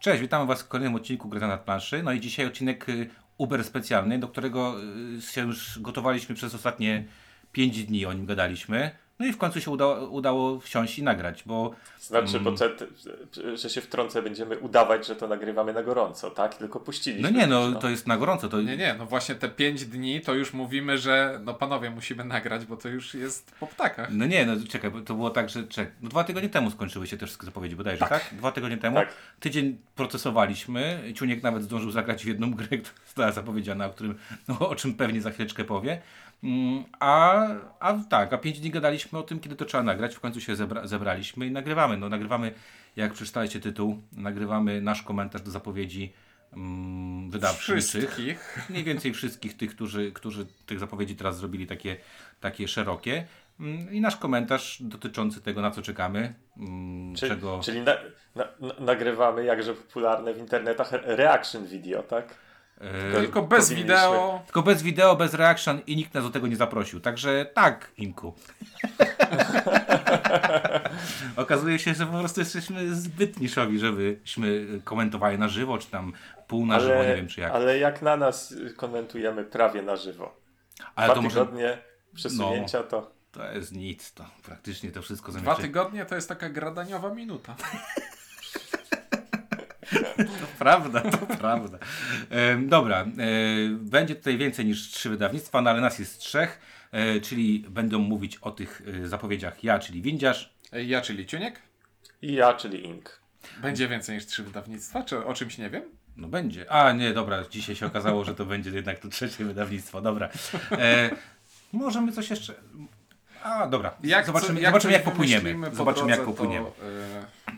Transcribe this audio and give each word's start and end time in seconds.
Cześć, 0.00 0.20
witamy 0.20 0.46
Was 0.46 0.62
w 0.62 0.68
kolejnym 0.68 0.94
odcinku 0.94 1.28
Gry 1.28 1.40
nad 1.40 1.60
planszy. 1.60 2.02
No 2.02 2.12
i 2.12 2.20
dzisiaj 2.20 2.46
odcinek 2.46 2.88
y, 2.88 3.10
Uber 3.38 3.64
specjalny, 3.64 4.18
do 4.18 4.28
którego 4.28 4.76
y, 5.18 5.22
się 5.22 5.40
już 5.40 5.78
gotowaliśmy 5.78 6.34
przez 6.34 6.54
ostatnie 6.54 7.04
5 7.52 7.84
dni, 7.84 8.06
o 8.06 8.12
nim 8.12 8.26
gadaliśmy. 8.26 8.90
No 9.20 9.26
i 9.26 9.32
w 9.32 9.38
końcu 9.38 9.60
się 9.60 9.70
udało, 9.70 10.08
udało 10.08 10.60
wsiąść 10.60 10.98
i 10.98 11.02
nagrać, 11.02 11.42
bo... 11.46 11.74
Znaczy, 12.00 12.36
mm. 12.36 12.44
bo 12.44 12.52
te, 12.52 12.70
te, 12.70 12.86
że 13.56 13.70
się 13.70 13.80
wtrącę, 13.80 14.22
będziemy 14.22 14.58
udawać, 14.58 15.06
że 15.06 15.16
to 15.16 15.28
nagrywamy 15.28 15.72
na 15.72 15.82
gorąco, 15.82 16.30
tak? 16.30 16.54
Tylko 16.54 16.80
puściliśmy. 16.80 17.30
No 17.30 17.38
nie, 17.38 17.46
no, 17.46 17.72
to 17.72 17.90
jest 17.90 18.06
na 18.06 18.16
gorąco. 18.16 18.48
To... 18.48 18.62
Nie, 18.62 18.76
nie, 18.76 18.94
no 18.98 19.06
właśnie 19.06 19.34
te 19.34 19.48
5 19.48 19.84
dni 19.84 20.20
to 20.20 20.34
już 20.34 20.52
mówimy, 20.52 20.98
że 20.98 21.40
no 21.44 21.54
panowie 21.54 21.90
musimy 21.90 22.24
nagrać, 22.24 22.64
bo 22.64 22.76
to 22.76 22.88
już 22.88 23.14
jest 23.14 23.52
po 23.60 23.66
ptakach. 23.66 24.08
No 24.12 24.26
nie, 24.26 24.46
no 24.46 24.52
czekaj, 24.68 24.90
to 25.06 25.14
było 25.14 25.30
tak, 25.30 25.48
że 25.48 25.64
czek, 25.64 25.90
no 26.02 26.08
dwa 26.08 26.24
tygodnie 26.24 26.48
temu 26.48 26.70
skończyły 26.70 27.06
się 27.06 27.16
te 27.16 27.26
wszystkie 27.26 27.46
zapowiedzi 27.46 27.76
bodajże, 27.76 28.00
tak? 28.00 28.08
tak? 28.08 28.38
Dwa 28.38 28.52
tygodnie 28.52 28.76
temu. 28.76 28.96
Tak. 28.96 29.14
Tydzień 29.40 29.78
procesowaliśmy, 29.94 31.12
Ciuniek 31.14 31.42
nawet 31.42 31.62
zdążył 31.62 31.90
zagrać 31.90 32.24
w 32.24 32.28
jedną 32.28 32.50
grę, 32.50 32.66
która 32.78 33.04
została 33.06 33.32
zapowiedziana, 33.32 33.86
o, 33.86 33.90
którym, 33.90 34.18
no, 34.48 34.68
o 34.68 34.76
czym 34.76 34.94
pewnie 34.94 35.20
za 35.20 35.30
chwileczkę 35.30 35.64
powie. 35.64 36.00
Mm, 36.44 36.84
a, 37.00 37.46
a 37.80 37.94
tak, 38.10 38.32
a 38.32 38.38
pięć 38.38 38.60
dni 38.60 38.70
gadaliśmy 38.70 39.18
o 39.18 39.22
tym, 39.22 39.40
kiedy 39.40 39.56
to 39.56 39.64
trzeba 39.64 39.82
nagrać. 39.82 40.14
W 40.14 40.20
końcu 40.20 40.40
się 40.40 40.56
zebra, 40.56 40.86
zebraliśmy 40.86 41.46
i 41.46 41.50
nagrywamy. 41.50 41.96
No, 41.96 42.08
nagrywamy, 42.08 42.52
jak 42.96 43.12
przeczytaliście 43.12 43.60
tytuł, 43.60 44.02
nagrywamy 44.12 44.80
nasz 44.80 45.02
komentarz 45.02 45.42
do 45.42 45.50
zapowiedzi 45.50 46.12
um, 46.52 47.30
wydawniczych. 47.30 48.66
Mniej 48.70 48.84
więcej 48.84 49.12
wszystkich 49.12 49.56
tych, 49.56 49.70
którzy, 49.70 50.12
którzy 50.12 50.46
tych 50.66 50.78
zapowiedzi 50.78 51.16
teraz 51.16 51.38
zrobili 51.38 51.66
takie, 51.66 51.96
takie 52.40 52.68
szerokie. 52.68 53.26
Um, 53.60 53.92
I 53.92 54.00
nasz 54.00 54.16
komentarz 54.16 54.82
dotyczący 54.82 55.40
tego, 55.40 55.60
na 55.60 55.70
co 55.70 55.82
czekamy. 55.82 56.34
Um, 56.56 57.14
czyli, 57.16 57.30
czego... 57.30 57.60
czyli 57.62 57.80
na, 57.80 57.96
na, 58.34 58.44
nagrywamy 58.78 59.44
jakże 59.44 59.74
popularne 59.74 60.34
w 60.34 60.38
internetach 60.38 60.92
reaction 60.92 61.66
video, 61.66 62.02
tak? 62.02 62.34
Tylko, 62.80 63.18
tylko 63.18 63.42
bez 63.42 63.72
wideo. 63.72 64.42
Tylko 64.46 64.62
bez 64.62 64.82
wideo, 64.82 65.16
bez 65.16 65.34
reaction 65.34 65.80
i 65.86 65.96
nikt 65.96 66.14
nas 66.14 66.24
do 66.24 66.30
tego 66.30 66.46
nie 66.46 66.56
zaprosił. 66.56 67.00
Także 67.00 67.46
tak, 67.54 67.90
Inku. 67.98 68.34
Okazuje 71.36 71.78
się, 71.78 71.94
że 71.94 72.06
po 72.06 72.18
prostu 72.18 72.40
jesteśmy 72.40 72.94
zbyt 72.94 73.40
niszowi, 73.40 73.78
żebyśmy 73.78 74.66
komentowali 74.84 75.38
na 75.38 75.48
żywo, 75.48 75.78
czy 75.78 75.90
tam 75.90 76.12
pół 76.46 76.66
na 76.66 76.74
ale, 76.74 76.84
żywo, 76.84 77.02
nie 77.02 77.16
wiem 77.16 77.28
czy 77.28 77.40
jak. 77.40 77.52
Ale 77.52 77.78
jak 77.78 78.02
na 78.02 78.16
nas 78.16 78.54
komentujemy 78.76 79.44
prawie 79.44 79.82
na 79.82 79.96
żywo. 79.96 80.36
Ale 80.94 81.06
Dwa 81.06 81.14
to 81.14 81.22
może... 81.22 81.40
tygodnie 81.40 81.78
przesunięcia 82.14 82.78
no, 82.78 82.84
to... 82.84 83.10
To 83.32 83.52
jest 83.52 83.72
nic, 83.72 84.12
to 84.12 84.24
praktycznie 84.42 84.90
to 84.90 85.02
wszystko 85.02 85.32
zamiast. 85.32 85.44
Dwa 85.44 85.62
tygodnie 85.62 86.06
to 86.06 86.14
jest 86.14 86.28
taka 86.28 86.48
gradaniowa 86.48 87.14
minuta. 87.14 87.56
To 90.16 90.46
prawda, 90.58 91.00
to 91.00 91.26
prawda. 91.36 91.78
dobra, 92.58 93.00
e, 93.00 93.06
będzie 93.70 94.14
tutaj 94.14 94.38
więcej 94.38 94.66
niż 94.66 94.90
trzy 94.90 95.10
wydawnictwa, 95.10 95.60
no 95.60 95.70
ale 95.70 95.80
nas 95.80 95.98
jest 95.98 96.18
trzech, 96.18 96.60
e, 96.92 97.20
czyli 97.20 97.64
będą 97.68 97.98
mówić 97.98 98.36
o 98.36 98.50
tych 98.50 98.82
e, 99.04 99.08
zapowiedziach 99.08 99.64
ja, 99.64 99.78
czyli 99.78 100.02
Windziarz. 100.02 100.54
Ja, 100.72 101.00
czyli 101.00 101.26
Ciuniek. 101.26 101.62
I 102.22 102.32
ja, 102.32 102.54
czyli 102.54 102.84
Ink. 102.86 103.20
Będzie 103.62 103.88
więcej 103.88 104.14
niż 104.14 104.26
trzy 104.26 104.42
wydawnictwa, 104.42 105.02
czy 105.02 105.24
o 105.24 105.34
czymś 105.34 105.58
nie 105.58 105.70
wiem? 105.70 105.82
No 106.16 106.28
będzie. 106.28 106.72
A 106.72 106.92
nie, 106.92 107.12
dobra, 107.12 107.44
dzisiaj 107.50 107.76
się 107.76 107.86
okazało, 107.86 108.24
że 108.24 108.34
to 108.34 108.46
będzie 108.46 108.70
jednak 108.70 108.98
to 108.98 109.08
trzecie 109.08 109.44
wydawnictwo. 109.44 110.00
Dobra. 110.00 110.28
E, 110.72 111.10
możemy 111.72 112.12
coś 112.12 112.30
jeszcze. 112.30 112.54
A, 113.42 113.66
dobra. 113.66 113.94
Jak, 114.02 114.26
zobaczymy, 114.26 114.54
co, 114.54 114.60
jak, 114.60 114.70
zobaczymy, 114.70 114.92
jak 114.92 115.02
popłyniemy. 115.02 115.56
Zobaczymy, 115.72 116.10
jak 116.10 116.24
popłyniemy. 116.24 116.66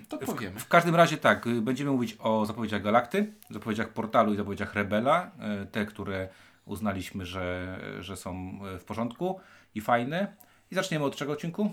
To, 0.09 0.17
yy, 0.17 0.27
to 0.27 0.33
powiemy. 0.33 0.61
W, 0.61 0.63
w, 0.63 0.69
każdym 0.69 0.95
razie 0.95 1.17
tak, 1.17 1.47
y, 1.47 1.63
będziemy 1.63 1.91
mówić 1.91 2.17
o 2.19 2.47
zapowiedziach 2.47 2.83
Galakty, 2.83 3.33
zapowiedziach 3.51 3.89
Portalu 3.89 4.35
i 4.35 4.37
zapowiedziach 4.37 4.75
Rebela. 4.75 5.31
Yy, 5.61 5.67
te, 5.67 5.87
które 5.87 6.29
uznaliśmy, 6.65 7.27
że, 7.27 7.79
że 8.01 8.17
są 8.17 8.61
y, 8.77 8.79
w 8.79 8.85
porządku 8.85 9.41
i 9.75 9.81
fajne. 9.81 10.37
I 10.71 10.75
zaczniemy 10.75 11.05
od 11.05 11.17
czego 11.17 11.33
odcinku? 11.33 11.71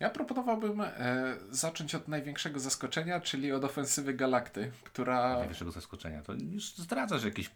Ja 0.00 0.10
proponowałbym 0.10 0.80
e, 0.80 1.36
zacząć 1.50 1.94
od 1.94 2.08
największego 2.08 2.60
zaskoczenia, 2.60 3.20
czyli 3.20 3.52
od 3.52 3.64
ofensywy 3.64 4.14
Galakty, 4.14 4.72
która... 4.84 5.34
Największego 5.34 5.70
zaskoczenia. 5.70 6.22
To 6.22 6.32
już 6.32 6.76
zdradzasz 6.76 7.24
jakieś 7.24 7.50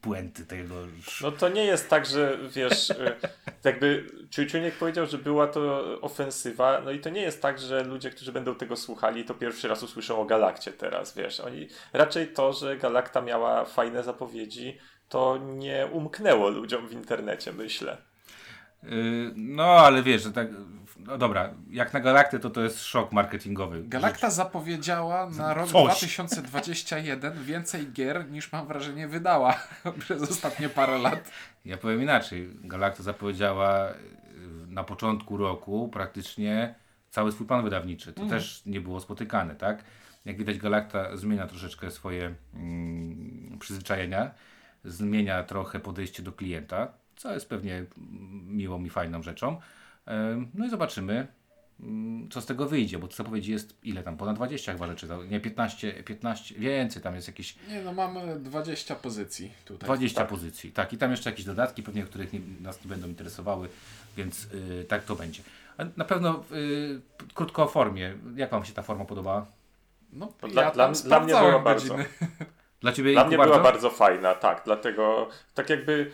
puenty 0.00 0.46
tego. 0.46 0.74
No 1.22 1.32
to 1.32 1.48
nie 1.48 1.64
jest 1.64 1.90
tak, 1.90 2.06
że 2.06 2.38
wiesz, 2.50 2.90
y, 2.90 3.16
jakby 3.64 4.06
Ciuciuniek 4.30 4.74
powiedział, 4.74 5.06
że 5.06 5.18
była 5.18 5.46
to 5.46 5.84
ofensywa, 6.00 6.80
no 6.84 6.90
i 6.90 7.00
to 7.00 7.10
nie 7.10 7.20
jest 7.20 7.42
tak, 7.42 7.58
że 7.58 7.84
ludzie, 7.84 8.10
którzy 8.10 8.32
będą 8.32 8.54
tego 8.54 8.76
słuchali, 8.76 9.24
to 9.24 9.34
pierwszy 9.34 9.68
raz 9.68 9.82
usłyszą 9.82 10.20
o 10.20 10.24
Galakcie 10.24 10.72
teraz, 10.72 11.16
wiesz. 11.16 11.40
Oni 11.40 11.68
raczej 11.92 12.28
to, 12.28 12.52
że 12.52 12.76
Galakta 12.76 13.20
miała 13.20 13.64
fajne 13.64 14.02
zapowiedzi, 14.02 14.78
to 15.08 15.38
nie 15.42 15.88
umknęło 15.92 16.48
ludziom 16.48 16.88
w 16.88 16.92
internecie, 16.92 17.52
myślę. 17.52 17.96
Y, 18.84 19.32
no, 19.36 19.64
ale 19.64 20.02
wiesz, 20.02 20.22
że 20.22 20.32
tak. 20.32 20.48
No 21.06 21.18
dobra, 21.18 21.54
jak 21.70 21.92
na 21.92 22.00
Galaktę 22.00 22.38
to 22.38 22.50
to 22.50 22.62
jest 22.62 22.84
szok 22.84 23.12
marketingowy. 23.12 23.82
Galakta 23.84 24.30
zapowiedziała 24.30 25.30
na 25.30 25.54
rok 25.54 25.68
Coś. 25.68 25.70
2021 25.70 27.44
więcej 27.44 27.92
gier 27.92 28.30
niż 28.30 28.52
mam 28.52 28.66
wrażenie 28.66 29.08
wydała 29.08 29.60
przez 30.00 30.22
ostatnie 30.22 30.68
parę 30.68 30.98
lat. 30.98 31.30
Ja 31.64 31.76
powiem 31.76 32.02
inaczej. 32.02 32.50
Galakta 32.64 33.02
zapowiedziała 33.02 33.90
y, 33.90 33.94
na 34.66 34.84
początku 34.84 35.36
roku 35.36 35.88
praktycznie 35.88 36.74
cały 37.10 37.32
swój 37.32 37.46
plan 37.46 37.64
wydawniczy. 37.64 38.12
To 38.12 38.22
mm. 38.22 38.30
też 38.30 38.62
nie 38.66 38.80
było 38.80 39.00
spotykane, 39.00 39.54
tak? 39.54 39.84
Jak 40.24 40.36
widać, 40.36 40.58
Galakta 40.58 41.16
zmienia 41.16 41.46
troszeczkę 41.46 41.90
swoje 41.90 42.34
mm, 42.54 43.58
przyzwyczajenia, 43.60 44.30
zmienia 44.84 45.42
trochę 45.42 45.80
podejście 45.80 46.22
do 46.22 46.32
klienta 46.32 47.02
co 47.22 47.34
jest 47.34 47.48
pewnie 47.48 47.84
miłą 48.46 48.84
i 48.84 48.90
fajną 48.90 49.22
rzeczą. 49.22 49.60
No 50.54 50.66
i 50.66 50.70
zobaczymy, 50.70 51.26
mm, 51.80 52.30
co 52.30 52.40
z 52.40 52.46
tego 52.46 52.66
wyjdzie, 52.66 52.98
bo 52.98 53.06
zapowiedzi 53.06 53.52
jest 53.52 53.76
ile 53.82 54.02
tam, 54.02 54.16
ponad 54.16 54.36
20 54.36 54.72
chyba 54.72 54.86
rzeczy, 54.86 55.08
nie 55.30 55.40
15, 55.40 55.92
15, 55.92 56.54
więcej, 56.54 57.02
tam 57.02 57.14
jest 57.14 57.28
jakieś... 57.28 57.56
Nie 57.68 57.82
no, 57.82 57.92
mamy 57.92 58.40
20 58.40 58.94
pozycji 58.94 59.52
tutaj. 59.64 59.86
20 59.86 60.20
tak. 60.20 60.28
pozycji, 60.28 60.72
tak 60.72 60.92
i 60.92 60.98
tam 60.98 61.10
jeszcze 61.10 61.30
jakieś 61.30 61.44
dodatki 61.44 61.82
pewnie, 61.82 62.02
których 62.02 62.32
nie, 62.32 62.40
nas 62.60 62.84
nie 62.84 62.88
będą 62.88 63.08
interesowały, 63.08 63.68
więc 64.16 64.46
yy, 64.52 64.84
tak 64.84 65.04
to 65.04 65.16
będzie. 65.16 65.42
A 65.78 65.84
na 65.96 66.04
pewno 66.04 66.44
yy, 66.50 67.00
krótko 67.34 67.62
o 67.62 67.68
formie, 67.68 68.14
jak 68.36 68.50
Wam 68.50 68.64
się 68.64 68.72
ta 68.72 68.82
forma 68.82 69.04
podobała? 69.04 69.46
No, 70.12 70.32
dla, 70.50 70.62
ja 70.62 70.70
dla, 70.70 70.92
dla 70.92 71.20
mnie 71.20 71.34
była 71.34 71.58
bardzo... 71.58 71.96
Dla 72.82 72.92
Ciebie 72.92 73.12
Dla 73.12 73.24
mnie 73.24 73.36
bardzo? 73.36 73.52
była 73.52 73.64
bardzo 73.64 73.90
fajna, 73.90 74.34
tak, 74.34 74.62
dlatego 74.64 75.28
tak 75.54 75.70
jakby 75.70 76.12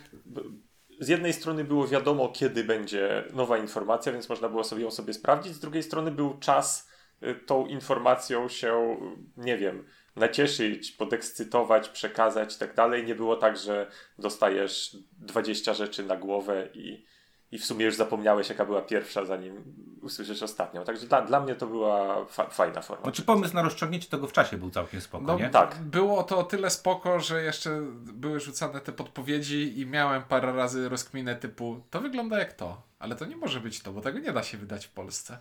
z 0.99 1.07
jednej 1.07 1.33
strony 1.33 1.63
było 1.63 1.87
wiadomo, 1.87 2.29
kiedy 2.29 2.63
będzie 2.63 3.23
nowa 3.33 3.57
informacja, 3.57 4.11
więc 4.11 4.29
można 4.29 4.49
było 4.49 4.63
sobie 4.63 4.83
ją 4.83 4.91
sobie 4.91 5.13
sprawdzić. 5.13 5.53
Z 5.53 5.59
drugiej 5.59 5.83
strony 5.83 6.11
był 6.11 6.37
czas 6.39 6.89
y, 7.23 7.35
tą 7.35 7.65
informacją 7.65 8.49
się, 8.49 8.97
nie 9.37 9.57
wiem, 9.57 9.85
nacieszyć, 10.15 10.91
podekscytować, 10.91 11.89
przekazać 11.89 12.55
i 12.55 12.59
tak 12.59 12.75
dalej. 12.75 13.05
Nie 13.05 13.15
było 13.15 13.35
tak, 13.35 13.57
że 13.57 13.91
dostajesz 14.19 14.97
20 15.11 15.73
rzeczy 15.73 16.03
na 16.03 16.17
głowę 16.17 16.69
i, 16.73 17.05
i 17.51 17.57
w 17.59 17.65
sumie 17.65 17.85
już 17.85 17.95
zapomniałeś, 17.95 18.49
jaka 18.49 18.65
była 18.65 18.81
pierwsza, 18.81 19.25
zanim 19.25 19.63
usłyszysz 20.01 20.43
ostatnią. 20.43 20.83
Także 20.83 21.07
dla, 21.07 21.21
dla 21.21 21.39
mnie 21.39 21.55
to 21.55 21.67
była 21.67 22.25
fa 22.25 22.49
fajna 22.49 22.81
forma. 22.81 23.03
Znaczy 23.03 23.23
pomysł 23.23 23.55
na 23.55 23.61
rozciągnięcie 23.61 24.09
tego 24.09 24.27
w 24.27 24.33
czasie 24.33 24.57
był 24.57 24.69
całkiem 24.69 25.01
spoko, 25.01 25.23
no, 25.23 25.39
nie? 25.39 25.49
Tak. 25.49 25.75
Było 25.81 26.23
to 26.23 26.37
o 26.37 26.43
tyle 26.43 26.69
spoko, 26.69 27.19
że 27.19 27.43
jeszcze 27.43 27.81
były 27.91 28.39
rzucane 28.39 28.81
te 28.81 28.91
podpowiedzi 28.91 29.79
i 29.79 29.85
miałem 29.85 30.23
parę 30.23 30.53
razy 30.53 30.89
rozkminę 30.89 31.35
typu 31.35 31.81
to 31.89 32.01
wygląda 32.01 32.39
jak 32.39 32.53
to, 32.53 32.81
ale 32.99 33.15
to 33.15 33.25
nie 33.25 33.37
może 33.37 33.59
być 33.59 33.81
to, 33.81 33.91
bo 33.91 34.01
tego 34.01 34.19
nie 34.19 34.31
da 34.31 34.43
się 34.43 34.57
wydać 34.57 34.85
w 34.85 34.91
Polsce. 34.91 35.37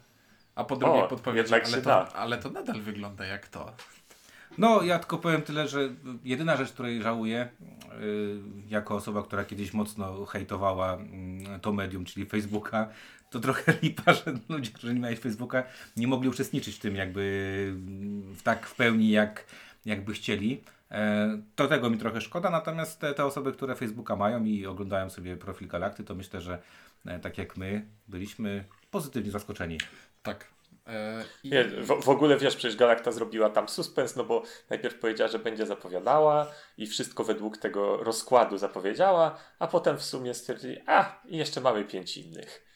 A 0.54 0.64
po 0.64 0.76
drugiej 0.76 1.02
o, 1.02 1.08
podpowiedzi, 1.08 1.54
ale 1.54 1.82
to, 1.82 2.08
ale 2.08 2.38
to 2.38 2.50
nadal 2.50 2.80
wygląda 2.80 3.26
jak 3.26 3.48
to. 3.48 3.72
No, 4.58 4.82
ja 4.82 4.98
tylko 4.98 5.18
powiem 5.18 5.42
tyle, 5.42 5.68
że 5.68 5.88
jedyna 6.24 6.56
rzecz, 6.56 6.72
której 6.72 7.02
żałuję, 7.02 7.48
yy, 8.00 8.42
jako 8.68 8.94
osoba, 8.94 9.22
która 9.22 9.44
kiedyś 9.44 9.72
mocno 9.72 10.24
hejtowała 10.24 10.98
yy, 11.52 11.58
to 11.60 11.72
medium, 11.72 12.04
czyli 12.04 12.26
Facebooka, 12.26 12.88
to 13.30 13.40
trochę 13.40 13.74
lipa, 13.82 14.14
że 14.14 14.34
ludzie, 14.48 14.70
którzy 14.70 14.94
nie 14.94 15.00
mieli 15.00 15.16
Facebooka, 15.16 15.62
nie 15.96 16.06
mogli 16.06 16.28
uczestniczyć 16.28 16.76
w 16.76 16.78
tym 16.78 16.96
jakby 16.96 17.74
w 18.36 18.42
tak 18.42 18.66
w 18.66 18.74
pełni, 18.74 19.10
jak, 19.10 19.44
jakby 19.86 20.12
chcieli. 20.12 20.62
E, 20.90 21.38
to 21.56 21.68
tego 21.68 21.90
mi 21.90 21.98
trochę 21.98 22.20
szkoda, 22.20 22.50
natomiast 22.50 23.00
te, 23.00 23.14
te 23.14 23.24
osoby, 23.24 23.52
które 23.52 23.74
Facebooka 23.74 24.16
mają 24.16 24.44
i 24.44 24.66
oglądają 24.66 25.10
sobie 25.10 25.36
profil 25.36 25.68
Galakty, 25.68 26.04
to 26.04 26.14
myślę, 26.14 26.40
że 26.40 26.62
e, 27.06 27.18
tak 27.18 27.38
jak 27.38 27.56
my, 27.56 27.86
byliśmy 28.08 28.64
pozytywnie 28.90 29.30
zaskoczeni. 29.30 29.78
Tak, 30.22 30.44
I... 31.44 31.50
Nie, 31.50 31.64
w, 31.64 32.04
w, 32.04 32.08
ogóle 32.08 32.36
wiesz, 32.36 32.56
przecież 32.56 32.76
Galakta 32.76 33.12
zrobiła 33.12 33.50
tam 33.50 33.68
suspens, 33.68 34.16
no 34.16 34.24
bo 34.24 34.42
najpierw 34.70 34.98
powiedziała, 34.98 35.30
że 35.30 35.38
będzie 35.38 35.66
zapowiadała 35.66 36.52
i 36.78 36.86
wszystko 36.86 37.24
według 37.24 37.58
tego 37.58 37.96
rozkładu 38.04 38.58
zapowiedziała, 38.58 39.38
a 39.58 39.66
potem 39.66 39.98
w 39.98 40.04
sumie 40.04 40.34
stwierdzili, 40.34 40.78
a 40.86 41.22
i 41.26 41.36
jeszcze 41.36 41.60
mamy 41.60 41.84
pięć 41.84 42.16
innych. 42.16 42.67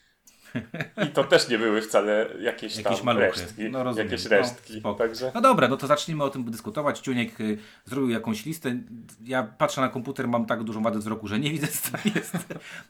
I 1.07 1.07
to 1.07 1.23
też 1.23 1.49
nie 1.49 1.57
były 1.57 1.81
wcale 1.81 2.29
jakieś, 2.39 2.77
jakieś 2.77 2.97
tam 2.97 3.05
maluchy. 3.05 3.25
resztki. 3.25 3.69
No, 3.69 3.83
rozumiem. 3.83 4.07
Jakieś 4.07 4.25
resztki. 4.25 4.81
No, 4.83 4.93
Także... 4.93 5.31
no 5.35 5.41
dobra, 5.41 5.67
no 5.67 5.77
to 5.77 5.87
zacznijmy 5.87 6.23
o 6.23 6.29
tym 6.29 6.51
dyskutować. 6.51 6.99
Ciuniek 6.99 7.41
y, 7.41 7.57
zrobił 7.85 8.09
jakąś 8.09 8.45
listę. 8.45 8.79
Ja 9.23 9.43
patrzę 9.43 9.81
na 9.81 9.89
komputer, 9.89 10.27
mam 10.27 10.45
tak 10.45 10.63
dużą 10.63 10.83
wadę 10.83 10.99
wzroku, 10.99 11.27
że 11.27 11.39
nie 11.39 11.51
widzę 11.51 11.67
co 11.67 11.91
tam 11.91 12.01
jest. 12.15 12.33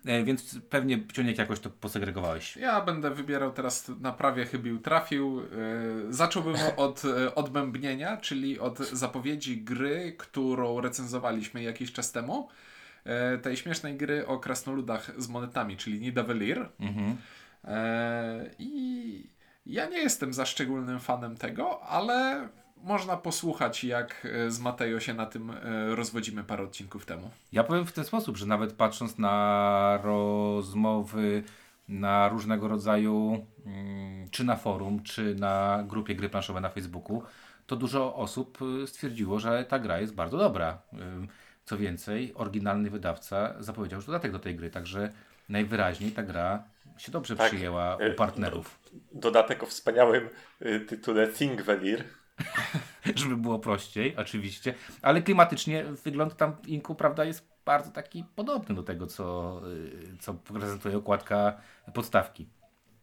E, 0.06 0.24
więc 0.24 0.60
pewnie 0.70 1.08
Ciuniek 1.14 1.38
jakoś 1.38 1.60
to 1.60 1.70
posegregowałeś. 1.70 2.58
Ja 2.58 2.82
będę 2.82 3.12
wybierał 3.12 3.52
teraz 3.52 3.92
na 4.00 4.12
prawie 4.12 4.46
chybił 4.46 4.80
trafił. 4.80 5.40
E, 5.40 5.44
zacząłbym 6.14 6.56
od 6.78 7.06
e, 7.06 7.36
odbębnienia, 7.36 8.18
czyli 8.18 8.60
od 8.60 8.80
zapowiedzi 8.80 9.62
gry, 9.62 10.16
którą 10.18 10.82
recenzowaliśmy 10.82 11.64
jakiś 11.64 11.92
czas 11.92 12.12
temu. 12.12 12.50
Tej 13.42 13.58
śmiesznej 13.58 13.98
gry 13.98 14.28
o 14.28 14.40
krasnoludach 14.40 15.12
z 15.18 15.28
monetami, 15.28 15.78
czyli 15.78 16.02
Nidavellir. 16.02 16.70
Mhm. 16.80 17.18
E, 17.64 18.50
I 18.60 19.30
ja 19.66 19.90
nie 19.90 19.98
jestem 19.98 20.34
za 20.34 20.46
szczególnym 20.46 21.00
fanem 21.00 21.38
tego, 21.38 21.82
ale 21.84 22.48
można 22.78 23.18
posłuchać, 23.18 23.84
jak 23.84 24.28
e, 24.46 24.52
z 24.52 24.60
Mateo 24.60 25.00
się 25.00 25.14
na 25.14 25.26
tym 25.26 25.52
rozwodzimy 25.96 26.44
parę 26.44 26.64
odcinków 26.64 27.06
temu. 27.06 27.30
Ja 27.52 27.64
powiem 27.64 27.86
w 27.86 27.94
ten 27.94 28.06
sposób, 28.06 28.38
że 28.38 28.46
nawet 28.46 28.74
patrząc 28.74 29.18
na 29.18 30.00
rozmowy 30.04 31.44
na 31.88 32.30
różnego 32.30 32.68
rodzaju, 32.68 33.46
mm, 33.66 34.30
czy 34.30 34.44
na 34.44 34.56
forum, 34.56 35.04
czy 35.04 35.36
na 35.36 35.84
grupie 35.88 36.16
gry 36.16 36.30
planszowe 36.30 36.62
na 36.62 36.70
Facebooku, 36.70 37.24
to 37.68 37.76
dużo 37.76 38.16
osób 38.16 38.58
stwierdziło, 38.86 39.40
że 39.40 39.66
ta 39.66 39.80
gra 39.80 40.00
jest 40.00 40.16
bardzo 40.16 40.38
dobra. 40.38 40.82
Co 41.66 41.78
więcej, 41.78 42.34
oryginalny 42.36 42.90
wydawca 42.90 43.54
zapowiedział 43.60 43.98
już 43.98 44.06
dodatek 44.06 44.32
do 44.32 44.40
tej 44.40 44.56
gry, 44.56 44.70
także 44.70 45.10
najwyraźniej 45.50 46.12
ta 46.12 46.24
gra 46.24 46.64
się 46.98 47.12
dobrze 47.12 47.36
tak. 47.36 47.48
przyjęła 47.48 47.96
u 47.96 48.02
y, 48.02 48.14
partnerów. 48.14 48.80
Dodatek 49.12 49.64
o 49.64 49.66
wspaniałym 49.66 50.30
y, 50.62 50.80
tytule 50.80 51.28
Thingvellir. 51.28 52.04
Żeby 53.16 53.38
było 53.38 53.60
prościej, 53.60 54.16
oczywiście, 54.18 54.74
ale 55.02 55.22
klimatycznie 55.22 55.84
wygląd 55.84 56.38
tam 56.38 56.56
inku, 56.68 56.96
prawda, 56.96 57.26
jest 57.26 57.54
bardzo 57.66 57.92
taki 57.92 58.24
podobny 58.36 58.76
do 58.76 58.84
tego, 58.84 59.08
co, 59.08 59.62
y, 59.68 60.18
co 60.20 60.34
prezentuje 60.34 60.98
okładka 60.98 61.62
podstawki. 61.94 62.50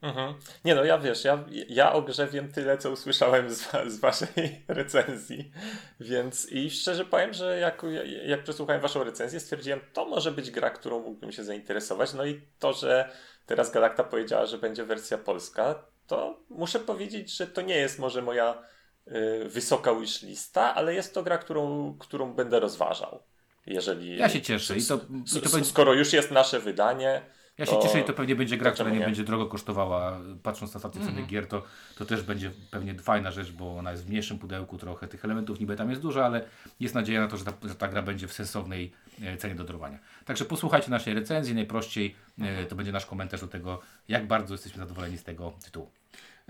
Mhm. 0.03 0.35
Nie 0.65 0.75
no, 0.75 0.85
ja 0.85 0.99
wiesz, 0.99 1.25
ja, 1.25 1.45
ja 1.69 1.93
o 1.93 2.03
grze 2.03 2.27
wiem 2.27 2.53
tyle, 2.53 2.79
co 2.79 2.91
usłyszałem 2.91 3.55
z, 3.55 3.71
z 3.87 4.01
waszej 4.01 4.29
recenzji, 4.69 5.53
więc 6.01 6.53
i 6.53 6.71
szczerze 6.71 7.05
powiem, 7.05 7.33
że 7.33 7.59
jak, 7.59 7.83
jak 8.27 8.43
przesłuchałem 8.43 8.83
waszą 8.83 9.05
recenzję, 9.05 9.41
stwierdziłem, 9.41 9.81
to 9.93 10.05
może 10.05 10.33
być 10.33 10.51
gra, 10.51 10.71
którą 10.71 11.03
mógłbym 11.03 11.33
się 11.33 11.45
zainteresować, 11.45 12.15
no 12.15 12.27
i 12.27 12.41
to, 12.59 12.73
że 12.73 13.11
teraz 13.51 13.71
Galakta 13.71 14.05
powiedziała, 14.05 14.47
że 14.47 14.59
będzie 14.59 14.85
wersja 14.85 15.19
polska, 15.19 15.83
to 16.07 16.41
muszę 16.51 16.81
powiedzieć, 16.81 17.37
że 17.37 17.47
to 17.47 17.63
nie 17.63 17.77
jest 17.77 17.99
może 17.99 18.23
moja 18.23 18.63
y, 19.09 19.49
wysoka 19.49 19.95
wish 19.95 20.23
lista, 20.23 20.75
ale 20.75 20.95
jest 20.95 21.15
to 21.15 21.23
gra, 21.23 21.39
którą, 21.39 21.95
którą 21.99 22.35
będę 22.35 22.61
rozważał. 22.61 23.23
Jeżeli, 23.67 24.17
ja 24.17 24.29
się 24.29 24.43
cieszę. 24.43 24.77
I 24.77 24.87
to, 24.87 25.01
i 25.37 25.41
to 25.41 25.65
skoro 25.65 25.95
już 25.95 26.13
jest 26.13 26.31
nasze 26.31 26.61
wydanie, 26.61 27.23
ja 27.59 27.67
się 27.67 27.79
cieszę 27.83 28.01
i 28.01 28.05
to 28.05 28.13
pewnie 28.13 28.37
będzie 28.37 28.57
gra, 28.57 28.71
która 28.71 28.91
nie, 28.91 28.99
nie, 28.99 29.05
będzie 29.05 29.25
drogo 29.25 29.47
kosztowała. 29.47 30.21
Patrząc 30.43 30.75
na 30.75 30.81
stację 30.81 31.01
ceny 31.01 31.13
mm. 31.13 31.27
gier, 31.27 31.47
to, 31.47 31.63
to 31.99 32.05
też 32.05 32.23
będzie 32.23 32.51
pewnie 32.71 32.95
fajna 32.95 33.31
rzecz, 33.31 33.53
bo 33.53 33.79
ona 33.79 33.91
jest 33.91 34.05
w 34.05 34.09
mniejszym 34.09 34.39
pudełku 34.39 34.79
trochę. 34.79 35.09
Tych 35.09 35.25
elementów 35.25 35.61
niby 35.61 35.77
tam 35.77 35.91
jest 35.91 36.03
dużo, 36.03 36.25
ale 36.25 36.45
jest 36.81 36.95
nadzieja 36.95 37.21
na 37.21 37.29
to, 37.29 37.37
że 37.37 37.45
ta, 37.45 37.53
że 37.69 37.75
ta 37.75 37.89
gra 37.89 38.03
będzie 38.03 38.29
w 38.29 38.33
sensownej 38.33 38.93
e, 39.23 39.37
cenie 39.37 39.55
do 39.55 39.65
dorwania. 39.65 39.99
Także 40.25 40.45
posłuchajcie 40.45 40.91
naszej 40.91 41.15
recenzji. 41.15 41.55
Najprościej 41.55 42.15
mm. 42.39 42.67
to 42.67 42.77
będzie 42.77 42.93
nasz 42.93 43.07
komentarz 43.07 43.41
do 43.41 43.49
tego, 43.49 43.81
jak 44.09 44.27
bardzo 44.27 44.55
jesteśmy 44.55 44.79
zadowoleni 44.79 45.19
z 45.19 45.25
tego 45.25 45.53
tytułu. 45.65 45.91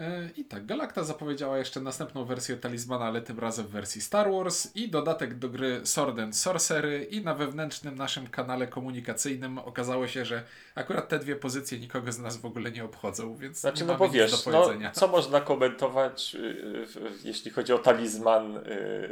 E, 0.01 0.31
I 0.37 0.45
tak, 0.45 0.67
Galacta 0.67 1.05
zapowiedziała 1.05 1.59
jeszcze 1.59 1.81
następną 1.81 2.25
wersję 2.25 2.57
talizmana, 2.57 3.05
ale 3.05 3.23
tym 3.23 3.39
razem 3.39 3.67
w 3.67 3.71
wersji 3.71 4.01
Star 4.01 4.33
Wars 4.33 4.77
i 4.77 4.89
dodatek 4.89 5.39
do 5.39 5.49
gry 5.49 5.81
Sword 5.85 6.19
and 6.19 6.37
Sorcery 6.37 7.05
i 7.05 7.25
na 7.25 7.35
wewnętrznym 7.35 7.95
naszym 7.95 8.27
kanale 8.27 8.67
komunikacyjnym 8.67 9.59
okazało 9.59 10.07
się, 10.07 10.25
że 10.25 10.43
akurat 10.75 11.09
te 11.09 11.19
dwie 11.19 11.37
pozycje 11.37 11.79
nikogo 11.79 12.13
z 12.13 12.19
nas 12.19 12.37
w 12.37 12.45
ogóle 12.45 12.73
nie 12.73 12.85
obchodzą, 12.85 13.37
więc 13.37 13.61
znaczy, 13.61 13.83
nie 13.83 13.89
no 13.89 13.99
bo 13.99 14.09
wiesz, 14.09 14.47
no, 14.47 14.71
co 14.93 15.09
można 15.09 15.41
komentować 15.41 16.35
yy, 16.35 16.87
jeśli 17.25 17.51
chodzi 17.51 17.73
o 17.73 17.79
talizman 17.79 18.53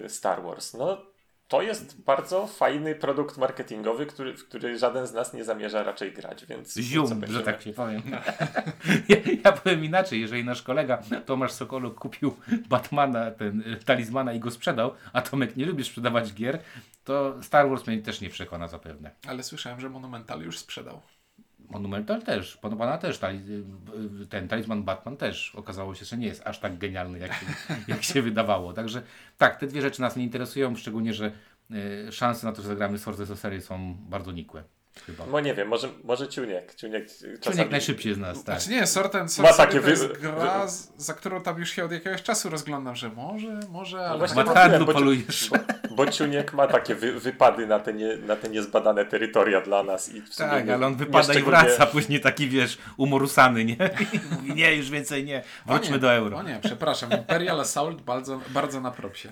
yy, 0.01 0.09
Star 0.09 0.43
Wars? 0.43 0.75
No 0.75 0.99
to 1.49 1.63
jest 1.63 2.01
bardzo 2.01 2.47
fajny 2.47 2.95
produkt 2.95 3.37
marketingowy, 3.37 4.07
który, 4.07 4.37
w 4.37 4.49
który 4.49 4.79
żaden 4.79 5.07
z 5.07 5.13
nas 5.13 5.35
nie 5.35 5.45
zamierza 5.45 5.83
raczej 5.83 6.13
grać, 6.13 6.47
więc... 6.47 6.77
Zium, 6.77 7.27
że 7.27 7.43
tak 7.43 7.63
się 7.63 7.73
powiem. 7.73 8.03
ja, 9.09 9.17
ja, 9.45 9.53
powiem 9.53 9.85
inaczej, 9.85 10.21
jeżeli 10.21 10.45
nasz 10.45 10.63
kolega 10.63 11.03
Tomasz 11.27 11.53
Sokoluk 11.53 11.99
kupił 11.99 12.37
Batmana, 12.69 13.31
ten 13.31 13.61
y, 13.61 13.77
talizmana 13.85 14.33
i 14.33 14.41
go 14.41 14.51
sprzedał, 14.51 14.95
a 15.13 15.23
Tomek 15.23 15.57
nie 15.57 15.67
lubi 15.67 15.85
sprzedawać 15.85 16.35
gier, 16.35 16.59
to 17.05 17.43
Star 17.43 17.69
Wars 17.69 17.87
mnie 17.87 18.03
też 18.03 18.21
nie 18.21 18.31
przekona 18.31 18.69
zapewne. 18.69 19.11
Ale 19.27 19.43
słyszałem, 19.43 19.81
że 19.81 19.91
Monumental 19.91 20.43
już 20.43 20.59
sprzedał. 20.59 21.01
Monumental 21.71 22.23
też, 22.23 22.57
pana 22.57 22.99
też, 22.99 23.21
ten 24.29 24.49
talizman 24.49 24.83
Batman 24.83 25.17
też 25.17 25.55
okazało 25.55 25.95
się, 25.95 26.05
że 26.05 26.17
nie 26.17 26.27
jest 26.27 26.47
aż 26.47 26.59
tak 26.59 26.79
genialny, 26.79 27.19
jak 27.19 27.33
się, 27.35 27.47
jak 27.89 28.03
się 28.03 28.23
wydawało. 28.23 28.73
Także 28.73 29.03
tak, 29.39 29.61
te 29.61 29.67
dwie 29.67 29.83
rzeczy 29.83 30.01
nas 30.01 30.17
nie 30.17 30.25
interesują, 30.25 30.77
szczególnie, 30.77 31.15
że 31.15 31.33
y, 31.71 32.13
szanse 32.13 32.47
na 32.47 32.53
to, 32.53 32.63
że 32.63 32.69
zagramy 32.69 32.99
Sword 32.99 33.21
of 33.21 33.39
Series 33.39 33.65
są 33.65 33.95
bardzo 33.95 34.33
nikłe. 34.33 34.65
Chyba. 35.07 35.25
No 35.33 35.41
nie 35.41 35.55
wiem, 35.55 35.69
może, 35.69 35.89
może 36.05 36.29
Ciuniek. 36.29 36.75
Ciuniek, 36.75 37.09
czasami... 37.09 37.39
Ciuniek 37.41 37.71
najszybciej 37.71 38.15
z 38.15 38.19
nas, 38.19 38.45
tak. 38.45 38.61
Znaczy 38.61 38.81
nie, 38.81 38.87
Sorten 38.87 39.29
Sorcery 39.29 39.59
Ma 39.59 39.67
takie 39.67 39.81
to 39.81 39.91
jest 39.91 40.07
wy... 40.07 40.15
gra, 40.15 40.67
za 40.97 41.15
którą 41.15 41.43
tam 41.43 41.59
już 41.59 41.71
się 41.71 41.85
od 41.85 41.93
jakiegoś 41.93 42.23
czasu 42.23 42.51
rozglądam, 42.51 42.97
że 42.97 43.09
może, 43.09 43.61
może, 43.71 43.97
no 43.97 44.03
ale... 44.03 44.13
No 44.13 44.19
właśnie 44.19 44.79
bo, 44.87 44.93
polujesz. 44.93 45.51
Bo, 45.51 45.95
bo 45.95 46.07
Ciuniek 46.07 46.53
ma 46.53 46.67
takie 46.67 46.95
wy, 46.95 47.21
wypady 47.21 47.67
na 47.67 47.81
te, 47.81 47.93
nie, 47.95 48.17
na 48.17 48.37
te 48.37 48.49
niezbadane 48.49 49.05
terytoria 49.05 49.61
dla 49.61 49.83
nas. 49.83 50.15
I 50.15 50.23
tak, 50.37 50.67
nie, 50.67 50.75
ale 50.75 50.87
on 50.87 50.97
wypada 50.97 51.35
i 51.35 51.43
wraca, 51.43 51.87
później 51.87 52.21
taki, 52.21 52.49
wiesz, 52.49 52.79
umorusany, 52.97 53.65
nie? 53.65 53.77
I 54.13 54.21
mówi, 54.31 54.55
nie, 54.55 54.77
już 54.77 54.91
więcej 54.91 55.25
nie, 55.25 55.43
wróćmy 55.67 55.99
do 55.99 56.13
euro. 56.13 56.37
O 56.37 56.43
nie, 56.43 56.61
przepraszam, 56.63 57.11
Imperial 57.13 57.61
Assault 57.61 58.03
bardzo, 58.03 58.41
bardzo 58.49 58.81
na 58.81 58.91
propsie. 58.91 59.29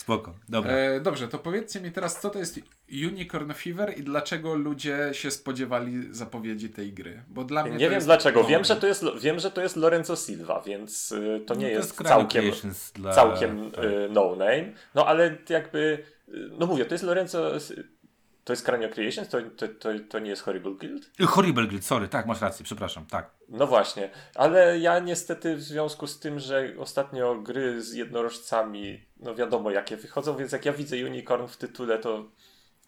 Spoko, 0.00 0.34
dobra. 0.48 0.72
E, 0.72 1.00
dobrze, 1.00 1.28
to 1.28 1.38
powiedzcie 1.38 1.80
mi 1.80 1.92
teraz, 1.92 2.20
co 2.20 2.30
to 2.30 2.38
jest 2.38 2.60
Unicorn 3.06 3.52
Fever 3.52 3.98
i 3.98 4.02
dlaczego 4.02 4.54
ludzie 4.54 5.08
się 5.12 5.30
spodziewali 5.30 6.14
zapowiedzi 6.14 6.70
tej 6.70 6.92
gry? 6.92 7.22
Bo 7.28 7.44
dla 7.44 7.64
mnie 7.64 7.76
nie 7.76 7.90
wiem 7.90 8.00
dlaczego. 8.00 8.44
Wiem 8.44 8.64
że, 8.64 8.76
to 8.76 8.86
jest, 8.86 9.04
wiem, 9.20 9.40
że 9.40 9.50
to 9.50 9.62
jest 9.62 9.76
Lorenzo 9.76 10.16
Silva, 10.16 10.62
więc 10.66 11.12
y, 11.12 11.40
to 11.46 11.54
nie 11.54 11.60
no 11.60 11.68
to 11.68 11.76
jest, 11.76 11.88
jest 11.88 12.08
całkiem, 12.08 12.44
dla... 12.94 13.12
całkiem 13.12 13.70
tak. 13.70 13.84
y, 13.84 14.08
no 14.10 14.36
name. 14.36 14.72
No 14.94 15.06
ale 15.06 15.36
jakby, 15.48 16.04
y, 16.28 16.50
no 16.58 16.66
mówię, 16.66 16.84
to 16.84 16.94
jest 16.94 17.04
Lorenzo. 17.04 17.50
To 18.44 18.52
jest 18.52 18.64
Cranio 18.64 18.88
Creations? 18.88 19.28
To, 19.28 19.38
to, 19.56 19.68
to, 19.68 19.88
to 20.08 20.18
nie 20.18 20.30
jest 20.30 20.42
Horrible 20.42 20.74
Guild? 20.74 21.10
Horrible 21.26 21.66
Guild, 21.66 21.84
sorry, 21.84 22.08
tak, 22.08 22.26
masz 22.26 22.40
rację, 22.40 22.64
przepraszam, 22.64 23.06
tak. 23.06 23.30
No 23.48 23.66
właśnie, 23.66 24.10
ale 24.34 24.78
ja 24.78 24.98
niestety 24.98 25.56
w 25.56 25.62
związku 25.62 26.06
z 26.06 26.18
tym, 26.18 26.38
że 26.38 26.74
ostatnio 26.78 27.34
gry 27.34 27.82
z 27.82 27.94
jednorożcami, 27.94 29.04
no 29.16 29.34
wiadomo 29.34 29.70
jakie 29.70 29.96
wychodzą, 29.96 30.36
więc 30.36 30.52
jak 30.52 30.64
ja 30.64 30.72
widzę 30.72 30.96
Unicorn 30.96 31.46
w 31.46 31.56
tytule, 31.56 31.98
to 31.98 32.24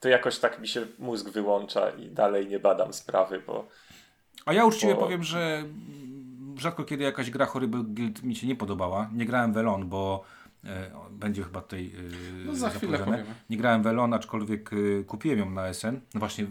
to 0.02 0.08
jakoś 0.08 0.38
tak 0.38 0.60
mi 0.60 0.68
się 0.68 0.86
mózg 0.98 1.28
wyłącza 1.28 1.90
i 1.90 2.10
dalej 2.10 2.48
nie 2.48 2.58
badam 2.58 2.92
sprawy, 2.92 3.42
bo... 3.46 3.68
A 4.46 4.52
ja 4.52 4.64
uczciwie 4.64 4.94
bo... 4.94 5.00
powiem, 5.00 5.22
że 5.22 5.64
rzadko 6.58 6.84
kiedy 6.84 7.04
jakaś 7.04 7.30
gra 7.30 7.46
Horrible 7.46 7.82
Guild 7.84 8.22
mi 8.22 8.36
się 8.36 8.46
nie 8.46 8.56
podobała. 8.56 9.10
Nie 9.14 9.26
grałem 9.26 9.52
w 9.52 9.56
Elon, 9.56 9.88
bo 9.88 10.24
będzie 11.10 11.42
chyba 11.42 11.60
tutaj 11.60 11.86
e, 11.86 12.44
no 12.46 12.54
za 12.54 12.70
chwilę 12.70 12.98
powiemy. 12.98 13.24
Nie 13.50 13.56
grałem 13.56 13.82
w 13.82 13.86
Elon, 13.86 14.14
aczkolwiek 14.14 14.70
e, 14.72 15.04
kupiłem 15.04 15.38
ją 15.38 15.50
na 15.50 15.74
SN. 15.74 16.00
No 16.14 16.18
właśnie 16.20 16.46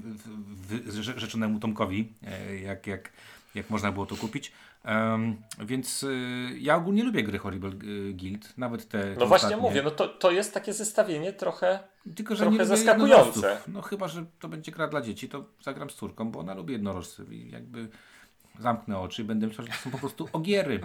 rzeczonemu 1.15 1.59
Tomkowi, 1.59 2.13
e, 2.27 2.59
jak, 2.59 2.87
jak, 2.87 3.11
jak 3.55 3.69
można 3.69 3.91
było 3.91 4.05
to 4.05 4.15
kupić. 4.15 4.51
Um, 4.85 5.37
więc 5.59 6.03
y, 6.03 6.57
ja 6.59 6.75
ogólnie 6.75 7.03
lubię 7.03 7.23
gry 7.23 7.37
Horrible 7.39 7.71
Guild, 8.13 8.57
nawet 8.57 8.87
te. 8.87 9.15
No 9.19 9.25
właśnie 9.25 9.47
ostatnie. 9.47 9.57
mówię, 9.57 9.83
no 9.83 9.91
to, 9.91 10.07
to 10.07 10.31
jest 10.31 10.53
takie 10.53 10.73
zestawienie 10.73 11.33
trochę, 11.33 11.79
Tylko, 12.15 12.35
że 12.35 12.43
trochę 12.43 12.57
nie 12.57 12.65
zaskakujące. 12.65 13.57
No 13.67 13.81
chyba, 13.81 14.07
że 14.07 14.25
to 14.39 14.49
będzie 14.49 14.71
gra 14.71 14.87
dla 14.87 15.01
dzieci, 15.01 15.29
to 15.29 15.45
zagram 15.63 15.89
z 15.89 15.95
córką, 15.95 16.31
bo 16.31 16.39
ona 16.39 16.53
lubi 16.53 16.73
jednorożce 16.73 17.23
i 17.31 17.51
jakby 17.51 17.87
zamknę 18.61 18.99
oczy 18.99 19.21
i 19.21 19.25
będę 19.25 19.47
myślał, 19.47 19.67
że 19.67 19.73
to 19.73 19.79
są 19.79 19.91
po 19.91 19.97
prostu 19.97 20.29
ogiery 20.33 20.79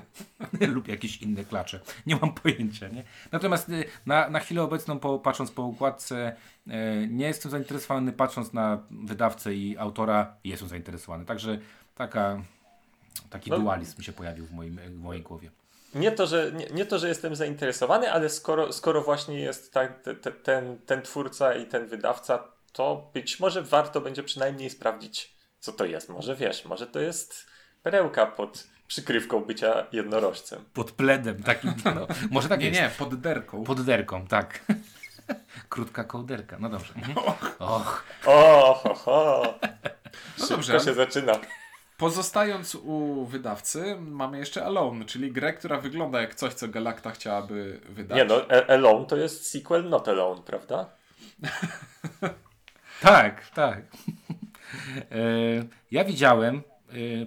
lub 0.75 0.89
jakieś 0.89 1.23
inne 1.23 1.45
klacze. 1.45 1.81
Nie 2.07 2.17
mam 2.17 2.35
pojęcia, 2.35 2.89
nie? 2.89 3.05
Natomiast 3.33 3.69
y, 3.69 3.85
na, 4.07 4.29
na 4.29 4.41
chwilę 4.41 4.63
obecną, 4.63 4.99
po, 4.99 5.19
patrząc 5.19 5.51
po 5.51 5.63
układce, 5.63 6.37
y, 6.67 6.71
nie 7.11 7.27
jestem 7.27 7.51
zainteresowany, 7.51 8.13
patrząc 8.13 8.53
na 8.53 8.79
wydawcę 8.91 9.55
i 9.55 9.79
autora, 9.79 10.37
jestem 10.45 10.69
zainteresowany. 10.69 11.25
Także 11.25 11.59
taka 11.95 12.43
Taki 13.31 13.51
no, 13.51 13.59
dualizm 13.59 14.03
się 14.03 14.13
pojawił 14.13 14.47
w, 14.47 14.53
moim, 14.53 14.77
w 14.77 14.95
mojej 14.95 15.23
głowie. 15.23 15.51
Nie 15.95 16.13
to, 16.13 16.27
że, 16.27 16.53
nie, 16.53 16.67
nie, 16.67 16.87
to, 16.87 16.99
że 16.99 17.09
jestem 17.09 17.37
zainteresowany, 17.37 18.13
ale 18.13 18.29
skoro, 18.31 18.73
skoro 18.73 19.03
właśnie 19.03 19.41
jest 19.41 19.73
tak, 19.73 20.03
te, 20.03 20.15
te, 20.15 20.33
ten, 20.33 20.79
ten 20.87 21.03
twórca 21.03 21.55
i 21.55 21.67
ten 21.67 21.87
wydawca, 21.87 22.45
to 22.73 23.11
być 23.15 23.41
może 23.41 23.63
warto 23.63 24.01
będzie 24.01 24.23
przynajmniej 24.23 24.71
sprawdzić, 24.71 25.37
co 25.61 25.73
to 25.73 25.85
jest. 25.85 26.09
Może 26.09 26.37
wiesz, 26.37 26.65
może 26.65 26.87
to 26.87 27.01
jest 27.01 27.47
perełka 27.87 28.27
pod 28.27 28.67
przykrywką 28.87 29.45
bycia 29.45 29.87
jednorożcem. 29.93 30.65
Pod 30.75 30.93
pledem 30.93 31.43
takim. 31.43 31.73
No, 31.85 32.07
może 32.31 32.49
tak 32.49 32.61
nie, 32.61 32.67
jest. 32.67 32.81
nie, 32.81 32.91
pod 32.99 33.21
derką. 33.21 33.65
Pod 33.65 33.83
derką, 33.83 34.27
tak. 34.27 34.61
Krótka 35.69 36.05
kołderka, 36.05 36.57
no 36.61 36.69
dobrze. 36.69 36.95
Mhm. 36.97 37.19
Och. 37.59 38.05
O, 38.27 38.75
ho, 38.75 38.95
ho. 38.95 39.55
No 40.41 40.47
dobrze. 40.49 40.81
się 40.81 40.95
zaczyna. 40.95 41.33
Pozostając 41.97 42.75
u 42.75 43.27
wydawcy, 43.27 43.97
mamy 44.01 44.39
jeszcze 44.39 44.65
Alone, 44.65 45.05
czyli 45.05 45.33
grę, 45.33 45.53
która 45.53 45.81
wygląda 45.81 46.21
jak 46.21 46.35
coś, 46.35 46.55
co 46.55 46.69
Galacta 46.69 47.11
chciałaby 47.11 47.81
wydać. 47.89 48.19
Nie 48.19 48.25
no, 48.25 48.41
Alone 48.69 49.07
to 49.07 49.17
jest 49.17 49.51
sequel 49.51 49.89
Not 49.89 50.09
Alone, 50.09 50.43
prawda? 50.43 50.91
tak, 53.01 53.51
tak. 53.51 53.83
E, 55.11 55.17
ja 55.91 56.05
widziałem, 56.05 56.57
e, 56.57 56.76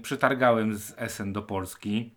przytargałem 0.01 0.77
z 0.77 0.93
Essen 0.97 1.33
do 1.33 1.41
Polski. 1.41 2.11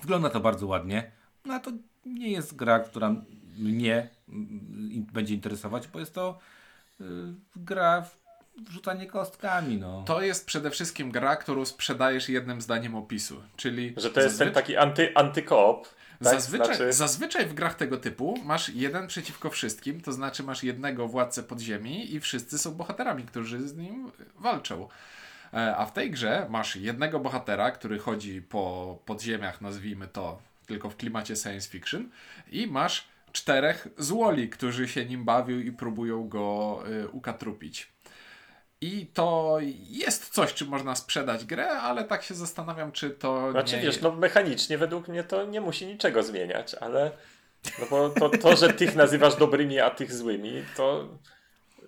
Wygląda 0.00 0.30
to 0.30 0.40
bardzo 0.40 0.66
ładnie. 0.66 1.10
No 1.44 1.60
to 1.60 1.70
nie 2.06 2.30
jest 2.30 2.56
gra, 2.56 2.80
która 2.80 3.14
mnie 3.58 4.08
będzie 5.12 5.34
interesować, 5.34 5.88
bo 5.88 6.00
jest 6.00 6.14
to 6.14 6.38
e, 7.00 7.04
gra 7.56 8.02
w 8.66 8.70
rzucanie 8.70 9.06
kostkami. 9.06 9.76
No. 9.76 10.04
To 10.06 10.22
jest 10.22 10.46
przede 10.46 10.70
wszystkim 10.70 11.10
gra, 11.10 11.36
którą 11.36 11.64
sprzedajesz 11.64 12.28
jednym 12.28 12.60
zdaniem 12.60 12.94
opisu. 12.94 13.42
Czyli 13.56 13.94
że 13.96 14.10
to 14.10 14.20
jest 14.20 14.38
ten 14.38 14.52
taki 14.52 14.76
anty, 14.76 15.14
antykoop. 15.14 15.88
Tak? 15.88 15.94
Zazwyczaj, 16.20 16.66
znaczy... 16.66 16.92
zazwyczaj 16.92 17.46
w 17.46 17.54
grach 17.54 17.74
tego 17.74 17.96
typu 17.96 18.34
masz 18.44 18.68
jeden 18.68 19.06
przeciwko 19.06 19.50
wszystkim, 19.50 20.00
to 20.00 20.12
znaczy 20.12 20.42
masz 20.42 20.62
jednego 20.62 21.08
władcę 21.08 21.42
podziemi 21.42 22.14
i 22.14 22.20
wszyscy 22.20 22.58
są 22.58 22.74
bohaterami, 22.74 23.24
którzy 23.24 23.68
z 23.68 23.76
nim 23.76 24.10
walczą. 24.38 24.88
E, 25.54 25.76
a 25.76 25.86
w 25.86 25.92
tej 25.92 26.10
grze 26.10 26.46
masz 26.50 26.76
jednego 26.76 27.20
bohatera, 27.20 27.70
który 27.70 27.98
chodzi 27.98 28.42
po 28.42 28.98
podziemiach, 29.04 29.60
nazwijmy 29.60 30.08
to, 30.08 30.38
tylko 30.66 30.90
w 30.90 30.96
klimacie 30.96 31.36
science 31.36 31.70
fiction, 31.70 32.10
i 32.52 32.66
masz 32.66 33.08
czterech 33.32 33.88
złoli, 33.98 34.48
którzy 34.48 34.88
się 34.88 35.04
nim 35.04 35.24
bawią 35.24 35.58
i 35.58 35.72
próbują 35.72 36.28
go 36.28 36.82
y, 36.88 37.08
ukatrupić. 37.08 37.94
I 38.80 39.06
to 39.06 39.58
jest 39.88 40.30
coś, 40.30 40.54
czym 40.54 40.68
można 40.68 40.94
sprzedać 40.94 41.44
grę, 41.44 41.70
ale 41.70 42.04
tak 42.04 42.22
się 42.22 42.34
zastanawiam, 42.34 42.92
czy 42.92 43.10
to. 43.10 43.50
Znaczy, 43.50 43.76
nie... 43.76 43.82
wiesz, 43.82 44.00
no 44.00 44.12
mechanicznie 44.12 44.78
według 44.78 45.08
mnie 45.08 45.24
to 45.24 45.44
nie 45.44 45.60
musi 45.60 45.86
niczego 45.86 46.22
zmieniać, 46.22 46.74
ale. 46.74 47.10
No 47.78 47.86
bo 47.90 48.08
to, 48.08 48.28
to, 48.28 48.56
że 48.60 48.72
tych 48.72 48.96
nazywasz 48.96 49.36
dobrymi, 49.36 49.80
a 49.80 49.90
tych 49.90 50.12
złymi, 50.12 50.64
to 50.76 51.08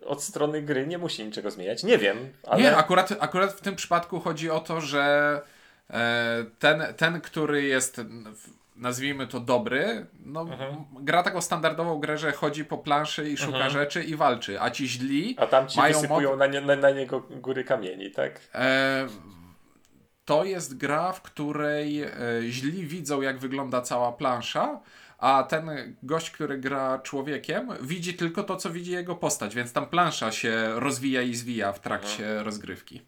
od 0.04 0.22
strony 0.22 0.62
gry 0.62 0.86
nie 0.86 0.98
musi 0.98 1.24
niczego 1.24 1.50
zmieniać. 1.50 1.84
Nie 1.84 1.98
wiem, 1.98 2.32
ale. 2.46 2.62
Nie, 2.62 2.76
akurat, 2.76 3.12
akurat 3.20 3.52
w 3.52 3.60
tym 3.60 3.76
przypadku 3.76 4.20
chodzi 4.20 4.50
o 4.50 4.60
to, 4.60 4.80
że 4.80 5.40
e, 5.90 6.44
ten, 6.58 6.84
ten, 6.96 7.20
który 7.20 7.62
jest 7.62 8.00
nazwijmy 8.76 9.26
to 9.26 9.40
dobry, 9.40 10.06
no, 10.24 10.40
mhm. 10.40 10.84
gra 11.00 11.22
taką 11.22 11.40
standardową 11.40 11.98
grę, 11.98 12.18
że 12.18 12.32
chodzi 12.32 12.64
po 12.64 12.78
planszy 12.78 13.30
i 13.30 13.36
szuka 13.36 13.56
mhm. 13.56 13.70
rzeczy 13.70 14.04
i 14.04 14.16
walczy, 14.16 14.60
a 14.60 14.70
ci 14.70 14.88
źli 14.88 15.36
A 15.38 15.46
tam 15.46 15.68
ci 15.68 15.78
mają 15.78 15.94
wysypują 15.94 16.30
mod... 16.30 16.38
na, 16.38 16.46
nie, 16.46 16.60
na, 16.60 16.76
na, 16.76 16.90
niego 16.90 17.20
góry 17.20 17.64
kamieni, 17.64 18.10
tak? 18.10 18.40
E, 18.54 19.06
to 20.24 20.44
jest 20.44 20.76
gra, 20.76 21.12
w 21.12 21.22
której 21.22 22.02
e, 22.02 22.10
źli 22.42 22.86
widzą 22.86 23.20
jak 23.20 23.38
wygląda 23.38 23.82
cała 23.82 24.12
plansza, 24.12 24.80
a 25.18 25.42
ten 25.42 25.70
gość, 26.02 26.30
który 26.30 26.58
gra 26.58 26.98
człowiekiem, 26.98 27.68
widzi 27.80 28.14
tylko 28.14 28.42
to, 28.42 28.56
co 28.56 28.70
widzi 28.70 28.92
jego 28.92 29.16
postać, 29.16 29.54
więc 29.54 29.72
tam 29.72 29.86
plansza 29.86 30.32
się 30.32 30.72
rozwija 30.74 31.22
i 31.22 31.34
zwija 31.34 31.72
w 31.72 31.80
trakcie 31.80 32.26
mhm. 32.26 32.44
rozgrywki. 32.44 33.02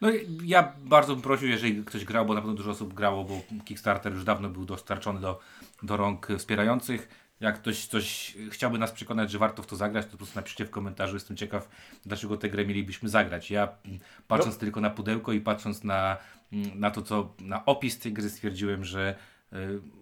No 0.00 0.08
ja 0.44 0.72
bardzo 0.78 1.14
bym 1.14 1.22
prosił, 1.22 1.48
jeżeli 1.48 1.84
ktoś 1.84 2.04
grał, 2.04 2.26
bo 2.26 2.34
na 2.34 2.40
pewno 2.40 2.56
dużo 2.56 2.70
osób 2.70 2.94
grało, 2.94 3.24
bo 3.24 3.40
Kickstarter 3.64 4.12
już 4.12 4.24
dawno 4.24 4.48
był 4.48 4.64
dostarczony 4.64 5.20
do, 5.20 5.40
do 5.82 5.96
rąk 5.96 6.28
wspierających. 6.38 7.08
Jak 7.40 7.56
ktoś 7.56 7.86
coś 7.86 8.36
chciałby 8.50 8.78
nas 8.78 8.92
przekonać, 8.92 9.30
że 9.30 9.38
warto 9.38 9.62
w 9.62 9.66
to 9.66 9.76
zagrać, 9.76 10.04
to 10.06 10.12
po 10.12 10.16
prostu 10.16 10.38
napiszcie 10.38 10.64
w 10.64 10.70
komentarzu. 10.70 11.14
Jestem 11.14 11.36
ciekaw, 11.36 11.68
dlaczego 12.06 12.36
tę 12.36 12.50
grę 12.50 12.66
mielibyśmy 12.66 13.08
zagrać. 13.08 13.50
Ja 13.50 13.68
patrząc 14.28 14.54
no. 14.54 14.60
tylko 14.60 14.80
na 14.80 14.90
pudełko 14.90 15.32
i 15.32 15.40
patrząc 15.40 15.84
na, 15.84 16.16
na 16.74 16.90
to, 16.90 17.02
co 17.02 17.34
na 17.40 17.64
opis 17.64 17.98
tej 17.98 18.12
gry 18.12 18.30
stwierdziłem, 18.30 18.84
że 18.84 19.14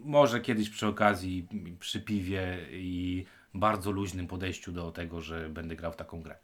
może 0.04 0.40
kiedyś 0.40 0.70
przy 0.70 0.86
okazji, 0.86 1.48
przy 1.78 2.00
piwie 2.00 2.58
i 2.70 3.26
bardzo 3.54 3.90
luźnym 3.90 4.26
podejściu 4.26 4.72
do 4.72 4.92
tego, 4.92 5.20
że 5.20 5.48
będę 5.48 5.76
grał 5.76 5.92
w 5.92 5.96
taką 5.96 6.22
grę. 6.22 6.36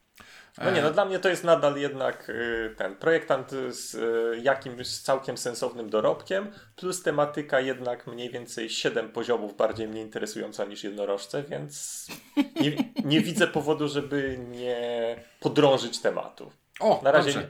No 0.65 0.71
nie, 0.71 0.83
no 0.83 0.91
dla 0.91 1.05
mnie 1.05 1.19
to 1.19 1.29
jest 1.29 1.45
nadal 1.45 1.77
jednak 1.77 2.29
y, 2.29 2.75
ten 2.77 2.97
projektant 2.97 3.51
z 3.69 3.95
y, 3.95 4.41
jakimś 4.43 4.99
całkiem 4.99 5.39
sensownym 5.39 5.91
dorobkiem, 5.91 6.53
plus 6.77 7.03
tematyka 7.03 7.61
jednak 7.61 8.07
mniej 8.07 8.31
więcej 8.31 8.71
7 8.71 9.09
poziomów 9.09 9.57
bardziej 9.57 9.89
mnie 9.89 10.01
interesująca 10.01 10.65
niż 10.65 10.85
jednorożce, 10.85 11.43
więc 11.43 12.07
nie, 12.61 12.77
nie 13.05 13.21
widzę 13.21 13.47
powodu, 13.47 13.89
żeby 13.89 14.39
nie 14.49 15.17
podrążyć 15.41 16.01
tematu. 16.01 16.53
O, 16.81 17.01
na 17.05 17.11
razie. 17.11 17.41
Nie... 17.41 17.47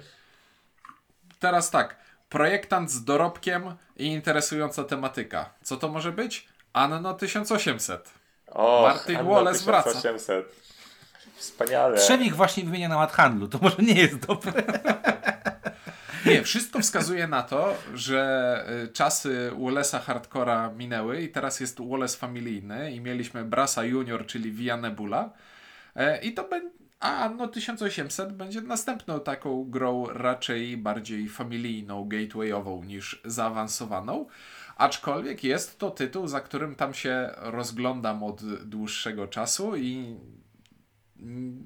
Teraz 1.39 1.71
tak. 1.71 2.06
Projektant 2.37 2.91
z 2.91 3.05
dorobkiem 3.05 3.75
i 3.97 4.07
interesująca 4.07 4.85
tematyka. 4.85 5.51
Co 5.63 5.77
to 5.77 5.89
może 5.89 6.13
być? 6.13 6.49
Anno 6.73 7.15
1800. 7.15 8.11
O, 8.47 8.83
Martin 8.83 9.17
Anno 9.17 9.31
Wallace 9.31 9.59
1800. 9.59 10.27
wraca. 10.27 10.51
Wspaniale. 11.37 11.99
Trzewik 11.99 12.35
właśnie 12.35 12.65
wymienia 12.65 12.89
na 12.89 13.07
handlu, 13.07 13.49
to 13.49 13.59
może 13.63 13.77
nie 13.79 13.95
jest 13.95 14.27
dobre. 14.27 14.53
Nie, 16.27 16.43
wszystko 16.43 16.81
wskazuje 16.81 17.27
na 17.27 17.43
to, 17.43 17.75
że 17.95 18.65
y, 18.85 18.93
czasy 18.93 19.51
Wallace'a 19.59 20.01
Hardcora 20.01 20.71
minęły 20.71 21.21
i 21.23 21.29
teraz 21.29 21.61
jest 21.61 21.81
Wallace 21.91 22.19
familijny 22.19 22.93
i 22.93 23.01
mieliśmy 23.01 23.45
Brasa 23.45 23.85
Junior, 23.85 24.27
czyli 24.27 24.53
Via 24.53 24.77
Nebula 24.77 25.31
e, 25.97 26.21
i 26.21 26.35
to 26.35 26.45
będzie 26.49 26.76
a 27.01 27.29
no 27.29 27.49
1800 27.49 28.33
będzie 28.33 28.61
następną 28.61 29.21
taką 29.21 29.65
grą 29.65 30.07
raczej 30.07 30.77
bardziej 30.77 31.29
familijną, 31.29 32.09
gatewayową 32.09 32.85
niż 32.85 33.23
zaawansowaną. 33.25 34.27
Aczkolwiek 34.77 35.45
jest 35.45 35.79
to 35.79 35.91
tytuł, 35.91 36.29
za 36.29 36.41
którym 36.41 36.75
tam 36.75 36.95
się 36.95 37.31
rozglądam 37.37 38.23
od 38.23 38.65
dłuższego 38.65 39.29
czasu 39.29 39.77
i 39.77 40.17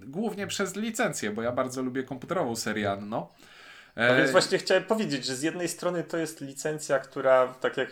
Głównie 0.06 0.46
przez 0.46 0.76
licencję, 0.76 1.30
bo 1.30 1.42
ja 1.42 1.52
bardzo 1.52 1.82
lubię 1.82 2.02
komputerową 2.02 2.56
serię 2.56 2.92
Anno. 2.92 3.32
No 4.08 4.16
więc 4.16 4.30
właśnie 4.30 4.58
chciałem 4.58 4.84
powiedzieć, 4.84 5.24
że 5.24 5.34
z 5.34 5.42
jednej 5.42 5.68
strony 5.68 6.04
to 6.04 6.16
jest 6.16 6.40
licencja, 6.40 6.98
która 6.98 7.54
tak 7.60 7.76
jak 7.76 7.90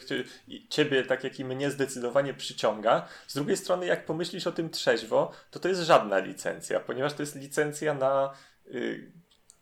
ciebie, 0.68 1.02
tak 1.02 1.24
jak 1.24 1.40
i 1.40 1.44
mnie 1.44 1.70
zdecydowanie 1.70 2.34
przyciąga. 2.34 3.08
Z 3.26 3.34
drugiej 3.34 3.56
strony, 3.56 3.86
jak 3.86 4.06
pomyślisz 4.06 4.46
o 4.46 4.52
tym 4.52 4.70
trzeźwo, 4.70 5.32
to 5.50 5.60
to 5.60 5.68
jest 5.68 5.80
żadna 5.80 6.18
licencja, 6.18 6.80
ponieważ 6.80 7.14
to 7.14 7.22
jest 7.22 7.36
licencja 7.36 7.94
na 7.94 8.32
y, 8.66 9.12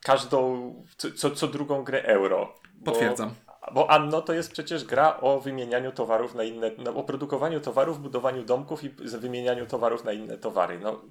każdą, 0.02 0.74
co, 1.16 1.30
co 1.30 1.48
drugą 1.48 1.84
grę 1.84 2.02
euro. 2.02 2.54
Bo, 2.74 2.92
Potwierdzam. 2.92 3.34
Bo 3.72 3.90
Anno 3.90 4.22
to 4.22 4.32
jest 4.32 4.52
przecież 4.52 4.84
gra 4.84 5.20
o 5.20 5.40
wymienianiu 5.40 5.92
towarów 5.92 6.34
na 6.34 6.44
inne, 6.44 6.70
no, 6.78 6.94
o 6.94 7.04
produkowaniu 7.04 7.60
towarów, 7.60 8.02
budowaniu 8.02 8.44
domków 8.44 8.84
i 8.84 8.88
wymienianiu 9.18 9.66
towarów 9.66 10.04
na 10.04 10.12
inne 10.12 10.38
towary. 10.38 10.78
No, 10.78 11.02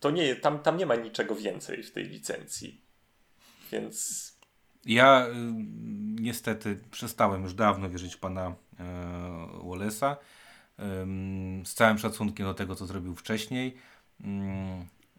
to 0.00 0.10
nie, 0.10 0.36
tam, 0.36 0.58
tam 0.58 0.76
nie 0.76 0.86
ma 0.86 0.94
niczego 0.94 1.34
więcej 1.34 1.82
w 1.82 1.92
tej 1.92 2.04
licencji. 2.04 2.84
Więc. 3.72 4.33
Ja 4.86 5.26
y, 5.26 5.32
niestety 6.20 6.80
przestałem 6.90 7.42
już 7.42 7.54
dawno 7.54 7.90
wierzyć 7.90 8.14
w 8.14 8.18
pana 8.18 8.48
y, 8.48 8.82
Wallace'a. 9.58 10.16
Z 11.64 11.74
całym 11.74 11.98
szacunkiem 11.98 12.46
do 12.46 12.54
tego, 12.54 12.74
co 12.74 12.86
zrobił 12.86 13.14
wcześniej. 13.14 13.76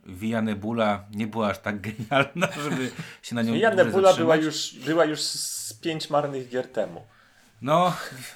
Via 0.06 0.42
Nebula 0.42 1.06
nie 1.12 1.28
była 1.28 1.50
aż 1.50 1.60
tak 1.60 1.82
genialna, 1.88 2.48
żeby 2.64 2.92
się 3.22 3.36
na 3.36 3.42
nią 3.42 3.54
Via 3.54 3.76
Nebula 3.76 4.14
była 4.14 4.36
już, 4.36 4.76
była 4.86 5.06
już 5.06 5.22
z 5.22 5.74
pięć 5.74 6.10
marnych 6.10 6.50
gier 6.50 6.72
temu. 6.72 7.02
No 7.62 7.94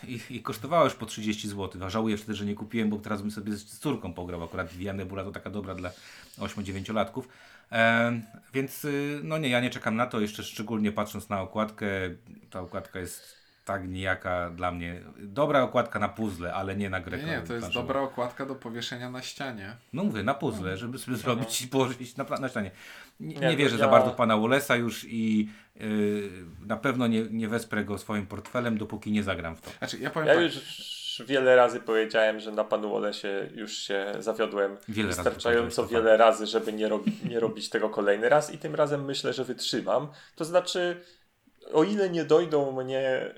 i, 0.08 0.20
i 0.30 0.42
kosztowała 0.42 0.84
już 0.84 0.94
po 0.94 1.06
30 1.06 1.50
zł, 1.50 1.84
a 1.84 1.90
żałuję 1.90 2.18
wtedy, 2.18 2.34
że 2.34 2.46
nie 2.46 2.56
kupiłem, 2.56 2.90
bo 2.90 2.98
teraz 2.98 3.22
bym 3.22 3.32
sobie 3.32 3.54
z 3.54 3.80
córką 3.80 4.14
pograł. 4.14 4.44
Akurat 4.44 4.74
Via 4.74 4.94
Nebula 4.94 5.24
to 5.24 5.32
taka 5.32 5.50
dobra 5.50 5.76
dla 5.76 5.92
8-9-latków. 6.38 7.24
E, 7.72 8.12
więc 8.54 8.86
y, 8.86 9.22
no 9.24 9.38
nie, 9.38 9.50
ja 9.50 9.60
nie 9.60 9.70
czekam 9.70 9.96
na 9.96 10.06
to, 10.06 10.20
jeszcze 10.20 10.44
szczególnie 10.44 10.92
patrząc 10.92 11.30
na 11.30 11.42
okładkę. 11.42 11.88
Ta 12.50 12.60
okładka 12.62 13.00
jest 13.00 13.40
tak 13.66 13.88
nijaka 13.88 14.50
dla 14.50 14.72
mnie. 14.72 15.02
Dobra 15.20 15.62
okładka 15.62 16.00
na 16.00 16.10
puzzle, 16.10 16.54
ale 16.54 16.76
nie 16.76 16.90
na 16.90 17.00
grę. 17.00 17.18
Nie, 17.18 17.26
nie 17.26 17.42
to 17.42 17.54
jest 17.54 17.74
dobra 17.74 18.02
okładka 18.02 18.46
do 18.46 18.56
powieszenia 18.56 19.12
na 19.12 19.22
ścianie. 19.22 19.76
No 19.94 20.04
mówię, 20.04 20.24
na 20.24 20.34
puzzle, 20.34 20.78
żeby 20.78 21.00
sobie 21.00 21.18
no. 21.18 21.24
zrobić 21.24 21.62
i 21.62 21.68
położyć 21.68 22.18
na, 22.18 22.24
na 22.24 22.50
ścianie. 22.50 22.72
Nie, 23.20 23.36
nie, 23.36 23.48
nie 23.48 23.58
wierzę 23.58 23.76
ja... 23.76 23.86
za 23.86 23.88
bardzo 23.88 24.12
pana 24.12 24.36
Wallace'a 24.36 24.80
już 24.80 25.06
i 25.08 25.50
yy, 25.76 26.32
na 26.66 26.78
pewno 26.78 27.08
nie, 27.08 27.22
nie 27.22 27.48
wesprę 27.48 27.86
go 27.86 27.98
swoim 27.98 28.28
portfelem, 28.28 28.78
dopóki 28.78 29.12
nie 29.12 29.24
zagram 29.24 29.56
w 29.56 29.62
to. 29.62 29.72
Znaczy, 29.78 30.00
ja 30.00 30.10
powiem 30.10 30.28
ja 30.28 30.36
tak. 30.36 30.44
już 30.44 30.60
wiele 31.26 31.56
razy 31.56 31.80
powiedziałem, 31.80 32.40
że 32.40 32.52
na 32.52 32.64
panu 32.64 32.96
Olesie 32.96 33.50
już 33.56 33.78
się 33.78 34.14
zawiodłem 34.20 34.78
wiele 34.88 35.08
wystarczająco 35.08 35.82
razy 35.82 35.94
wiele 35.94 36.18
razy, 36.18 36.48
żeby 36.48 36.74
nie, 36.74 36.90
robi, 36.90 37.12
nie 37.30 37.40
robić 37.40 37.70
tego 37.70 37.90
kolejny 37.90 38.30
raz 38.30 38.54
i 38.54 38.58
tym 38.58 38.76
razem 38.76 39.06
myślę, 39.06 39.34
że 39.34 39.44
wytrzymam. 39.44 40.08
To 40.36 40.46
znaczy 40.46 41.02
o 41.74 41.84
ile 41.84 42.10
nie 42.10 42.24
dojdą 42.24 42.84
mnie 42.84 43.34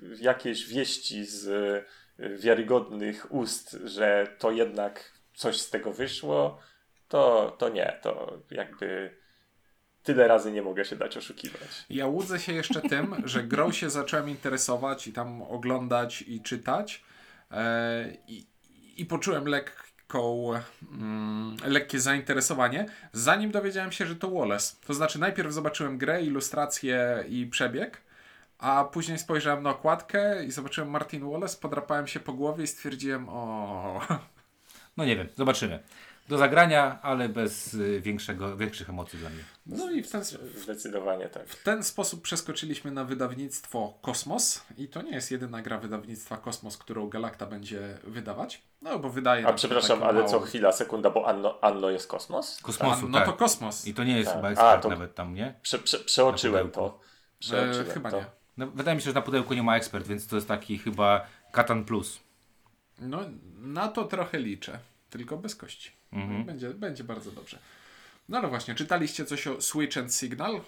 y, 0.00 0.16
jakieś 0.20 0.66
wieści 0.66 1.24
z 1.24 1.46
y, 2.18 2.38
wiarygodnych 2.38 3.32
ust, 3.32 3.76
że 3.84 4.26
to 4.38 4.50
jednak 4.50 5.12
coś 5.34 5.60
z 5.60 5.70
tego 5.70 5.92
wyszło, 5.92 6.58
to, 7.08 7.56
to 7.58 7.68
nie, 7.68 7.98
to 8.02 8.38
jakby 8.50 9.16
tyle 10.02 10.28
razy 10.28 10.52
nie 10.52 10.62
mogę 10.62 10.84
się 10.84 10.96
dać 10.96 11.16
oszukiwać. 11.16 11.84
Ja 11.90 12.06
łudzę 12.06 12.40
się 12.40 12.52
jeszcze 12.52 12.80
tym, 12.80 13.14
że 13.24 13.42
grą 13.42 13.72
się 13.72 13.90
zacząłem 13.90 14.28
interesować 14.28 15.06
i 15.06 15.12
tam 15.12 15.42
oglądać 15.42 16.22
i 16.22 16.40
czytać 16.40 17.04
e, 17.50 18.04
i, 18.28 18.46
i 18.96 19.06
poczułem 19.06 19.44
lekką, 19.46 20.50
mm, 20.92 21.56
lekkie 21.64 22.00
zainteresowanie, 22.00 22.86
zanim 23.12 23.50
dowiedziałem 23.50 23.92
się, 23.92 24.06
że 24.06 24.16
to 24.16 24.30
Wallace. 24.30 24.76
To 24.86 24.94
znaczy 24.94 25.18
najpierw 25.18 25.52
zobaczyłem 25.52 25.98
grę, 25.98 26.22
ilustrację 26.22 27.24
i 27.28 27.46
przebieg, 27.46 28.02
a 28.58 28.84
później 28.84 29.18
spojrzałem 29.18 29.62
na 29.62 29.70
okładkę 29.70 30.44
i 30.44 30.50
zobaczyłem 30.50 30.90
Martin 30.90 31.30
Wallace, 31.30 31.58
podrapałem 31.60 32.06
się 32.06 32.20
po 32.20 32.32
głowie 32.32 32.64
i 32.64 32.66
stwierdziłem 32.66 33.28
o... 33.28 34.00
No 34.96 35.04
nie 35.04 35.16
wiem, 35.16 35.28
zobaczymy 35.36 35.78
do 36.28 36.38
zagrania, 36.38 36.98
ale 37.02 37.28
bez 37.28 37.74
y, 37.74 38.00
większego, 38.00 38.56
większych 38.56 38.90
emocji 38.90 39.18
dla 39.18 39.30
mnie. 39.30 39.44
No 39.66 39.90
i 39.90 40.02
w 40.02 40.10
ten, 40.10 40.24
zdecydowanie 40.56 41.28
tak. 41.28 41.48
W 41.48 41.62
ten 41.62 41.84
sposób 41.84 42.22
przeskoczyliśmy 42.22 42.90
na 42.90 43.04
wydawnictwo 43.04 43.98
Kosmos 44.02 44.64
i 44.78 44.88
to 44.88 45.02
nie 45.02 45.10
jest 45.10 45.30
jedyna 45.30 45.62
gra 45.62 45.78
wydawnictwa 45.78 46.36
Kosmos, 46.36 46.78
którą 46.78 47.08
Galacta 47.08 47.46
będzie 47.46 47.98
wydawać. 48.04 48.62
No 48.82 48.98
bo 48.98 49.10
wydaje 49.10 49.46
A 49.46 49.52
przepraszam, 49.52 50.02
ale 50.02 50.12
mało... 50.12 50.28
co 50.28 50.40
chwila, 50.40 50.72
sekunda, 50.72 51.10
bo 51.10 51.26
Anno, 51.28 51.58
Anno 51.60 51.90
jest 51.90 52.06
Kosmos? 52.08 52.60
Kosmosu, 52.62 53.08
No 53.08 53.18
tak. 53.18 53.26
to 53.26 53.32
Kosmos. 53.32 53.86
I 53.86 53.94
to 53.94 54.04
nie 54.04 54.16
jest 54.18 54.28
tak. 54.28 54.36
chyba 54.36 54.50
ekspert 54.50 54.82
to... 54.82 54.88
nawet 54.88 55.14
tam, 55.14 55.34
nie? 55.34 55.54
Prze, 55.62 55.78
prze, 55.78 55.98
przeoczyłem 55.98 56.70
to. 56.70 57.00
Przeoczyłem 57.38 57.90
e, 57.90 57.92
chyba 57.92 58.10
to. 58.10 58.16
nie. 58.16 58.26
No, 58.56 58.66
wydaje 58.66 58.94
mi 58.94 59.02
się, 59.02 59.10
że 59.10 59.14
na 59.14 59.22
pudełku 59.22 59.54
nie 59.54 59.62
ma 59.62 59.76
ekspert, 59.76 60.06
więc 60.06 60.26
to 60.26 60.36
jest 60.36 60.48
taki 60.48 60.78
chyba 60.78 61.26
Katan 61.52 61.84
Plus. 61.84 62.20
No, 62.98 63.18
na 63.58 63.88
to 63.88 64.04
trochę 64.04 64.38
liczę, 64.38 64.78
tylko 65.10 65.36
bez 65.36 65.56
kości. 65.56 66.01
Mhm. 66.12 66.44
Będzie, 66.44 66.70
będzie 66.70 67.04
bardzo 67.04 67.30
dobrze. 67.30 67.58
No 68.28 68.38
ale 68.38 68.48
właśnie, 68.48 68.74
czytaliście 68.74 69.24
coś 69.24 69.46
o 69.46 69.60
Switch 69.60 69.98
and 69.98 70.14
Signal? 70.14 70.60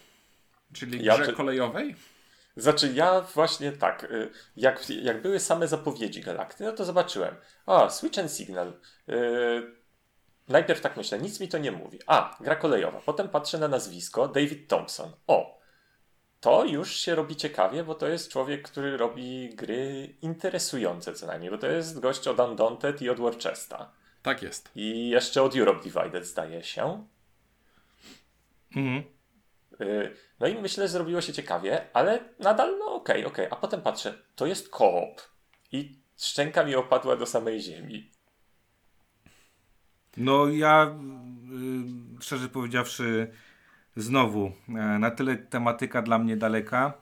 Czyli 0.72 1.04
ja 1.04 1.14
grze 1.14 1.26
czy... 1.26 1.32
kolejowej? 1.32 1.96
Znaczy 2.56 2.92
ja 2.94 3.20
właśnie 3.20 3.72
tak, 3.72 4.04
y, 4.04 4.30
jak, 4.56 4.90
jak 4.90 5.22
były 5.22 5.40
same 5.40 5.68
zapowiedzi 5.68 6.20
Galakty, 6.20 6.64
no 6.64 6.72
to 6.72 6.84
zobaczyłem. 6.84 7.34
A, 7.66 7.90
Switch 7.90 8.18
and 8.18 8.32
Signal. 8.32 8.72
Yy, 9.06 9.74
najpierw 10.48 10.80
tak 10.80 10.96
myślę, 10.96 11.18
nic 11.18 11.40
mi 11.40 11.48
to 11.48 11.58
nie 11.58 11.72
mówi. 11.72 11.98
A, 12.06 12.36
gra 12.40 12.56
kolejowa. 12.56 13.00
Potem 13.06 13.28
patrzę 13.28 13.58
na 13.58 13.68
nazwisko 13.68 14.28
David 14.28 14.68
Thompson. 14.68 15.12
O, 15.26 15.60
to 16.40 16.64
już 16.64 16.96
się 16.96 17.14
robi 17.14 17.36
ciekawie, 17.36 17.84
bo 17.84 17.94
to 17.94 18.08
jest 18.08 18.32
człowiek, 18.32 18.62
który 18.62 18.96
robi 18.96 19.50
gry 19.54 20.14
interesujące 20.22 21.14
co 21.14 21.26
najmniej, 21.26 21.50
bo 21.50 21.58
to 21.58 21.66
jest 21.66 22.00
gość 22.00 22.28
od 22.28 22.38
Undaunted 22.38 23.02
i 23.02 23.10
od 23.10 23.18
Worcesta. 23.18 23.92
Tak 24.24 24.42
jest. 24.42 24.70
I 24.74 25.08
jeszcze 25.08 25.42
od 25.42 25.56
Europe 25.56 25.82
Divided 25.82 26.26
zdaje 26.26 26.62
się. 26.62 27.06
Mhm. 28.76 29.02
Y, 29.80 30.16
no 30.40 30.46
i 30.46 30.54
myślę, 30.54 30.84
że 30.84 30.88
zrobiło 30.88 31.20
się 31.20 31.32
ciekawie, 31.32 31.86
ale 31.92 32.24
nadal 32.38 32.78
no 32.78 32.94
okej, 32.94 33.16
okay, 33.16 33.26
okej. 33.26 33.46
Okay. 33.46 33.58
A 33.58 33.60
potem 33.60 33.82
patrzę, 33.82 34.14
to 34.36 34.46
jest 34.46 34.68
koop. 34.68 35.20
I 35.72 35.98
szczęka 36.16 36.64
mi 36.64 36.74
opadła 36.74 37.16
do 37.16 37.26
samej 37.26 37.60
ziemi. 37.60 38.10
No 40.16 40.48
ja 40.48 40.96
yy, 41.50 42.20
szczerze 42.20 42.48
powiedziawszy 42.48 43.32
znowu 43.96 44.52
e, 44.68 44.72
na 44.98 45.10
tyle 45.10 45.36
tematyka 45.36 46.02
dla 46.02 46.18
mnie 46.18 46.36
daleka 46.36 46.92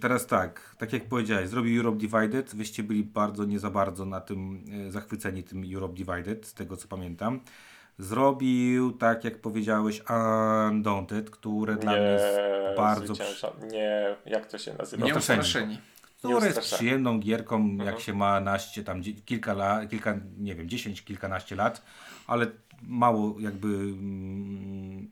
teraz 0.00 0.26
tak, 0.26 0.74
tak 0.78 0.92
jak 0.92 1.04
powiedziałeś, 1.04 1.48
zrobił 1.48 1.80
Europe 1.80 1.98
Divided. 1.98 2.54
Wyście 2.54 2.82
byli 2.82 3.04
bardzo, 3.04 3.44
nie 3.44 3.58
za 3.58 3.70
bardzo 3.70 4.04
na 4.04 4.20
tym 4.20 4.64
e, 4.86 4.90
zachwyceni 4.90 5.42
tym 5.42 5.74
Europe 5.74 5.94
Divided, 5.94 6.46
z 6.46 6.54
tego 6.54 6.76
co 6.76 6.88
pamiętam. 6.88 7.40
Zrobił, 7.98 8.92
tak 8.92 9.24
jak 9.24 9.40
powiedziałeś, 9.40 10.02
Undaunted, 10.70 11.30
które 11.30 11.76
dla 11.76 11.92
mnie 11.92 12.02
jest 12.02 12.38
bardzo... 12.76 13.14
Nie, 13.72 14.16
jak 14.26 14.46
to 14.46 14.58
się 14.58 14.74
nazywa? 14.74 15.06
Nieustraszeni. 15.06 15.78
Które 16.18 16.46
jest 16.46 16.60
przyjemną 16.60 17.20
gierką, 17.20 17.56
mhm. 17.56 17.86
jak 17.86 18.00
się 18.00 18.14
ma 18.14 18.40
naście, 18.40 18.84
tam 18.84 19.02
kilka 19.24 19.54
lat, 19.54 19.90
kilka, 19.90 20.16
nie 20.38 20.54
wiem, 20.54 20.68
dziesięć, 20.68 21.04
kilkanaście 21.04 21.56
lat, 21.56 21.82
ale 22.26 22.46
mało 22.82 23.40
jakby 23.40 23.68
mm, 23.68 25.10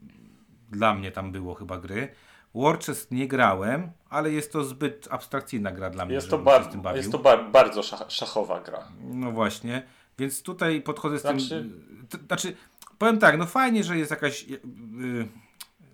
dla 0.70 0.94
mnie 0.94 1.12
tam 1.12 1.32
było 1.32 1.54
chyba 1.54 1.78
gry. 1.78 2.08
Warchest 2.54 3.10
nie 3.10 3.28
grałem, 3.28 3.90
ale 4.10 4.30
jest 4.32 4.52
to 4.52 4.64
zbyt 4.64 5.08
abstrakcyjna 5.10 5.72
gra 5.72 5.90
dla 5.90 6.04
mnie. 6.04 6.14
Jest 6.14 6.30
to, 6.30 6.38
bar 6.38 6.68
jest 6.94 7.12
to 7.12 7.18
bar 7.18 7.50
bardzo 7.50 7.82
szach 7.82 8.04
szachowa 8.08 8.60
gra. 8.60 8.88
No 9.00 9.32
właśnie, 9.32 9.82
więc 10.18 10.42
tutaj 10.42 10.82
podchodzę 10.82 11.18
z 11.18 11.22
znaczy... 11.22 11.48
tym. 11.48 12.06
To, 12.10 12.18
znaczy, 12.26 12.56
powiem 12.98 13.18
tak, 13.18 13.38
no 13.38 13.46
fajnie, 13.46 13.84
że 13.84 13.98
jest 13.98 14.10
jakaś. 14.10 14.48
Yy, 14.48 14.58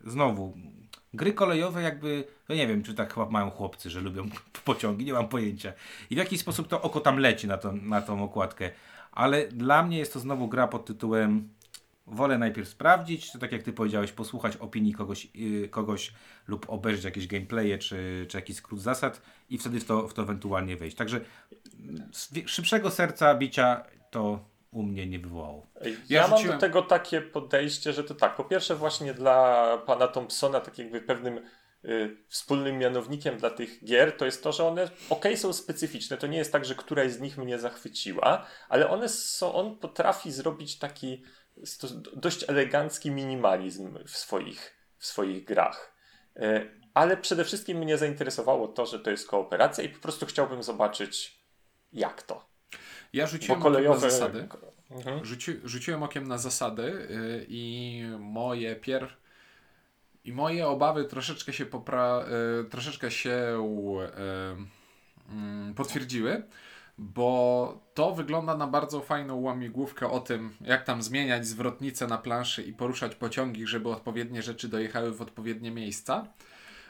znowu, 0.04 0.54
gry 1.14 1.32
kolejowe, 1.32 1.82
jakby. 1.82 2.24
No 2.48 2.54
nie 2.54 2.66
wiem, 2.66 2.82
czy 2.82 2.94
tak 2.94 3.14
chyba 3.14 3.26
mają 3.26 3.50
chłopcy, 3.50 3.90
że 3.90 4.00
lubią 4.00 4.28
pociągi, 4.64 5.04
nie 5.04 5.12
mam 5.12 5.28
pojęcia. 5.28 5.72
I 6.10 6.14
w 6.14 6.18
jaki 6.18 6.38
sposób 6.38 6.68
to 6.68 6.82
oko 6.82 7.00
tam 7.00 7.18
leci 7.18 7.46
na, 7.46 7.58
to, 7.58 7.72
na 7.72 8.02
tą 8.02 8.24
okładkę. 8.24 8.70
Ale 9.12 9.48
dla 9.48 9.82
mnie 9.82 9.98
jest 9.98 10.12
to 10.12 10.20
znowu 10.20 10.48
gra 10.48 10.68
pod 10.68 10.84
tytułem 10.84 11.48
wolę 12.06 12.38
najpierw 12.38 12.68
sprawdzić, 12.68 13.32
czy 13.32 13.38
tak 13.38 13.52
jak 13.52 13.62
ty 13.62 13.72
powiedziałeś, 13.72 14.12
posłuchać 14.12 14.56
opinii 14.56 14.92
kogoś, 14.92 15.28
yy, 15.34 15.68
kogoś 15.68 16.12
lub 16.46 16.70
obejrzeć 16.70 17.04
jakieś 17.04 17.26
gameplaye, 17.26 17.78
czy, 17.78 18.26
czy 18.28 18.36
jakiś 18.36 18.56
skrót 18.56 18.80
zasad 18.80 19.22
i 19.50 19.58
wtedy 19.58 19.80
w 19.80 19.84
to, 19.84 20.08
w 20.08 20.14
to 20.14 20.22
ewentualnie 20.22 20.76
wejść. 20.76 20.96
Także 20.96 21.20
szybszego 22.46 22.90
serca 22.90 23.34
bicia 23.34 23.84
to 24.10 24.54
u 24.70 24.82
mnie 24.82 25.06
nie 25.06 25.18
wywołało. 25.18 25.66
Ja, 25.82 25.90
ja 26.08 26.28
mam 26.28 26.46
do 26.46 26.58
tego 26.58 26.82
takie 26.82 27.20
podejście, 27.20 27.92
że 27.92 28.04
to 28.04 28.14
tak, 28.14 28.36
po 28.36 28.44
pierwsze 28.44 28.76
właśnie 28.76 29.14
dla 29.14 29.78
pana 29.78 30.08
Thompsona 30.08 30.60
tak 30.60 30.78
jakby 30.78 31.00
pewnym 31.00 31.40
y, 31.84 32.16
wspólnym 32.28 32.78
mianownikiem 32.78 33.36
dla 33.36 33.50
tych 33.50 33.84
gier 33.84 34.16
to 34.16 34.24
jest 34.24 34.42
to, 34.42 34.52
że 34.52 34.64
one 34.64 34.90
ok, 35.10 35.24
są 35.36 35.52
specyficzne. 35.52 36.16
To 36.16 36.26
nie 36.26 36.38
jest 36.38 36.52
tak, 36.52 36.64
że 36.64 36.74
któraś 36.74 37.12
z 37.12 37.20
nich 37.20 37.38
mnie 37.38 37.58
zachwyciła, 37.58 38.46
ale 38.68 38.90
one 38.90 39.08
są, 39.08 39.54
on 39.54 39.78
potrafi 39.78 40.32
zrobić 40.32 40.78
taki 40.78 41.22
dość 42.16 42.44
elegancki 42.48 43.10
minimalizm 43.10 43.98
w 44.06 44.16
swoich, 44.16 44.74
w 44.98 45.06
swoich 45.06 45.44
grach. 45.44 45.94
E, 46.36 46.66
ale 46.94 47.16
przede 47.16 47.44
wszystkim 47.44 47.78
mnie 47.78 47.98
zainteresowało 47.98 48.68
to, 48.68 48.86
że 48.86 48.98
to 48.98 49.10
jest 49.10 49.28
kooperacja 49.28 49.84
i 49.84 49.88
po 49.88 50.00
prostu 50.00 50.26
chciałbym 50.26 50.62
zobaczyć, 50.62 51.40
jak 51.92 52.22
to. 52.22 52.48
Ja 53.12 53.26
rzuciłem 53.26 53.60
kolejowe... 53.60 53.96
okiem 53.96 54.04
na 54.04 54.10
zasady. 54.10 54.48
Mhm. 54.90 55.24
Rzuci, 55.24 55.60
rzuciłem 55.64 56.02
okiem 56.02 56.28
na 56.28 56.38
zasady 56.38 56.82
yy, 56.82 57.46
i 57.48 58.02
moje 58.18 58.76
pier... 58.76 59.16
I 60.24 60.32
moje 60.32 60.66
obawy 60.66 61.04
troszeczkę 61.04 61.52
się 61.52 61.66
popra... 61.66 62.24
Yy, 62.58 62.64
troszeczkę 62.70 63.10
się 63.10 63.66
yy, 65.28 65.74
potwierdziły 65.74 66.42
bo 66.98 67.80
to 67.94 68.12
wygląda 68.12 68.56
na 68.56 68.66
bardzo 68.66 69.00
fajną 69.00 69.40
łamigłówkę 69.40 70.10
o 70.10 70.20
tym, 70.20 70.50
jak 70.60 70.84
tam 70.84 71.02
zmieniać 71.02 71.46
zwrotnicę 71.46 72.06
na 72.06 72.18
planszy 72.18 72.62
i 72.62 72.72
poruszać 72.72 73.14
pociągi, 73.14 73.66
żeby 73.66 73.88
odpowiednie 73.88 74.42
rzeczy 74.42 74.68
dojechały 74.68 75.12
w 75.12 75.22
odpowiednie 75.22 75.70
miejsca. 75.70 76.26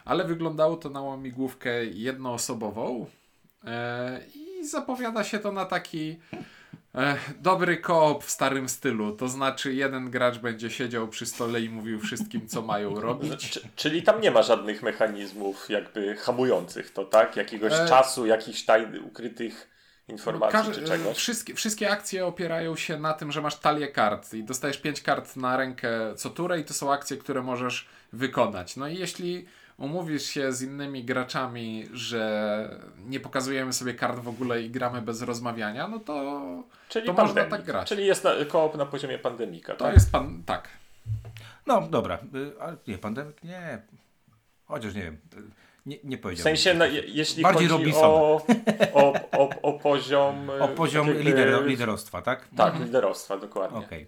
Ale 0.05 0.25
wyglądało 0.25 0.77
to 0.77 0.91
na 0.91 1.01
łamigłówkę 1.01 1.85
jednoosobową 1.85 3.07
e, 3.65 4.21
i 4.35 4.67
zapowiada 4.67 5.25
się 5.25 5.39
to 5.39 5.53
na 5.53 5.65
taki 5.65 6.17
e, 6.95 7.17
dobry 7.41 7.77
koop 7.77 8.25
w 8.25 8.31
starym 8.31 8.69
stylu. 8.69 9.17
To 9.17 9.29
znaczy, 9.29 9.75
jeden 9.75 10.11
gracz 10.11 10.39
będzie 10.39 10.71
siedział 10.71 11.09
przy 11.09 11.27
stole 11.27 11.61
i 11.61 11.69
mówił 11.69 12.01
wszystkim, 12.01 12.49
co 12.49 12.63
mają 12.63 13.01
robić. 13.01 13.61
czyli 13.77 14.03
tam 14.03 14.21
nie 14.21 14.31
ma 14.31 14.43
żadnych 14.43 14.83
mechanizmów 14.83 15.71
jakby 15.71 16.17
hamujących 16.17 16.91
to, 16.91 17.05
tak? 17.05 17.37
Jakiegoś 17.37 17.73
e... 17.73 17.89
czasu, 17.89 18.27
jakichś 18.27 18.65
tajnych, 18.65 19.07
ukrytych 19.07 19.74
informacji 20.09 20.59
Każ, 20.59 20.77
czy 20.77 20.85
czegoś. 20.85 21.17
Wszystkie, 21.17 21.55
wszystkie 21.55 21.91
akcje 21.91 22.27
opierają 22.27 22.77
się 22.77 22.99
na 22.99 23.13
tym, 23.13 23.33
że 23.33 23.43
masz 23.43 23.57
talię 23.57 23.89
kart 23.89 24.35
i 24.35 24.45
dostajesz 24.45 24.79
5 24.79 25.03
kart 25.03 25.37
na 25.37 25.57
rękę 25.57 26.15
co 26.17 26.31
turę 26.31 26.61
i 26.61 26.65
to 26.65 26.75
są 26.75 26.93
akcje, 26.93 27.17
które 27.17 27.43
możesz 27.43 27.89
wykonać. 28.13 28.77
No 28.77 28.89
i 28.89 28.99
jeśli 28.99 29.47
umówisz 29.79 30.27
się 30.27 30.53
z 30.53 30.63
innymi 30.63 31.05
graczami, 31.05 31.89
że 31.93 32.81
nie 33.07 33.21
pokazujemy 33.21 33.73
sobie 33.73 33.95
kart 33.95 34.19
w 34.19 34.29
ogóle 34.29 34.63
i 34.63 34.71
gramy 34.71 35.03
bez 35.03 35.23
rozmawiania, 35.23 35.89
no 35.89 35.99
to, 35.99 36.43
Czyli 36.89 37.07
to 37.07 37.13
można 37.13 37.45
tak 37.45 37.65
grać. 37.65 37.89
Czyli 37.89 38.07
jest 38.07 38.25
na, 38.25 38.31
koop 38.49 38.77
na 38.77 38.87
poziomie 38.87 39.19
pandemika, 39.19 39.75
To 39.75 39.85
tak? 39.85 39.95
jest 39.95 40.13
pan, 40.13 40.43
tak. 40.47 40.69
No 41.67 41.81
dobra, 41.81 42.19
y, 42.35 42.61
ale 42.61 42.77
nie, 42.87 42.99
pandemik 42.99 43.45
nie. 43.45 43.83
Chociaż 44.65 44.95
nie 44.95 45.03
wiem. 45.03 45.19
Nie, 45.87 45.97
nie 46.05 46.19
powiedziałbym. 46.19 46.57
W 46.57 46.61
sensie, 46.61 46.79
no, 46.79 46.85
jeśli 47.07 47.43
Bardziej 47.43 47.69
chodzi 47.69 47.95
o, 47.95 48.43
o, 48.95 49.13
o, 49.33 49.51
o, 49.63 49.73
poziom... 49.73 50.51
O 50.61 50.69
poziom 50.69 51.13
lider, 51.13 51.67
liderostwa, 51.67 52.23
tak? 52.23 52.49
Tak, 52.57 52.69
mhm. 52.69 52.85
liderostwa, 52.85 53.39
dokładnie. 53.39 53.79
Okay. 53.79 54.07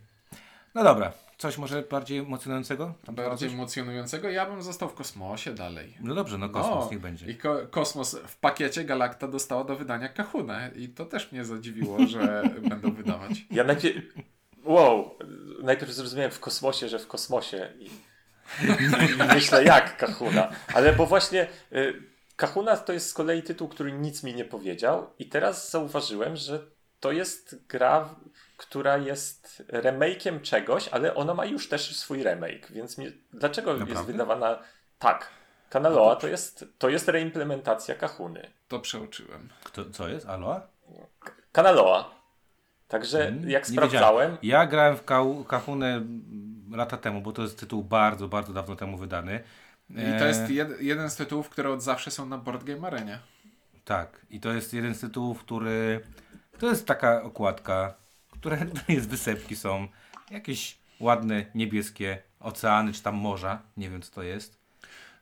No 0.74 0.84
dobra, 0.84 1.12
coś 1.38 1.58
może 1.58 1.82
bardziej 1.82 2.18
emocjonującego? 2.18 2.94
Tam 3.06 3.14
bardziej 3.14 3.50
emocjonującego? 3.50 4.30
Ja 4.30 4.46
bym 4.46 4.62
został 4.62 4.88
w 4.88 4.94
kosmosie 4.94 5.54
dalej. 5.54 5.96
No 6.00 6.14
dobrze, 6.14 6.38
no 6.38 6.48
kosmos 6.48 6.84
no, 6.84 6.90
niech 6.90 7.00
będzie. 7.00 7.26
I 7.26 7.34
ko 7.34 7.58
kosmos 7.70 8.16
w 8.26 8.38
pakiecie 8.38 8.84
Galakta 8.84 9.28
dostała 9.28 9.64
do 9.64 9.76
wydania 9.76 10.08
Kahunę 10.08 10.70
i 10.76 10.88
to 10.88 11.04
też 11.04 11.32
mnie 11.32 11.44
zadziwiło, 11.44 11.98
że 12.12 12.42
będą 12.68 12.92
wydawać. 12.92 13.32
Ja 13.50 13.64
najpierw... 13.64 14.04
Wow, 14.64 15.18
najpierw 15.62 15.92
zrozumiałem 15.92 16.30
w 16.30 16.40
kosmosie, 16.40 16.88
że 16.88 16.98
w 16.98 17.06
kosmosie 17.06 17.72
i 17.78 17.90
myślę 19.34 19.64
jak 19.64 19.96
Kahuna, 19.96 20.48
ale 20.74 20.92
bo 20.92 21.06
właśnie... 21.06 21.46
Y 21.72 22.16
Kahuna 22.36 22.76
to 22.76 22.92
jest 22.92 23.10
z 23.10 23.14
kolei 23.14 23.42
tytuł, 23.42 23.68
który 23.68 23.92
nic 23.92 24.22
mi 24.22 24.34
nie 24.34 24.44
powiedział, 24.44 25.10
i 25.18 25.28
teraz 25.28 25.70
zauważyłem, 25.70 26.36
że 26.36 26.60
to 27.00 27.12
jest 27.12 27.66
gra, 27.68 28.14
która 28.56 28.96
jest 28.96 29.62
remake'iem 29.68 30.40
czegoś, 30.40 30.88
ale 30.88 31.14
ona 31.14 31.34
ma 31.34 31.44
już 31.44 31.68
też 31.68 31.96
swój 31.96 32.22
remake, 32.22 32.72
więc 32.72 32.98
mnie, 32.98 33.12
dlaczego 33.32 33.70
Naprawdę? 33.70 33.94
jest 33.94 34.06
wydawana 34.06 34.58
tak? 34.98 35.30
Kanaloa 35.70 36.16
to 36.16 36.28
jest, 36.28 36.64
to 36.78 36.88
jest 36.88 37.08
reimplementacja 37.08 37.94
Kahuny. 37.94 38.50
To 38.68 38.80
przeoczyłem. 38.80 39.48
Kto, 39.64 39.90
co 39.90 40.08
jest? 40.08 40.26
Aloa? 40.26 40.68
Kanaloa. 41.52 42.10
Także 42.88 43.18
hmm, 43.18 43.50
jak 43.50 43.66
sprawdzałem. 43.66 44.30
Wiedziałem. 44.30 44.38
Ja 44.42 44.66
grałem 44.66 44.96
w 44.96 45.04
Kahunę 45.46 46.02
lata 46.70 46.96
temu, 46.96 47.20
bo 47.20 47.32
to 47.32 47.42
jest 47.42 47.60
tytuł 47.60 47.84
bardzo, 47.84 48.28
bardzo 48.28 48.52
dawno 48.52 48.76
temu 48.76 48.96
wydany. 48.96 49.40
I 49.90 50.18
to 50.18 50.26
jest 50.26 50.40
e, 50.40 50.52
jed, 50.52 50.80
jeden 50.80 51.10
z 51.10 51.16
tytułów, 51.16 51.48
które 51.48 51.70
od 51.70 51.82
zawsze 51.82 52.10
są 52.10 52.26
na 52.26 52.38
Board 52.38 52.64
Game 52.64 52.86
Arenie. 52.86 53.18
Tak, 53.84 54.26
i 54.30 54.40
to 54.40 54.52
jest 54.52 54.74
jeden 54.74 54.94
z 54.94 55.00
tytułów, 55.00 55.40
który. 55.40 56.00
To 56.58 56.68
jest 56.68 56.86
taka 56.86 57.22
okładka, 57.22 57.94
które 58.30 58.66
jest 58.88 59.08
wysepki 59.08 59.56
są. 59.56 59.88
Jakieś 60.30 60.78
ładne 61.00 61.46
niebieskie 61.54 62.22
oceany, 62.40 62.92
czy 62.92 63.02
tam 63.02 63.14
morza. 63.14 63.62
Nie 63.76 63.90
wiem, 63.90 64.02
co 64.02 64.12
to 64.12 64.22
jest. 64.22 64.58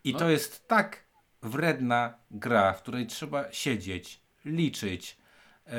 I 0.04 0.12
no. 0.12 0.18
to 0.18 0.30
jest 0.30 0.68
tak 0.68 1.04
wredna 1.42 2.14
gra, 2.30 2.72
w 2.72 2.82
której 2.82 3.06
trzeba 3.06 3.52
siedzieć, 3.52 4.20
liczyć, 4.44 5.16
e, 5.66 5.72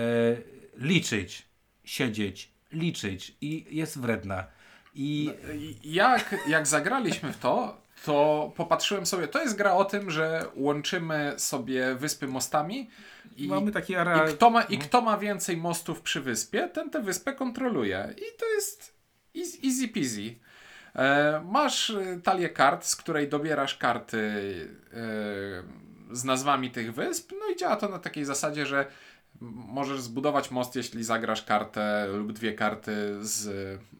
liczyć, 0.77 1.47
siedzieć, 1.83 2.51
liczyć 2.71 3.35
i 3.41 3.65
jest 3.69 3.99
wredna. 3.99 4.47
I 4.95 5.33
no, 5.43 5.53
jak, 5.83 6.35
jak 6.47 6.67
zagraliśmy 6.67 7.33
w 7.33 7.37
to, 7.37 7.77
to 8.05 8.51
popatrzyłem 8.55 9.05
sobie, 9.05 9.27
to 9.27 9.41
jest 9.41 9.55
gra 9.55 9.73
o 9.73 9.85
tym, 9.85 10.11
że 10.11 10.45
łączymy 10.55 11.33
sobie 11.37 11.95
wyspy 11.95 12.27
mostami 12.27 12.89
i, 13.37 13.47
Mamy 13.47 13.71
taki 13.71 13.93
i, 13.93 13.95
kto 14.35 14.49
ma, 14.49 14.61
i 14.61 14.77
no. 14.77 14.83
kto 14.83 15.01
ma 15.01 15.17
więcej 15.17 15.57
mostów 15.57 16.01
przy 16.01 16.21
wyspie, 16.21 16.67
ten 16.67 16.89
tę 16.89 17.01
wyspę 17.01 17.33
kontroluje. 17.33 18.13
I 18.17 18.37
to 18.39 18.45
jest 18.55 18.95
easy 19.35 19.87
peasy. 19.87 20.35
E, 20.95 21.41
masz 21.45 21.89
e, 21.89 22.19
talię 22.23 22.49
kart, 22.49 22.85
z 22.85 22.95
której 22.95 23.29
dobierasz 23.29 23.77
karty 23.77 24.17
e, 24.93 26.15
z 26.15 26.23
nazwami 26.23 26.71
tych 26.71 26.93
wysp, 26.93 27.31
no 27.39 27.53
i 27.53 27.55
działa 27.55 27.75
to 27.75 27.89
na 27.89 27.99
takiej 27.99 28.25
zasadzie, 28.25 28.65
że 28.65 28.85
możesz 29.41 30.01
zbudować 30.01 30.51
most, 30.51 30.75
jeśli 30.75 31.03
zagrasz 31.03 31.43
kartę 31.43 32.07
lub 32.13 32.31
dwie 32.31 32.53
karty 32.53 33.17
z 33.21 33.47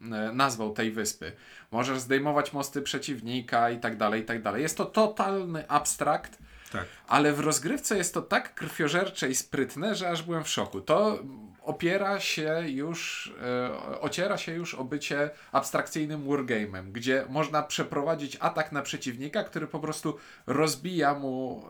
e, 0.02 0.32
nazwą 0.32 0.74
tej 0.74 0.92
wyspy. 0.92 1.32
Możesz 1.72 2.00
zdejmować 2.00 2.54
mosty 2.54 2.82
przeciwnika 2.82 3.70
i 3.70 3.80
tak 3.80 3.98
dalej, 3.98 4.22
i 4.22 4.26
tak 4.26 4.42
dalej. 4.42 4.62
Jest 4.62 4.78
to 4.78 4.86
totalny 4.86 5.68
abstrakt, 5.70 6.38
tak. 6.76 6.86
ale 7.08 7.34
w 7.34 7.40
rozgrywce 7.40 7.98
jest 7.98 8.14
to 8.14 8.22
tak 8.22 8.54
krwiożercze 8.54 9.30
i 9.30 9.36
sprytne, 9.36 9.96
że 9.96 10.10
aż 10.10 10.24
byłem 10.24 10.44
w 10.44 10.50
szoku. 10.50 10.82
To 10.82 11.20
opiera 11.62 12.20
się 12.20 12.64
już, 12.68 13.34
e, 13.44 14.02
ociera 14.02 14.38
się 14.38 14.54
już 14.54 14.74
o 14.74 14.84
bycie 14.84 15.30
abstrakcyjnym 15.52 16.28
wargame'em, 16.28 16.92
gdzie 16.92 17.26
można 17.30 17.64
przeprowadzić 17.64 18.38
atak 18.40 18.72
na 18.72 18.82
przeciwnika, 18.82 19.44
który 19.44 19.68
po 19.68 19.80
prostu 19.80 20.18
rozbija 20.48 21.14
mu 21.14 21.66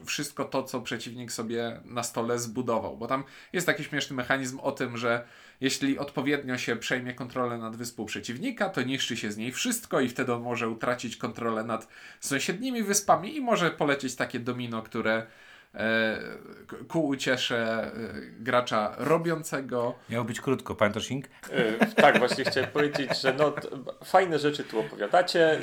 e, 0.00 0.06
wszystko 0.06 0.44
to, 0.44 0.62
co 0.62 0.80
przeciwnik 0.80 1.32
sobie 1.32 1.80
na 1.84 2.02
stole 2.02 2.38
zbudował. 2.38 2.96
Bo 2.96 3.06
tam 3.06 3.24
jest 3.52 3.66
taki 3.66 3.84
śmieszny 3.84 4.16
mechanizm 4.16 4.60
o 4.60 4.72
tym, 4.72 4.96
że 4.96 5.24
jeśli 5.60 5.98
odpowiednio 5.98 6.58
się 6.58 6.76
przejmie 6.76 7.14
kontrolę 7.14 7.58
nad 7.58 7.76
wyspą 7.76 8.04
przeciwnika, 8.04 8.68
to 8.68 8.82
niszczy 8.82 9.16
się 9.16 9.32
z 9.32 9.36
niej 9.36 9.52
wszystko 9.52 10.00
i 10.00 10.08
wtedy 10.08 10.34
on 10.34 10.42
może 10.42 10.68
utracić 10.68 11.16
kontrolę 11.16 11.64
nad 11.64 11.88
sąsiednimi 12.20 12.82
wyspami 12.82 13.36
i 13.36 13.40
może 13.40 13.70
polecieć 13.70 14.14
takie 14.14 14.40
domino, 14.40 14.82
które 14.82 15.26
E, 15.74 16.18
ku 16.88 17.06
uciesze 17.06 17.56
e, 17.56 17.90
gracza 18.38 18.94
robiącego. 18.98 19.94
Miało 20.08 20.24
być 20.24 20.40
krótko, 20.40 20.74
pamiętasz 20.74 21.10
Ink? 21.10 21.26
E, 21.50 21.86
tak, 21.86 22.18
właśnie 22.18 22.44
chciałem 22.44 22.70
powiedzieć, 22.70 23.20
że 23.20 23.34
no, 23.38 23.52
fajne 24.04 24.38
rzeczy 24.38 24.64
tu 24.64 24.80
opowiadacie. 24.80 25.58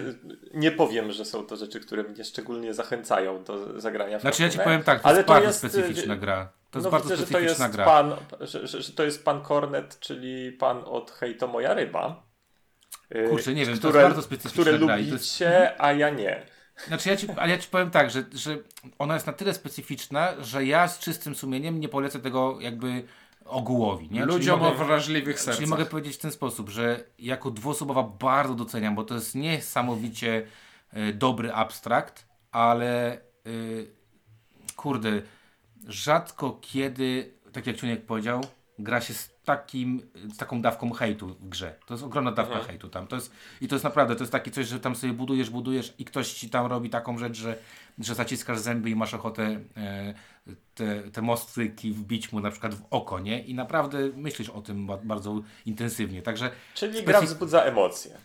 Nie 0.54 0.72
powiem, 0.72 1.12
że 1.12 1.26
są 1.26 1.46
to 1.46 1.56
rzeczy, 1.56 1.80
które 1.80 2.04
mnie 2.04 2.24
szczególnie 2.24 2.74
zachęcają 2.74 3.44
do 3.44 3.82
zagrania 3.82 4.20
w 4.20 4.22
Znaczy 4.22 4.44
ja 4.44 4.50
ci 4.50 4.60
powiem 4.60 4.84
tak, 4.84 5.02
to 5.02 5.08
ale 5.08 5.18
jest 5.18 5.28
to 5.28 5.34
bardzo 5.34 5.48
jest, 5.48 5.60
specyficzna 5.60 6.16
gra. 6.16 6.50
To 6.78 6.80
jest 6.80 6.86
no 6.86 6.92
bardzo 6.92 7.10
widzę, 7.10 7.26
specyficzna 7.26 7.50
że 7.50 7.56
to 7.56 7.64
jest 7.64 7.76
gra. 7.76 7.86
Pan, 7.86 8.16
że, 8.40 8.68
że, 8.68 8.82
że, 8.82 8.94
to 8.94 9.04
jest 9.04 9.26
pan 9.26 9.42
Cornet, 9.42 10.00
czyli 10.00 10.52
pan 10.52 10.84
od 10.86 11.12
Hej 11.12 11.38
to 11.38 11.48
moja 11.48 11.74
ryba. 11.74 12.24
Kurczę, 13.30 13.54
nie 13.54 13.66
wiem, 13.66 13.78
które, 13.78 13.94
to 13.94 14.00
jest 14.00 14.10
bardzo 14.10 14.22
specyficzna 14.22 14.64
które 14.64 14.80
gra. 14.80 14.96
lubicie, 14.96 15.46
jest... 15.46 15.76
a 15.78 15.94
ja 15.94 16.10
nie. 16.10 16.46
Znaczy 16.88 17.10
ja 17.10 17.18
ci, 17.18 17.28
ale 17.38 17.52
ja 17.52 17.58
ci 17.58 17.70
powiem 17.70 17.92
tak, 17.92 18.12
że, 18.12 18.24
że 18.34 18.58
ona 19.00 19.14
jest 19.14 19.28
na 19.28 19.34
tyle 19.34 19.54
specyficzna, 19.54 20.34
że 20.40 20.66
ja 20.66 20.88
z 20.88 21.00
czystym 21.00 21.36
sumieniem 21.36 21.80
nie 21.80 21.90
polecę 21.90 22.20
tego 22.20 22.58
jakby 22.62 23.04
ogółowi. 23.46 24.10
Nie? 24.12 24.26
Ludziom 24.26 24.60
mogę, 24.60 24.72
o 24.72 24.86
wrażliwych 24.86 25.40
sercach. 25.40 25.56
Czyli 25.56 25.70
mogę 25.70 25.86
powiedzieć 25.86 26.16
w 26.16 26.20
ten 26.20 26.32
sposób, 26.32 26.70
że 26.70 27.04
jako 27.20 27.52
dwuosobowa 27.52 28.04
bardzo 28.04 28.54
doceniam, 28.54 28.96
bo 28.96 29.04
to 29.04 29.16
jest 29.16 29.36
niesamowicie 29.36 30.48
y, 30.98 31.14
dobry 31.14 31.54
abstrakt, 31.54 32.28
ale 32.52 33.18
y, 33.48 33.88
kurde, 34.76 35.22
rzadko 35.88 36.60
kiedy, 36.62 37.34
tak 37.52 37.68
jak 37.68 37.78
Ciuniek 37.78 38.06
powiedział, 38.06 38.42
gra 38.80 39.02
się 39.02 39.14
z, 39.14 39.36
takim, 39.46 40.02
z 40.34 40.38
taką 40.38 40.62
dawką 40.62 40.92
hejtu 40.92 41.28
w 41.28 41.50
grze. 41.50 41.76
To 41.86 41.94
jest 41.94 42.04
ogromna 42.04 42.32
dawka 42.32 42.54
mhm. 42.54 42.68
hejtu 42.68 42.90
tam. 42.90 43.08
To 43.08 43.16
jest, 43.16 43.32
I 43.62 43.68
to 43.68 43.76
jest 43.76 43.84
naprawdę, 43.84 44.16
to 44.16 44.24
jest 44.24 44.32
takie 44.32 44.52
coś, 44.52 44.68
że 44.68 44.80
tam 44.80 44.96
sobie 44.96 45.14
budujesz, 45.14 45.50
budujesz 45.50 45.94
i 45.98 46.06
ktoś 46.06 46.34
ci 46.34 46.50
tam 46.50 46.66
robi 46.66 46.90
taką 46.90 47.18
rzecz, 47.18 47.38
że, 47.38 47.58
że 48.00 48.16
zaciskasz 48.16 48.60
zęby 48.60 48.90
i 48.90 48.96
masz 48.96 49.14
ochotę 49.14 49.60
e, 49.78 50.14
te, 50.76 51.04
te 51.04 51.22
mostryki 51.22 51.92
wbić 51.92 52.32
mu 52.32 52.40
na 52.40 52.52
przykład 52.52 52.76
w 52.76 52.86
oko, 52.90 53.20
nie? 53.20 53.44
I 53.44 53.54
naprawdę 53.54 53.98
myślisz 54.16 54.50
o 54.50 54.62
tym 54.62 54.88
bardzo 55.04 55.42
intensywnie. 55.66 56.22
Także 56.22 56.52
Czyli 56.74 57.04
gra 57.04 57.22
wzbudza 57.22 57.62
emocje. 57.62 58.18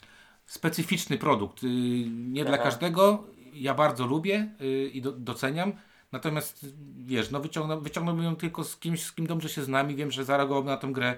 Specyficzny 0.46 1.18
produkt. 1.18 1.64
Y, 1.64 1.66
nie 2.08 2.42
Aha. 2.42 2.48
dla 2.48 2.58
każdego. 2.58 3.24
Ja 3.54 3.74
bardzo 3.74 4.06
lubię 4.06 4.48
y, 4.60 4.90
i 4.94 5.02
do, 5.02 5.12
doceniam 5.12 5.72
Natomiast 6.12 6.66
wiesz, 7.04 7.30
no 7.30 7.40
wyciągnął, 7.40 7.80
wyciągnąłbym 7.80 8.24
ją 8.24 8.36
tylko 8.36 8.64
z 8.64 8.76
kimś, 8.76 9.02
z 9.02 9.12
kim 9.12 9.26
dobrze 9.26 9.48
się 9.48 9.62
znam 9.62 9.90
i 9.90 9.94
wiem, 9.94 10.10
że 10.10 10.24
zareagowałbym 10.24 10.70
na 10.70 10.76
tę 10.76 10.88
grę 10.92 11.14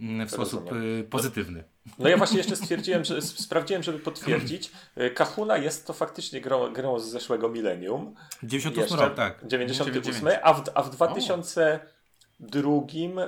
mm, 0.00 0.28
w 0.28 0.30
sposób 0.30 0.72
y, 0.72 1.04
pozytywny. 1.10 1.64
No 1.98 2.08
ja 2.08 2.16
właśnie 2.16 2.38
jeszcze 2.38 2.56
stwierdziłem, 2.56 3.04
że 3.04 3.22
sprawdziłem, 3.22 3.82
żeby 3.82 3.98
potwierdzić. 3.98 4.70
Y, 4.98 5.10
Kahuna 5.10 5.56
jest 5.56 5.86
to 5.86 5.92
faktycznie 5.92 6.40
grą, 6.40 6.72
grą 6.72 6.98
z 6.98 7.10
zeszłego 7.10 7.48
milenium. 7.48 8.14
98 8.42 9.00
rok, 9.00 9.14
tak. 9.14 9.46
98, 9.46 10.28
a 10.42 10.54
w, 10.54 10.62
a 10.74 10.82
w 10.82 10.90
2002 10.90 12.70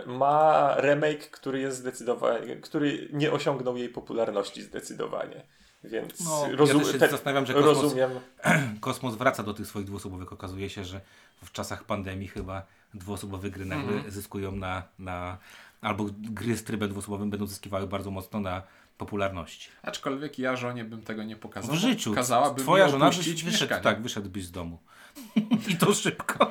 ma 0.06 0.76
remake, 0.80 1.30
który 1.30 1.60
jest 1.60 1.78
zdecydowanie, 1.78 2.56
który 2.56 3.08
nie 3.12 3.32
osiągnął 3.32 3.76
jej 3.76 3.88
popularności 3.88 4.62
zdecydowanie. 4.62 5.42
Więc 5.84 6.24
no, 6.24 6.48
rozum- 6.52 6.78
ja 6.78 6.84
też 6.84 6.92
się 6.92 6.98
te, 6.98 7.08
zastanawiam, 7.08 7.46
że 7.46 7.54
kosmos, 7.54 7.82
rozumiem. 7.82 8.10
kosmos 8.80 9.14
wraca 9.14 9.42
do 9.42 9.54
tych 9.54 9.66
swoich 9.66 9.86
dwuosobowych. 9.86 10.32
Okazuje 10.32 10.70
się, 10.70 10.84
że 10.84 11.00
w 11.44 11.52
czasach 11.52 11.84
pandemii 11.84 12.28
chyba 12.28 12.66
dwuosobowe 12.94 13.50
gry 13.50 13.64
nagle 13.64 13.92
mm. 13.92 14.10
zyskują 14.10 14.52
na, 14.52 14.82
na. 14.98 15.38
Albo 15.80 16.06
gry 16.18 16.56
z 16.56 16.64
trybem 16.64 16.90
dwuosobowym 16.90 17.30
będą 17.30 17.46
zyskiwały 17.46 17.86
bardzo 17.86 18.10
mocno 18.10 18.40
na 18.40 18.62
popularności. 18.98 19.68
Aczkolwiek 19.82 20.38
ja 20.38 20.56
żonie 20.56 20.84
bym 20.84 21.02
tego 21.02 21.24
nie 21.24 21.36
pokazał. 21.36 21.76
W 21.76 21.78
życiu. 21.78 22.14
Kazałabym 22.14 22.64
Twoja 22.64 22.88
żona 22.88 23.10
wyszedł, 23.44 23.74
tak, 23.82 24.02
wyszedłbyś 24.02 24.44
z 24.44 24.50
domu. 24.50 24.78
I 25.70 25.76
to 25.76 25.94
szybko. 25.94 26.50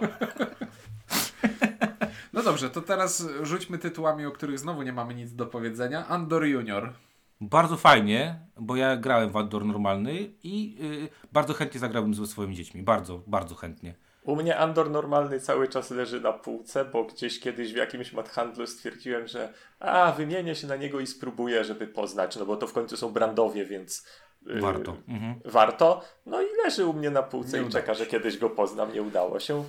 no 2.34 2.44
dobrze, 2.44 2.70
to 2.70 2.82
teraz 2.82 3.28
rzućmy 3.44 3.78
tytułami, 3.78 4.26
o 4.26 4.32
których 4.32 4.60
znowu 4.60 4.84
nie 4.84 4.94
mamy 4.94 5.16
nic 5.16 5.34
do 5.34 5.46
powiedzenia. 5.46 6.08
Andor 6.08 6.46
Junior. 6.46 6.94
Bardzo 7.42 7.78
fajnie, 7.78 8.40
bo 8.58 8.76
ja 8.76 8.98
grałem 8.98 9.30
w 9.30 9.38
Andor 9.38 9.66
normalny 9.66 10.32
i 10.44 10.76
yy, 10.76 11.10
bardzo 11.32 11.54
chętnie 11.54 11.80
zagrałbym 11.80 12.14
ze 12.14 12.28
swoimi 12.28 12.56
dziećmi. 12.56 12.84
Bardzo, 12.84 13.22
bardzo 13.28 13.56
chętnie. 13.56 13.94
U 14.24 14.36
mnie 14.36 14.58
Andor 14.58 14.90
normalny 14.90 15.40
cały 15.40 15.68
czas 15.68 15.92
leży 15.92 16.22
na 16.22 16.34
półce, 16.34 16.86
bo 16.86 17.04
gdzieś 17.04 17.40
kiedyś 17.40 17.74
w 17.74 17.76
jakimś 17.76 18.12
handlu 18.32 18.68
stwierdziłem, 18.68 19.28
że 19.28 19.54
a, 19.80 20.12
wymienię 20.12 20.56
się 20.56 20.68
na 20.68 20.76
niego 20.76 21.00
i 21.00 21.08
spróbuję, 21.08 21.64
żeby 21.64 21.88
poznać, 21.88 22.36
no 22.36 22.46
bo 22.46 22.58
to 22.58 22.68
w 22.68 22.74
końcu 22.74 22.98
są 22.98 23.12
brandowie, 23.12 23.66
więc 23.66 24.06
yy, 24.46 24.62
warto. 24.62 24.98
Mhm. 25.08 25.36
Warto. 25.46 26.02
No 26.26 26.42
i 26.42 26.46
leży 26.64 26.86
u 26.86 26.94
mnie 26.94 27.10
na 27.10 27.24
półce 27.24 27.62
nie 27.62 27.68
i 27.68 27.70
czeka, 27.70 27.94
że 27.94 28.06
kiedyś 28.06 28.38
go 28.38 28.50
poznam. 28.50 28.94
Nie 28.94 29.02
udało 29.02 29.40
się, 29.40 29.64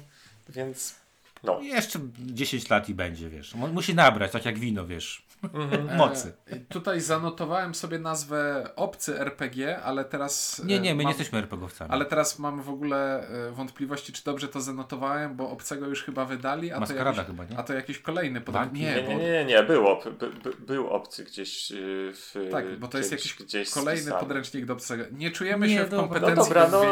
więc 0.48 0.94
no. 1.42 1.60
Jeszcze 1.60 1.98
10 2.18 2.70
lat 2.70 2.88
i 2.88 2.94
będzie, 2.94 3.28
wiesz. 3.28 3.54
Musi 3.54 3.94
nabrać, 3.94 4.32
tak 4.32 4.44
jak 4.44 4.58
wino, 4.58 4.86
wiesz. 4.86 5.29
Mhm. 5.42 5.96
mocy. 5.96 6.32
E, 6.46 6.56
tutaj 6.56 7.00
zanotowałem 7.00 7.74
sobie 7.74 7.98
nazwę 7.98 8.70
obcy 8.76 9.20
RPG, 9.20 9.82
ale 9.82 10.04
teraz... 10.04 10.62
Nie, 10.64 10.80
nie, 10.80 10.94
my 10.94 11.02
mam, 11.02 11.12
nie 11.12 11.18
jesteśmy 11.18 11.38
RPGowcami. 11.38 11.90
Ale 11.90 12.04
teraz 12.04 12.38
mam 12.38 12.62
w 12.62 12.68
ogóle 12.68 13.28
e, 13.28 13.50
wątpliwości, 13.50 14.12
czy 14.12 14.24
dobrze 14.24 14.48
to 14.48 14.60
zanotowałem, 14.60 15.36
bo 15.36 15.50
obcego 15.50 15.86
już 15.86 16.04
chyba 16.04 16.24
wydali, 16.24 16.72
a, 16.72 16.86
to 16.86 16.94
jakiś, 16.94 17.26
chyba, 17.26 17.44
nie? 17.44 17.58
a 17.58 17.62
to 17.62 17.74
jakiś 17.74 17.98
kolejny. 17.98 18.40
Pod... 18.40 18.72
Nie, 18.72 18.80
nie, 18.94 19.02
nie, 19.02 19.16
nie, 19.16 19.44
nie, 19.44 19.62
było. 19.62 20.02
By, 20.04 20.30
by, 20.30 20.50
był 20.66 20.88
obcy 20.88 21.24
gdzieś 21.24 21.72
w... 22.12 22.48
Tak, 22.50 22.78
bo 22.78 22.88
to 22.88 22.98
jest 22.98 23.12
jakiś 23.12 23.36
kolejny 23.74 24.00
spisany. 24.00 24.20
podręcznik 24.20 24.64
do 24.64 24.72
obcego. 24.72 25.04
Nie 25.12 25.30
czujemy 25.30 25.68
nie, 25.68 25.76
się 25.76 25.84
w 25.84 25.90
kompetencji 25.90 26.36
No 26.36 26.44
dobra, 26.44 26.68
no 26.68 26.84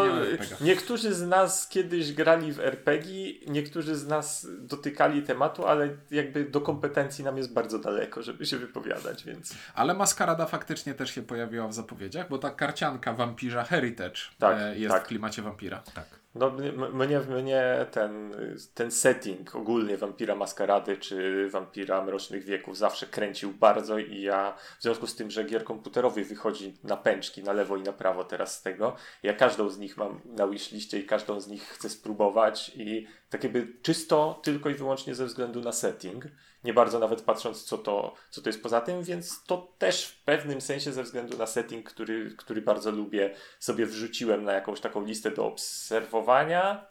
niektórzy 0.60 1.14
z 1.14 1.22
nas 1.22 1.68
kiedyś 1.68 2.12
grali 2.12 2.52
w 2.52 2.60
RPG, 2.60 3.34
niektórzy 3.46 3.96
z 3.96 4.06
nas 4.06 4.46
dotykali 4.58 5.22
tematu, 5.22 5.66
ale 5.66 5.88
jakby 6.10 6.44
do 6.44 6.60
kompetencji 6.60 7.24
nam 7.24 7.36
jest 7.36 7.52
bardzo 7.52 7.78
daleko, 7.78 8.22
żeby 8.22 8.37
się 8.46 8.58
wypowiadać, 8.58 9.24
więc... 9.24 9.54
Ale 9.74 9.94
Maskarada 9.94 10.46
faktycznie 10.46 10.94
też 10.94 11.10
się 11.10 11.22
pojawiła 11.22 11.68
w 11.68 11.74
zapowiedziach, 11.74 12.28
bo 12.28 12.38
ta 12.38 12.50
karcianka 12.50 13.12
wampirza 13.12 13.64
Heritage 13.64 14.20
tak, 14.38 14.58
e, 14.60 14.78
jest 14.78 14.94
tak. 14.94 15.04
w 15.04 15.06
klimacie 15.06 15.42
wampira. 15.42 15.82
Tak. 15.94 16.18
No, 16.34 16.50
mnie, 16.92 17.20
mnie 17.20 17.86
ten, 17.90 18.34
ten 18.74 18.90
setting 18.90 19.54
ogólnie 19.56 19.96
Wampira 19.96 20.34
Maskarady 20.34 20.96
czy 20.96 21.48
Wampira 21.50 22.04
Mrocznych 22.04 22.44
Wieków 22.44 22.78
zawsze 22.78 23.06
kręcił 23.06 23.52
bardzo 23.52 23.98
i 23.98 24.22
ja 24.22 24.54
w 24.78 24.82
związku 24.82 25.06
z 25.06 25.16
tym, 25.16 25.30
że 25.30 25.44
gier 25.44 25.64
komputerowych 25.64 26.28
wychodzi 26.28 26.78
na 26.84 26.96
pęczki 26.96 27.42
na 27.42 27.52
lewo 27.52 27.76
i 27.76 27.82
na 27.82 27.92
prawo 27.92 28.24
teraz 28.24 28.58
z 28.58 28.62
tego, 28.62 28.96
ja 29.22 29.32
każdą 29.32 29.68
z 29.68 29.78
nich 29.78 29.96
mam 29.96 30.20
na 30.24 30.46
wishliście 30.46 30.98
i 30.98 31.06
każdą 31.06 31.40
z 31.40 31.48
nich 31.48 31.62
chcę 31.62 31.88
spróbować 31.88 32.72
i 32.74 33.06
tak 33.30 33.44
jakby 33.44 33.72
czysto 33.82 34.40
tylko 34.42 34.70
i 34.70 34.74
wyłącznie 34.74 35.14
ze 35.14 35.26
względu 35.26 35.60
na 35.60 35.72
setting 35.72 36.24
nie 36.64 36.74
bardzo 36.74 36.98
nawet 36.98 37.22
patrząc, 37.22 37.64
co 37.64 37.78
to, 37.78 38.14
co 38.30 38.42
to 38.42 38.48
jest 38.48 38.62
poza 38.62 38.80
tym, 38.80 39.02
więc 39.02 39.44
to 39.44 39.72
też 39.78 40.06
w 40.06 40.24
pewnym 40.24 40.60
sensie 40.60 40.92
ze 40.92 41.02
względu 41.02 41.38
na 41.38 41.46
setting, 41.46 41.90
który, 41.90 42.34
który 42.36 42.62
bardzo 42.62 42.90
lubię, 42.90 43.34
sobie 43.58 43.86
wrzuciłem 43.86 44.44
na 44.44 44.52
jakąś 44.52 44.80
taką 44.80 45.04
listę 45.04 45.30
do 45.30 45.46
obserwowania, 45.46 46.86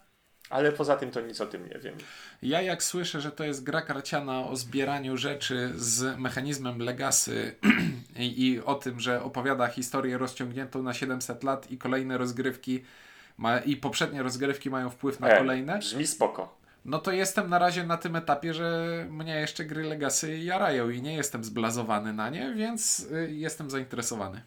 ale 0.50 0.72
poza 0.72 0.96
tym 0.96 1.12
to 1.12 1.22
nic 1.22 1.42
o 1.42 1.46
tym 1.46 1.70
nie 1.70 1.80
wiem. 1.80 1.96
Ja 2.42 2.62
jak 2.62 2.84
słyszę, 2.84 3.22
że 3.22 3.32
to 3.32 3.44
jest 3.44 3.64
gra 3.64 3.82
karciana 3.82 4.48
o 4.48 4.56
zbieraniu 4.56 5.18
rzeczy 5.18 5.72
z 5.76 6.20
mechanizmem 6.20 6.80
legacy 6.80 7.56
i, 8.16 8.48
i 8.48 8.62
o 8.62 8.76
tym, 8.76 9.00
że 9.00 9.24
opowiada 9.24 9.68
historię 9.68 10.18
rozciągniętą 10.18 10.84
na 10.84 10.94
700 10.94 11.44
lat 11.44 11.72
i 11.72 11.78
kolejne 11.78 12.18
rozgrywki 12.18 12.84
ma, 13.38 13.60
i 13.60 13.76
poprzednie 13.76 14.24
rozgrywki 14.24 14.70
mają 14.70 14.90
wpływ 14.90 15.20
na 15.20 15.30
e, 15.30 15.38
kolejne. 15.38 15.80
Brzmi 15.80 16.08
spoko 16.08 16.58
no 16.88 17.00
to 17.00 17.12
jestem 17.12 17.50
na 17.50 17.60
razie 17.60 17.84
na 17.84 17.98
tym 17.98 18.16
etapie, 18.16 18.54
że 18.54 19.06
mnie 19.10 19.40
jeszcze 19.40 19.66
gry 19.66 19.84
Legacy 19.84 20.38
jarają 20.38 20.90
i 20.90 21.02
nie 21.02 21.16
jestem 21.16 21.44
zblazowany 21.44 22.14
na 22.14 22.30
nie, 22.30 22.54
więc 22.56 23.00
y, 23.00 23.32
jestem 23.32 23.70
zainteresowany. 23.70 24.42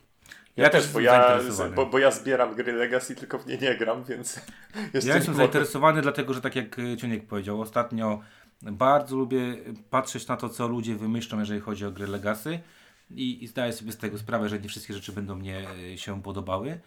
Ja, 0.56 0.64
ja 0.64 0.70
też, 0.70 0.88
bo 0.88 1.00
ja, 1.00 1.38
bo, 1.74 1.86
bo, 1.86 1.98
ja 1.98 2.10
zbieram 2.10 2.54
gry 2.54 2.72
Legacy, 2.72 3.14
tylko 3.14 3.38
w 3.38 3.46
nie 3.46 3.58
nie 3.58 3.74
gram, 3.74 4.04
więc 4.04 4.36
jestem 4.94 5.10
Ja 5.10 5.16
jestem 5.16 5.34
zainteresowany, 5.34 6.02
dlatego 6.02 6.34
że 6.34 6.40
tak 6.40 6.56
jak 6.56 6.78
y, 6.78 6.96
Ciuniek 6.96 7.26
powiedział, 7.26 7.60
ostatnio 7.60 8.20
bardzo 8.62 9.16
lubię 9.16 9.56
patrzeć 9.90 10.28
na 10.28 10.36
to, 10.36 10.48
co 10.48 10.68
ludzie 10.68 10.96
wymyślą, 10.96 11.38
jeżeli 11.38 11.60
chodzi 11.60 11.86
o 11.86 11.90
gry 11.90 12.06
Legacy 12.06 12.60
i, 13.10 13.44
i 13.44 13.46
zdaję 13.46 13.72
sobie 13.72 13.92
z 13.92 13.96
tego 13.96 14.18
sprawę, 14.18 14.48
że 14.48 14.60
nie 14.60 14.68
wszystkie 14.68 14.94
rzeczy 14.94 15.12
będą 15.12 15.34
mnie 15.34 15.66
y, 15.94 15.98
się 15.98 16.22
podobały, 16.22 16.80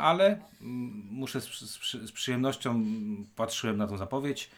ale 0.00 0.38
muszę 1.10 1.40
z, 1.40 1.44
z, 1.44 1.92
z 1.92 2.12
przyjemnością 2.12 2.84
patrzyłem 3.36 3.76
na 3.76 3.86
tą 3.86 3.96
zapowiedź 3.96 4.50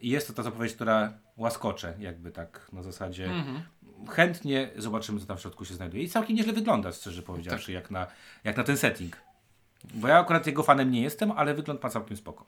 i 0.00 0.08
jest 0.08 0.26
to 0.26 0.32
ta 0.32 0.42
zapowiedź, 0.42 0.74
która 0.74 1.12
łaskocze, 1.36 1.94
jakby 1.98 2.30
tak 2.30 2.68
na 2.72 2.82
zasadzie. 2.82 3.24
Mhm. 3.24 3.62
Chętnie 4.08 4.70
zobaczymy, 4.76 5.20
co 5.20 5.26
tam 5.26 5.36
w 5.36 5.40
środku 5.40 5.64
się 5.64 5.74
znajduje. 5.74 6.02
I 6.02 6.08
całkiem 6.08 6.36
nieźle 6.36 6.52
wygląda, 6.52 6.92
szczerze 6.92 7.22
powiedziawszy, 7.22 7.66
tak. 7.66 7.74
jak, 7.74 7.90
na, 7.90 8.06
jak 8.44 8.56
na 8.56 8.64
ten 8.64 8.76
setting. 8.76 9.16
Bo 9.94 10.08
ja 10.08 10.18
akurat 10.18 10.46
jego 10.46 10.62
fanem 10.62 10.90
nie 10.90 11.02
jestem, 11.02 11.32
ale 11.32 11.54
wygląd 11.54 11.82
ma 11.82 11.90
całkiem 11.90 12.16
spoko. 12.16 12.46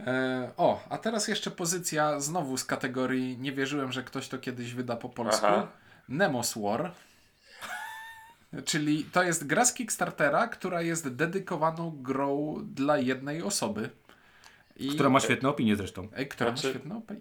E, 0.00 0.50
o, 0.56 0.84
a 0.88 0.98
teraz 0.98 1.28
jeszcze 1.28 1.50
pozycja 1.50 2.20
znowu 2.20 2.56
z 2.56 2.64
kategorii 2.64 3.38
nie 3.38 3.52
wierzyłem, 3.52 3.92
że 3.92 4.02
ktoś 4.02 4.28
to 4.28 4.38
kiedyś 4.38 4.74
wyda 4.74 4.96
po 4.96 5.08
polsku. 5.08 5.46
Aha. 5.46 5.68
Nemos 6.08 6.54
War. 6.58 6.92
Czyli 8.64 9.04
to 9.04 9.22
jest 9.22 9.46
gra 9.46 9.64
z 9.64 9.74
Kickstartera, 9.74 10.48
która 10.48 10.82
jest 10.82 11.08
dedykowaną 11.08 12.02
grą 12.02 12.56
dla 12.74 12.98
jednej 12.98 13.42
osoby. 13.42 13.90
I... 14.76 14.88
Która 14.88 15.10
ma 15.10 15.20
świetne 15.20 15.48
opinie 15.48 15.76
zresztą. 15.76 16.08
Ej, 16.16 16.28
która 16.28 16.50
znaczy, 16.50 16.66
ma 16.66 16.72
świetne 16.72 16.96
opinie. 16.96 17.20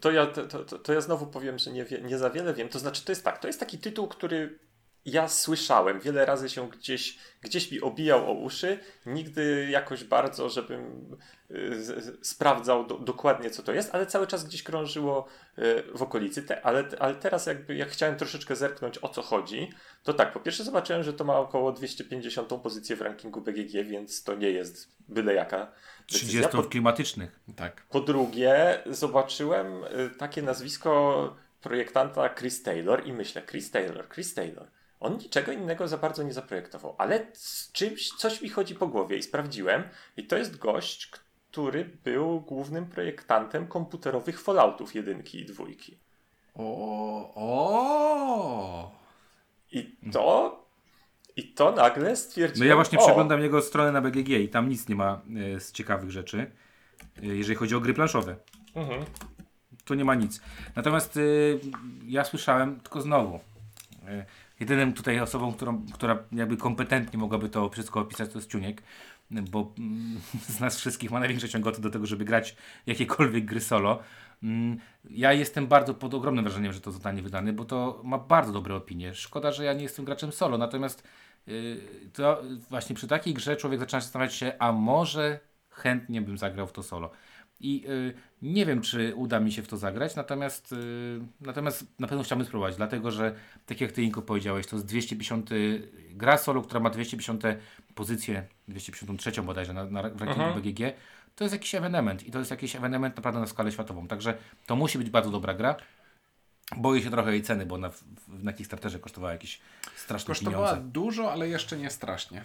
To 0.00 0.10
ja, 0.10 0.26
to, 0.26 0.64
to, 0.64 0.78
to 0.78 0.92
ja 0.92 1.00
znowu 1.00 1.26
powiem, 1.26 1.58
że 1.58 1.72
nie, 1.72 1.86
nie 2.02 2.18
za 2.18 2.30
wiele 2.30 2.54
wiem. 2.54 2.68
To 2.68 2.78
znaczy, 2.78 3.04
to 3.04 3.12
jest 3.12 3.24
tak, 3.24 3.38
to 3.38 3.46
jest 3.46 3.60
taki 3.60 3.78
tytuł, 3.78 4.08
który 4.08 4.58
ja 5.06 5.28
słyszałem, 5.28 6.00
wiele 6.00 6.26
razy 6.26 6.48
się 6.48 6.70
gdzieś, 6.70 7.18
gdzieś 7.40 7.72
mi 7.72 7.80
obijał 7.80 8.30
o 8.30 8.32
uszy, 8.32 8.78
nigdy 9.06 9.68
jakoś 9.70 10.04
bardzo, 10.04 10.48
żebym 10.48 11.16
y, 11.50 11.82
sprawdzał 12.22 12.86
do, 12.86 12.98
dokładnie 12.98 13.50
co 13.50 13.62
to 13.62 13.72
jest, 13.72 13.94
ale 13.94 14.06
cały 14.06 14.26
czas 14.26 14.44
gdzieś 14.44 14.62
krążyło 14.62 15.26
y, 15.58 15.82
w 15.94 16.02
okolicy. 16.02 16.42
Te, 16.42 16.66
ale, 16.66 16.84
ale 16.98 17.14
teraz 17.14 17.46
jakby 17.46 17.76
jak 17.76 17.88
chciałem 17.88 18.16
troszeczkę 18.16 18.56
zerknąć 18.56 18.98
o 19.02 19.08
co 19.08 19.22
chodzi, 19.22 19.70
to 20.02 20.14
tak, 20.14 20.32
po 20.32 20.40
pierwsze 20.40 20.64
zobaczyłem, 20.64 21.02
że 21.02 21.12
to 21.12 21.24
ma 21.24 21.38
około 21.38 21.72
250 21.72 22.48
pozycję 22.62 22.96
w 22.96 23.00
rankingu 23.00 23.40
BGG, 23.40 23.72
więc 23.84 24.22
to 24.22 24.34
nie 24.34 24.50
jest 24.50 24.88
byle 25.08 25.34
jaka 25.34 25.72
30 26.06 26.48
po, 26.52 26.62
klimatycznych. 26.62 27.40
Tak. 27.56 27.86
Po 27.90 28.00
drugie 28.00 28.82
zobaczyłem 28.86 29.84
y, 29.84 30.10
takie 30.18 30.42
nazwisko 30.42 31.36
projektanta 31.60 32.34
Chris 32.34 32.62
Taylor 32.62 33.06
i 33.06 33.12
myślę, 33.12 33.42
Chris 33.42 33.70
Taylor, 33.70 34.08
Chris 34.08 34.34
Taylor 34.34 34.68
on 35.02 35.18
niczego 35.18 35.52
innego 35.52 35.88
za 35.88 35.98
bardzo 35.98 36.22
nie 36.22 36.32
zaprojektował, 36.32 36.94
ale 36.98 37.26
z 37.32 37.72
czymś, 37.72 38.08
coś 38.08 38.42
mi 38.42 38.48
chodzi 38.48 38.74
po 38.74 38.86
głowie 38.86 39.16
i 39.16 39.22
sprawdziłem. 39.22 39.82
I 40.16 40.26
to 40.26 40.36
jest 40.38 40.58
gość, 40.58 41.10
który 41.10 41.84
był 42.04 42.40
głównym 42.40 42.86
projektantem 42.86 43.66
komputerowych 43.66 44.40
Falloutów 44.40 44.94
jedynki 44.94 45.40
i 45.40 45.46
dwójki. 45.46 45.98
O, 46.54 47.32
o. 47.34 48.92
I 49.72 49.96
to 50.12 50.62
i 51.36 51.42
to 51.42 51.72
nagle 51.72 52.16
stwierdziłem. 52.16 52.68
No 52.68 52.70
ja 52.70 52.74
właśnie 52.74 52.98
o, 52.98 53.04
przeglądam 53.04 53.40
jego 53.40 53.62
stronę 53.62 53.92
na 53.92 54.00
BGG 54.00 54.28
i 54.28 54.48
tam 54.48 54.68
nic 54.68 54.88
nie 54.88 54.94
ma 54.94 55.20
e, 55.56 55.60
z 55.60 55.72
ciekawych 55.72 56.10
rzeczy, 56.10 56.50
e, 57.22 57.26
jeżeli 57.26 57.56
chodzi 57.56 57.74
o 57.74 57.80
gry 57.80 57.94
planszowe. 57.94 58.36
Mhm. 58.74 59.04
Tu 59.84 59.94
nie 59.94 60.04
ma 60.04 60.14
nic. 60.14 60.40
Natomiast 60.76 61.16
e, 61.16 61.20
ja 62.06 62.24
słyszałem, 62.24 62.80
tylko 62.80 63.00
znowu, 63.00 63.40
jedynym 64.62 64.92
tutaj 64.92 65.20
osobą, 65.20 65.52
którą, 65.52 65.86
która 65.92 66.18
jakby 66.32 66.56
kompetentnie 66.56 67.18
mogłaby 67.18 67.48
to 67.48 67.68
wszystko 67.70 68.00
opisać, 68.00 68.30
to 68.32 68.38
jest 68.38 68.50
Ciuniek, 68.50 68.82
bo 69.30 69.72
mm, 69.78 70.20
z 70.56 70.60
nas 70.60 70.78
wszystkich 70.78 71.10
ma 71.10 71.20
największe 71.20 71.48
ciągoty 71.48 71.80
do 71.80 71.90
tego, 71.90 72.06
żeby 72.06 72.24
grać 72.24 72.56
jakiekolwiek 72.86 73.44
gry 73.44 73.60
solo. 73.60 73.98
Mm, 74.42 74.78
ja 75.10 75.32
jestem 75.32 75.66
bardzo 75.66 75.94
pod 75.94 76.14
ogromnym 76.14 76.44
wrażeniem, 76.44 76.72
że 76.72 76.80
to 76.80 76.92
zostanie 76.92 77.22
wydane, 77.22 77.52
bo 77.52 77.64
to 77.64 78.00
ma 78.04 78.18
bardzo 78.18 78.52
dobre 78.52 78.74
opinie. 78.74 79.14
Szkoda, 79.14 79.52
że 79.52 79.64
ja 79.64 79.72
nie 79.72 79.82
jestem 79.82 80.04
graczem 80.04 80.32
solo, 80.32 80.58
natomiast 80.58 81.08
yy, 81.46 81.80
to 82.12 82.42
właśnie 82.70 82.96
przy 82.96 83.08
takiej 83.08 83.34
grze 83.34 83.56
człowiek 83.56 83.80
zaczyna 83.80 84.00
zastanawiać 84.00 84.34
się, 84.34 84.52
a 84.58 84.72
może 84.72 85.40
chętnie 85.70 86.22
bym 86.22 86.38
zagrał 86.38 86.66
w 86.66 86.72
to 86.72 86.82
solo. 86.82 87.10
I 87.62 87.84
y, 87.88 88.14
nie 88.42 88.66
wiem, 88.66 88.80
czy 88.80 89.14
uda 89.14 89.40
mi 89.40 89.52
się 89.52 89.62
w 89.62 89.68
to 89.68 89.76
zagrać, 89.76 90.16
natomiast, 90.16 90.72
y, 90.72 91.20
natomiast 91.40 91.86
na 91.98 92.08
pewno 92.08 92.24
chciałbym 92.24 92.46
spróbować, 92.46 92.76
dlatego 92.76 93.10
że, 93.10 93.34
tak 93.66 93.80
jak 93.80 93.92
Ty, 93.92 94.02
Inko, 94.02 94.22
powiedziałeś, 94.22 94.66
to 94.66 94.76
jest 94.76 94.86
250 94.86 95.50
gra 96.10 96.38
solo, 96.38 96.62
która 96.62 96.80
ma 96.80 96.90
250 96.90 97.42
pozycję, 97.94 98.46
253 98.68 99.42
bodajże 99.42 99.72
na, 99.72 99.84
na 99.84 100.02
w 100.02 100.04
rankingu 100.04 100.42
mhm. 100.42 100.62
BGG. 100.62 100.80
To 101.36 101.44
jest 101.44 101.52
jakiś 101.52 101.74
ewenement 101.74 102.26
i 102.26 102.30
to 102.30 102.38
jest 102.38 102.50
jakiś 102.50 102.76
ewenement 102.76 103.16
naprawdę 103.16 103.40
na 103.40 103.46
skalę 103.46 103.72
światową. 103.72 104.08
Także 104.08 104.38
to 104.66 104.76
musi 104.76 104.98
być 104.98 105.10
bardzo 105.10 105.30
dobra 105.30 105.54
gra. 105.54 105.76
Boję 106.76 107.02
się 107.02 107.10
trochę 107.10 107.32
jej 107.32 107.42
ceny, 107.42 107.66
bo 107.66 107.78
na, 107.78 107.90
na 108.28 108.52
Kickstarterze 108.52 108.98
kosztowała 108.98 109.32
jakieś 109.32 109.60
straszne 109.96 110.26
Kosztowała 110.26 110.68
pieniądze. 110.68 110.90
dużo, 110.92 111.32
ale 111.32 111.48
jeszcze 111.48 111.76
nie 111.76 111.90
strasznie. 111.90 112.44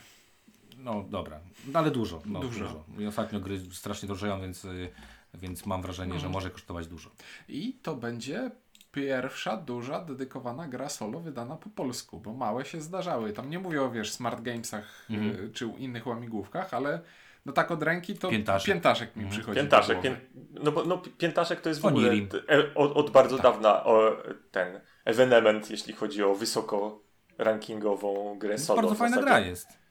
No 0.77 1.05
dobra, 1.09 1.39
no, 1.67 1.79
ale 1.79 1.91
dużo. 1.91 2.21
No, 2.25 2.39
dużo. 2.39 2.65
dużo. 2.65 2.83
I 2.99 3.07
ostatnio 3.07 3.39
gry 3.39 3.59
strasznie 3.71 4.07
drożeją, 4.07 4.41
więc, 4.41 4.65
y, 4.65 4.89
więc 5.33 5.65
mam 5.65 5.81
wrażenie, 5.81 6.13
mhm. 6.13 6.21
że 6.21 6.29
może 6.29 6.49
kosztować 6.49 6.87
dużo. 6.87 7.09
I 7.49 7.73
to 7.73 7.95
będzie 7.95 8.51
pierwsza 8.91 9.57
duża 9.57 10.05
dedykowana 10.05 10.67
gra 10.67 10.89
solo 10.89 11.19
wydana 11.19 11.55
po 11.55 11.69
polsku, 11.69 12.19
bo 12.19 12.33
małe 12.33 12.65
się 12.65 12.81
zdarzały. 12.81 13.33
Tam 13.33 13.49
nie 13.49 13.59
mówię 13.59 13.83
o 13.83 13.91
wiesz, 13.91 14.11
smart 14.11 14.41
gamesach 14.41 15.05
mhm. 15.09 15.45
Y, 15.45 15.51
czy 15.53 15.65
innych 15.77 16.07
łamigłówkach, 16.07 16.73
ale 16.73 17.01
no 17.45 17.53
tak 17.53 17.71
od 17.71 17.83
ręki 17.83 18.15
to 18.15 18.29
piętaszek, 18.29 18.73
piętaszek 18.73 19.15
mi 19.15 19.23
mhm. 19.23 19.39
przychodzi. 19.39 19.59
Piętaszek, 19.59 20.01
pię... 20.01 20.17
no 20.51 20.71
bo 20.71 20.83
no, 20.83 21.01
piętaszek 21.17 21.61
to 21.61 21.69
jest 21.69 21.81
w 21.81 21.85
ogóle 21.85 22.11
e, 22.11 22.73
od, 22.75 22.97
od 22.97 23.09
bardzo 23.09 23.37
tak. 23.37 23.43
dawna 23.43 23.83
o, 23.83 24.17
ten 24.51 24.81
ewenement, 25.05 25.71
jeśli 25.71 25.93
chodzi 25.93 26.23
o 26.23 26.35
wysoko 26.35 26.99
rankingową 27.37 28.39
grę 28.39 28.57
solo. 28.57 28.81
Bardzo 28.81 28.95
fajna 28.95 29.21
gra 29.21 29.39
jest. 29.39 29.86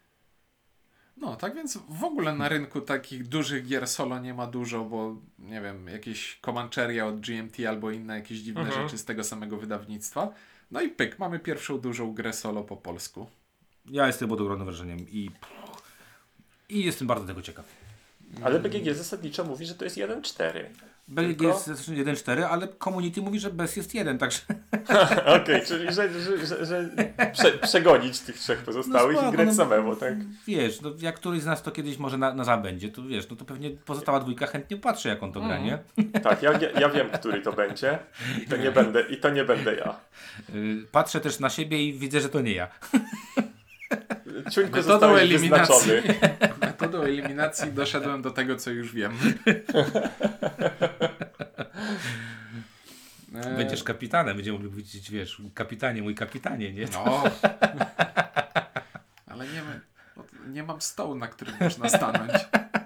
No, 1.16 1.36
tak 1.36 1.54
więc 1.54 1.78
w 1.88 2.04
ogóle 2.04 2.34
na 2.34 2.48
rynku 2.48 2.80
takich 2.80 3.28
dużych 3.28 3.66
gier 3.66 3.88
solo 3.88 4.18
nie 4.18 4.34
ma 4.34 4.46
dużo, 4.46 4.84
bo 4.84 5.16
nie 5.38 5.60
wiem, 5.60 5.88
jakieś 5.88 6.38
Comancheria 6.40 7.06
od 7.06 7.20
GMT 7.20 7.66
albo 7.68 7.90
inne 7.90 8.14
jakieś 8.14 8.38
dziwne 8.38 8.60
mhm. 8.60 8.82
rzeczy 8.82 8.98
z 8.98 9.04
tego 9.04 9.24
samego 9.24 9.56
wydawnictwa. 9.56 10.32
No 10.70 10.80
i 10.80 10.88
pyk, 10.88 11.18
mamy 11.18 11.38
pierwszą 11.38 11.78
dużą 11.78 12.14
grę 12.14 12.32
solo 12.32 12.64
po 12.64 12.76
polsku. 12.76 13.26
Ja 13.90 14.06
jestem 14.06 14.28
pod 14.28 14.40
ogromnym 14.40 14.66
wrażeniem 14.66 14.98
i, 14.98 15.30
i 16.68 16.84
jestem 16.84 17.06
bardzo 17.06 17.26
tego 17.26 17.42
ciekaw. 17.42 17.64
Ale 18.42 18.60
BGG 18.60 18.94
zasadniczo 18.94 19.44
mówi, 19.44 19.66
że 19.66 19.74
to 19.74 19.84
jest 19.84 19.96
1.4. 19.96 20.64
BGG 21.08 21.42
jest 21.42 21.68
1.4, 21.68 22.42
ale 22.42 22.68
community 22.84 23.22
mówi, 23.22 23.40
że 23.40 23.50
bez 23.50 23.76
jest 23.76 23.94
1, 23.94 24.18
także... 24.18 24.40
Okej, 24.88 25.42
okay, 25.42 25.60
czyli 25.66 25.92
że, 25.92 26.20
że, 26.20 26.46
że, 26.46 26.66
że 26.66 26.90
prze, 27.32 27.52
przegonić 27.52 28.20
tych 28.20 28.38
trzech 28.38 28.58
pozostałych 28.58 29.14
no 29.14 29.22
spoko, 29.22 29.34
i 29.34 29.36
grać 29.36 29.48
no, 29.48 29.54
samemu, 29.54 29.96
tak? 29.96 30.14
Wiesz, 30.46 30.80
no, 30.80 30.90
jak 30.98 31.14
któryś 31.14 31.42
z 31.42 31.46
nas 31.46 31.62
to 31.62 31.70
kiedyś 31.70 31.98
może 31.98 32.18
na, 32.18 32.34
na 32.34 32.44
zabędzie, 32.44 32.88
to 32.88 33.02
wiesz, 33.02 33.30
no 33.30 33.36
to 33.36 33.44
pewnie 33.44 33.70
pozostała 33.70 34.20
dwójka 34.20 34.46
chętnie 34.46 34.76
patrzy, 34.76 35.08
jak 35.08 35.22
on 35.22 35.32
to 35.32 35.40
gra, 35.40 35.58
nie? 35.58 35.78
Tak, 36.22 36.42
ja, 36.42 36.52
ja 36.80 36.88
wiem, 36.88 37.10
który 37.10 37.42
to 37.42 37.52
będzie 37.52 37.98
i 38.42 38.46
to 38.46 38.56
nie 38.56 38.70
będę, 38.70 39.02
i 39.02 39.16
to 39.16 39.30
nie 39.30 39.44
będę 39.44 39.74
ja. 39.74 39.96
Y, 40.54 40.86
patrzę 40.92 41.20
też 41.20 41.40
na 41.40 41.50
siebie 41.50 41.84
i 41.84 41.98
widzę, 41.98 42.20
że 42.20 42.28
to 42.28 42.40
nie 42.40 42.52
ja. 42.52 42.68
Ciuńko 44.50 44.76
Metodą 44.76 45.14
eliminacji. 45.16 45.92
Metodą 46.62 47.02
eliminacji 47.02 47.72
doszedłem 47.72 48.22
do 48.22 48.30
tego, 48.30 48.56
co 48.56 48.70
już 48.70 48.94
wiem. 48.94 49.12
Będziesz 53.56 53.84
kapitanem, 53.84 54.36
będziemy 54.36 54.58
mogli 54.58 54.70
powiedzieć, 54.70 55.10
wiesz, 55.10 55.42
kapitanie, 55.54 56.02
mój 56.02 56.14
kapitanie, 56.14 56.72
nie? 56.72 56.86
No. 56.92 57.22
Ale 59.30 59.44
nie, 59.44 59.62
nie 60.48 60.62
mam 60.62 60.80
stołu, 60.80 61.14
na 61.14 61.26
którym 61.26 61.54
można 61.60 61.88
stanąć. 61.88 62.32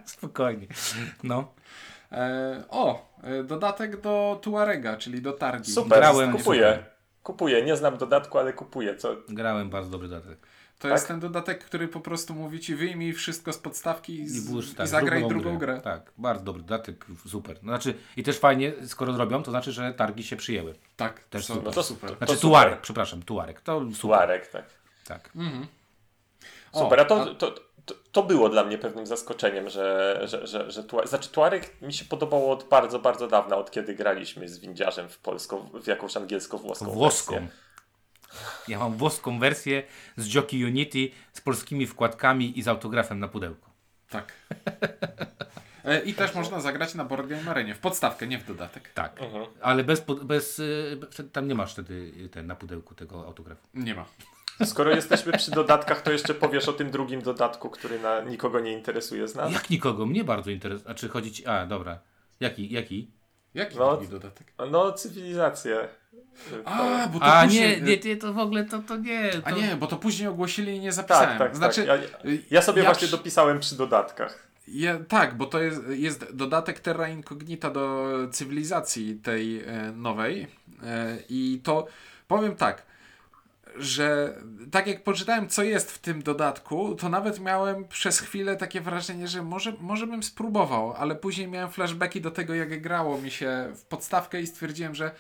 Spokojnie. 0.05 0.67
No. 1.23 1.53
E, 2.13 2.65
o, 2.69 3.13
e, 3.23 3.45
dodatek 3.45 4.01
do 4.01 4.39
Tuarega, 4.43 4.97
czyli 4.97 5.23
do 5.23 5.33
targi. 5.33 5.73
Super, 5.73 5.99
Grałem, 5.99 6.33
kupuję. 6.33 6.85
Kupuję, 7.23 7.63
nie 7.63 7.77
znam 7.77 7.99
dodatku, 7.99 8.39
ale 8.39 8.53
kupuję. 8.53 8.97
Co? 8.97 9.17
Grałem 9.29 9.71
bardzo 9.71 9.91
dobry 9.91 10.09
dodatek. 10.09 10.39
To 10.81 10.89
tak? 10.89 10.93
jest 10.93 11.09
ten 11.09 11.21
dodatek, 11.21 11.65
który 11.65 11.89
po 11.89 12.01
prostu 12.01 12.35
mówi 12.35 12.61
ci 12.61 12.75
wyjmij 12.75 13.13
wszystko 13.13 13.53
z 13.53 13.59
podstawki 13.59 14.21
i, 14.21 14.29
z, 14.29 14.51
I, 14.51 14.75
tak, 14.75 14.87
i 14.87 14.89
zagraj 14.89 15.21
drugą, 15.21 15.35
drugą 15.35 15.59
grę. 15.59 15.73
grę. 15.73 15.83
Tak, 15.83 16.13
bardzo 16.19 16.45
dobry 16.45 16.63
dodatek, 16.63 17.07
super. 17.27 17.57
No, 17.63 17.73
znaczy, 17.73 17.95
I 18.17 18.23
też 18.23 18.39
fajnie, 18.39 18.73
skoro 18.87 19.13
zrobią, 19.13 19.43
to 19.43 19.51
znaczy, 19.51 19.73
że 19.73 19.95
targi 19.95 20.25
się 20.25 20.37
przyjęły. 20.37 20.75
Tak, 20.97 21.25
też 21.25 21.45
super. 21.45 21.65
No 21.65 21.71
to 21.71 21.83
super. 21.83 22.17
Znaczy 22.17 22.35
to 22.35 22.41
Tuarek, 22.41 22.73
super. 22.73 22.83
przepraszam, 22.83 23.23
Tuarek. 23.23 23.61
To 23.61 23.81
super. 23.81 24.01
Tuarek, 24.01 24.47
tak. 24.47 24.65
Tak. 25.07 25.31
Mhm. 25.37 25.67
Super, 26.75 27.01
a 27.01 27.05
to, 27.05 27.35
to, 27.35 27.51
to, 27.85 27.95
to, 28.13 28.23
było 28.23 28.49
dla 28.49 28.65
mnie 28.65 28.79
pewnym 28.79 29.07
zaskoczeniem, 29.07 29.69
że, 29.69 30.21
że, 30.25 30.47
że, 30.47 30.71
że 30.71 30.85
Tuarek, 30.85 31.09
znaczy 31.09 31.31
Tuarek 31.31 31.83
mi 31.83 31.93
się 31.93 32.05
podobało 32.05 32.53
od 32.53 32.65
bardzo, 32.65 32.99
bardzo 32.99 33.29
dawna, 33.29 33.57
od 33.57 33.71
kiedy 33.71 33.95
graliśmy 33.95 34.49
z 34.49 34.59
windziarzem 34.59 35.09
w 35.09 35.19
polską, 35.19 35.69
w 35.83 35.87
jakąś 35.87 36.17
angielsko-włoską 36.17 36.85
Włoską. 36.85 37.35
Wersję. 37.35 37.70
Ja 38.69 38.79
mam 38.79 38.97
włoską 38.97 39.39
wersję 39.39 39.83
z 40.17 40.35
Jockey 40.35 40.65
Unity 40.65 41.11
z 41.33 41.41
polskimi 41.41 41.87
wkładkami 41.87 42.59
i 42.59 42.63
z 42.63 42.69
autografem 42.69 43.21
na 43.21 43.29
pudełku. 43.29 43.71
Tak. 44.09 44.33
E, 45.85 46.01
I 46.01 46.15
też 46.15 46.35
można 46.35 46.61
zagrać 46.61 46.95
na 46.95 47.05
Board 47.05 47.27
Game 47.27 47.51
Arenie. 47.51 47.75
W 47.75 47.79
podstawkę, 47.79 48.27
nie 48.27 48.39
w 48.39 48.47
dodatek. 48.47 48.93
Tak. 48.95 49.23
Mhm. 49.23 49.47
Ale 49.61 49.85
bez, 49.85 50.05
bez, 50.23 50.63
e, 51.19 51.25
tam 51.33 51.49
nie 51.49 51.55
masz 51.55 51.73
wtedy 51.73 52.13
ten 52.33 52.47
na 52.47 52.55
pudełku 52.55 52.95
tego 52.95 53.27
autografu. 53.27 53.69
Nie 53.75 53.95
ma. 53.95 54.05
Skoro 54.65 54.91
jesteśmy 54.91 55.33
przy 55.33 55.51
dodatkach, 55.51 56.03
to 56.03 56.13
jeszcze 56.13 56.35
powiesz 56.35 56.69
o 56.69 56.73
tym 56.73 56.91
drugim 56.91 57.23
dodatku, 57.23 57.71
który 57.71 57.99
na 57.99 58.21
nikogo 58.21 58.61
nie 58.61 58.73
interesuje 58.73 59.29
z 59.29 59.35
nas. 59.35 59.53
Jak 59.53 59.71
nikogo? 59.71 60.07
Mnie 60.07 60.25
bardzo 60.25 60.51
interesuje. 60.51 60.91
A 60.91 60.95
czy 60.95 61.09
chodzić. 61.09 61.47
A, 61.47 61.67
dobra. 61.67 61.99
Jaki? 62.41 62.73
Jaki? 62.73 63.11
Jaki 63.55 63.79
no, 63.79 63.97
drugi 63.97 64.09
dodatek? 64.09 64.53
No, 64.71 64.93
cywilizację. 64.93 65.89
A, 66.65 67.07
bo 67.13 67.19
to 67.19 67.25
A 67.25 67.45
później... 67.45 67.83
nie, 67.83 67.97
nie, 67.97 68.17
to 68.17 68.33
w 68.33 68.39
ogóle 68.39 68.65
to, 68.65 68.79
to 68.79 68.97
nie. 68.97 69.31
To... 69.31 69.47
A 69.47 69.51
nie, 69.51 69.77
bo 69.77 69.87
to 69.87 69.97
później 69.97 70.29
ogłosili 70.29 70.77
i 70.77 70.81
nie 70.81 70.93
zapisałem. 70.93 71.29
Tak, 71.29 71.39
tak, 71.39 71.57
znaczy, 71.57 71.87
tak. 71.87 72.01
Ja, 72.25 72.31
ja 72.51 72.63
sobie 72.63 72.83
ja 72.83 72.89
właśnie 72.89 73.09
przy... 73.09 73.17
dopisałem 73.17 73.61
przy 73.61 73.77
dodatkach. 73.77 74.51
Ja, 74.69 74.99
tak, 75.09 75.37
bo 75.37 75.47
to 75.47 75.63
jest, 75.63 75.81
jest 75.89 76.37
dodatek 76.37 76.81
Terra 76.81 77.09
Incognita 77.09 77.71
do 77.71 78.09
cywilizacji 78.31 79.15
tej 79.15 79.61
e, 79.61 79.93
nowej 79.97 80.47
e, 80.83 81.17
i 81.29 81.61
to 81.65 81.87
powiem 82.29 82.57
tak, 82.57 82.83
że 83.77 84.35
tak 84.71 84.87
jak 84.87 85.03
poczytałem, 85.03 85.49
co 85.49 85.63
jest 85.63 85.93
w 85.93 85.99
tym 85.99 86.23
dodatku, 86.23 86.95
to 86.95 87.09
nawet 87.09 87.41
miałem 87.41 87.89
przez 87.89 88.21
chwilę 88.21 88.57
takie 88.57 88.81
wrażenie, 88.81 89.29
że 89.29 89.43
może, 89.43 89.73
może 89.81 90.07
bym 90.07 90.23
spróbował, 90.23 90.93
ale 90.93 91.15
później 91.15 91.49
miałem 91.49 91.71
flashbacki 91.71 92.21
do 92.21 92.31
tego, 92.31 92.55
jak 92.55 92.83
grało 92.83 93.19
mi 93.19 93.31
się 93.31 93.73
w 93.75 93.85
podstawkę 93.85 94.41
i 94.41 94.47
stwierdziłem, 94.47 94.95
że 94.95 95.11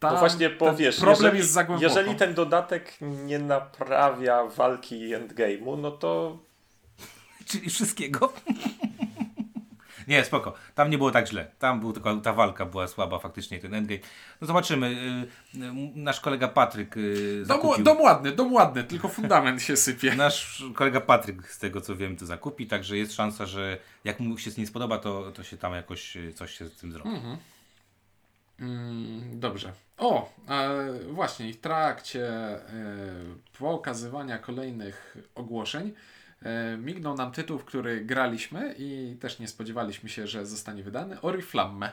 tam, 0.00 0.12
no 0.12 0.20
właśnie 0.20 0.50
powiesz, 0.50 1.00
problem 1.00 1.24
jeżeli, 1.24 1.38
jest 1.38 1.50
za 1.50 1.64
głęboko. 1.64 1.88
Jeżeli 1.88 2.14
ten 2.14 2.34
dodatek 2.34 2.94
nie 3.00 3.38
naprawia 3.38 4.44
walki 4.44 5.14
endgame'u, 5.14 5.78
no 5.78 5.90
to... 5.90 6.38
Czyli 7.48 7.70
wszystkiego? 7.70 8.32
nie, 10.08 10.24
spoko. 10.24 10.54
Tam 10.74 10.90
nie 10.90 10.98
było 10.98 11.10
tak 11.10 11.28
źle. 11.28 11.50
Tam 11.58 11.80
był 11.80 11.92
tylko 11.92 12.16
ta 12.16 12.32
walka 12.32 12.66
była 12.66 12.88
słaba 12.88 13.18
faktycznie, 13.18 13.58
ten 13.58 13.74
endgame. 13.74 14.00
No 14.40 14.46
zobaczymy. 14.46 14.86
Y, 15.54 15.58
y, 15.58 15.72
nasz 15.94 16.20
kolega 16.20 16.48
Patryk 16.48 16.96
y, 16.96 17.44
zakupił... 17.44 17.84
Dom, 17.84 17.84
dom 17.84 18.00
ładny, 18.04 18.32
dom 18.32 18.52
ładny, 18.52 18.84
tylko 18.84 19.08
fundament 19.08 19.62
się 19.62 19.76
sypie. 19.76 20.14
Nasz 20.24 20.64
kolega 20.74 21.00
Patryk, 21.00 21.52
z 21.52 21.58
tego 21.58 21.80
co 21.80 21.96
wiem, 21.96 22.16
to 22.16 22.26
zakupi, 22.26 22.66
także 22.66 22.96
jest 22.96 23.12
szansa, 23.12 23.46
że 23.46 23.78
jak 24.04 24.20
mu 24.20 24.38
się 24.38 24.50
z 24.50 24.56
nim 24.56 24.66
spodoba, 24.66 24.98
to, 24.98 25.32
to 25.32 25.42
się 25.42 25.56
tam 25.56 25.74
jakoś 25.74 26.16
coś 26.34 26.58
się 26.58 26.66
z 26.66 26.76
tym 26.76 26.92
zrobi. 26.92 27.10
Mhm. 27.10 27.36
Mm, 28.60 29.40
dobrze. 29.40 29.72
O, 29.98 30.32
e, 30.48 30.92
właśnie, 31.12 31.52
w 31.52 31.60
trakcie 31.60 32.28
e, 32.28 32.62
pokazywania 33.58 34.38
kolejnych 34.38 35.16
ogłoszeń 35.34 35.92
e, 36.42 36.76
mignął 36.76 37.16
nam 37.16 37.32
tytuł, 37.32 37.58
w 37.58 37.64
który 37.64 38.04
graliśmy 38.04 38.74
i 38.78 39.16
też 39.20 39.38
nie 39.38 39.48
spodziewaliśmy 39.48 40.08
się, 40.08 40.26
że 40.26 40.46
zostanie 40.46 40.82
wydany 40.82 41.20
Oriflamme. 41.20 41.92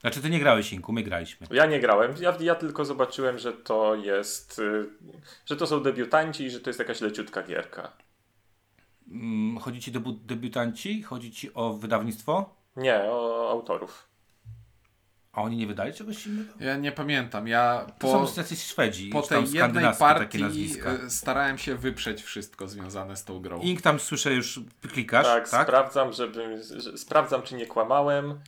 Znaczy 0.00 0.22
ty 0.22 0.30
nie 0.30 0.40
grałeś 0.40 0.72
Inku, 0.72 0.92
my 0.92 1.02
graliśmy. 1.02 1.46
Ja 1.50 1.66
nie 1.66 1.80
grałem, 1.80 2.14
ja, 2.20 2.36
ja 2.40 2.54
tylko 2.54 2.84
zobaczyłem, 2.84 3.38
że 3.38 3.52
to 3.52 3.94
jest, 3.94 4.60
że 5.46 5.56
to 5.56 5.66
są 5.66 5.82
debiutanci 5.82 6.44
i 6.44 6.50
że 6.50 6.60
to 6.60 6.70
jest 6.70 6.78
jakaś 6.78 7.00
leciutka 7.00 7.42
gierka. 7.42 7.92
Mm, 9.10 9.58
chodzi 9.58 9.80
ci 9.80 9.96
o 9.96 10.00
debiutanci? 10.24 11.02
Chodzi 11.02 11.32
ci 11.32 11.54
o 11.54 11.72
wydawnictwo? 11.72 12.54
Nie, 12.76 13.02
o 13.04 13.50
autorów. 13.50 14.13
A 15.34 15.42
oni 15.42 15.56
nie 15.56 15.66
wydali 15.66 15.92
czegoś 15.92 16.26
innego? 16.26 16.52
Ja 16.60 16.76
nie 16.76 16.92
pamiętam. 16.92 17.48
Ja 17.48 17.86
po, 17.98 18.12
to 18.12 18.26
są 18.26 18.40
jacyś 18.40 18.62
Szwedzi. 18.62 19.10
Po 19.10 19.22
tej 19.22 19.50
jednej 19.52 19.94
partii 19.98 20.44
e, 20.86 21.10
starałem 21.10 21.58
się 21.58 21.74
wyprzeć 21.76 22.22
wszystko 22.22 22.68
związane 22.68 23.16
z 23.16 23.24
tą 23.24 23.40
grą. 23.40 23.60
Ink 23.60 23.82
tam 23.82 24.00
słyszę 24.00 24.34
już 24.34 24.60
klikasz, 24.92 25.26
tak? 25.26 25.48
tak? 25.48 25.68
sprawdzam, 25.68 26.12
żeby, 26.12 26.62
sprawdzam 26.96 27.42
czy 27.42 27.54
nie 27.54 27.66
kłamałem. 27.66 28.40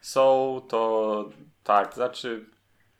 Są 0.00 0.60
to, 0.68 1.30
tak, 1.64 1.94
znaczy, 1.94 2.46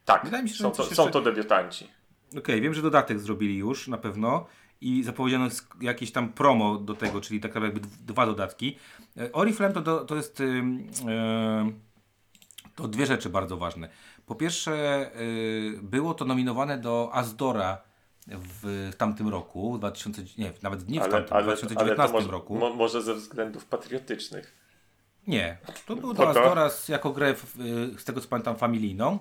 tak, 0.05 0.25
Wydaje 0.25 0.43
mi 0.43 0.49
się, 0.49 0.55
że 0.55 0.65
są, 0.65 0.71
to, 0.71 0.83
jeszcze... 0.83 0.97
są 0.97 1.11
to 1.11 1.21
debiutanci. 1.21 1.85
Okej, 2.29 2.41
okay, 2.41 2.61
wiem, 2.61 2.75
że 2.75 2.83
dodatek 2.83 3.21
zrobili 3.21 3.57
już 3.57 3.89
na 3.89 3.99
pewno 3.99 4.47
i 4.81 5.03
zapowiedziano 5.03 5.49
jakieś 5.81 6.13
tam 6.13 6.33
promo 6.33 6.79
do 6.79 6.95
tego, 6.95 7.21
czyli 7.21 7.41
tak 7.41 7.55
naprawdę 7.55 7.81
dwa 8.07 8.27
dodatki. 8.27 8.79
E, 9.17 9.33
Oriflame 9.33 9.75
to, 9.75 10.05
to 10.05 10.17
jest... 10.17 10.41
Yy, 10.41 10.47
yy, 10.47 11.92
to 12.75 12.89
dwie 12.89 13.07
rzeczy 13.07 13.31
bardzo 13.31 13.57
ważne. 13.57 13.89
Po 14.27 14.35
pierwsze, 14.35 15.07
y, 15.21 15.79
było 15.83 16.15
to 16.15 16.25
nominowane 16.25 16.79
do 16.79 17.11
Azdora 17.13 17.79
w, 18.27 18.91
w 18.93 18.97
tamtym 18.97 19.29
roku, 19.29 19.79
2000, 19.79 20.23
nie, 20.39 20.53
nawet 20.63 20.89
nie 20.89 21.01
w 21.01 21.03
ale, 21.03 21.13
tamtym, 21.13 21.37
ale, 21.37 21.45
2019 21.45 22.03
ale 22.03 22.13
może, 22.13 22.33
roku. 22.33 22.59
Mo, 22.59 22.75
może 22.75 23.03
ze 23.03 23.15
względów 23.15 23.65
patriotycznych. 23.65 24.63
Nie, 25.27 25.59
to 25.87 25.97
było 25.97 26.15
do 26.15 26.29
Azdora 26.29 26.71
jako 26.89 27.13
grę, 27.13 27.31
y, 27.31 27.35
z 27.99 28.05
tego 28.05 28.21
co 28.21 28.29
pamiętam, 28.29 28.57
familijną. 28.57 29.19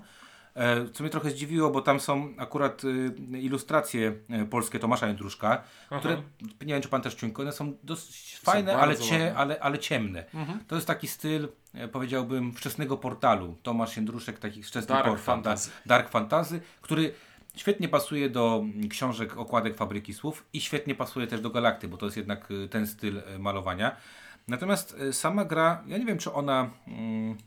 E, 0.55 0.89
co 0.93 1.03
mnie 1.03 1.09
trochę 1.09 1.29
zdziwiło, 1.29 1.69
bo 1.69 1.81
tam 1.81 1.99
są 1.99 2.33
akurat 2.37 2.83
y, 2.83 3.13
ilustracje 3.37 4.13
polskie 4.49 4.79
Tomasza 4.79 5.07
Jędruszka, 5.07 5.63
które, 5.99 6.21
nie 6.61 6.73
wiem 6.73 6.81
czy 6.81 6.89
pan 6.89 7.01
też 7.01 7.15
Ciuńko, 7.15 7.41
one 7.41 7.51
są 7.51 7.73
dosyć 7.83 8.37
są 8.37 8.51
fajne, 8.51 8.77
ale, 8.77 8.97
cie, 8.97 9.35
ale, 9.35 9.59
ale 9.59 9.79
ciemne. 9.79 10.25
Mhm. 10.33 10.59
To 10.67 10.75
jest 10.75 10.87
taki 10.87 11.07
styl, 11.07 11.47
powiedziałbym, 11.91 12.53
wczesnego 12.53 12.97
portalu. 12.97 13.57
Tomasz 13.63 13.95
Jędruszek, 13.95 14.39
taki 14.39 14.63
wczesny 14.63 14.87
Dark 14.87 15.05
portal. 15.05 15.23
Fantasy. 15.23 15.71
Dark 15.85 16.09
Fantasy, 16.09 16.61
który 16.81 17.13
świetnie 17.55 17.89
pasuje 17.89 18.29
do 18.29 18.63
książek, 18.89 19.37
okładek 19.37 19.77
Fabryki 19.77 20.13
Słów 20.13 20.45
i 20.53 20.61
świetnie 20.61 20.95
pasuje 20.95 21.27
też 21.27 21.41
do 21.41 21.49
Galakty, 21.49 21.87
bo 21.87 21.97
to 21.97 22.05
jest 22.05 22.17
jednak 22.17 22.47
ten 22.69 22.87
styl 22.87 23.21
malowania. 23.39 23.95
Natomiast 24.47 24.97
sama 25.11 25.45
gra, 25.45 25.83
ja 25.87 25.97
nie 25.97 26.05
wiem, 26.05 26.17
czy 26.17 26.33
ona, 26.33 26.69
mm, 26.87 27.37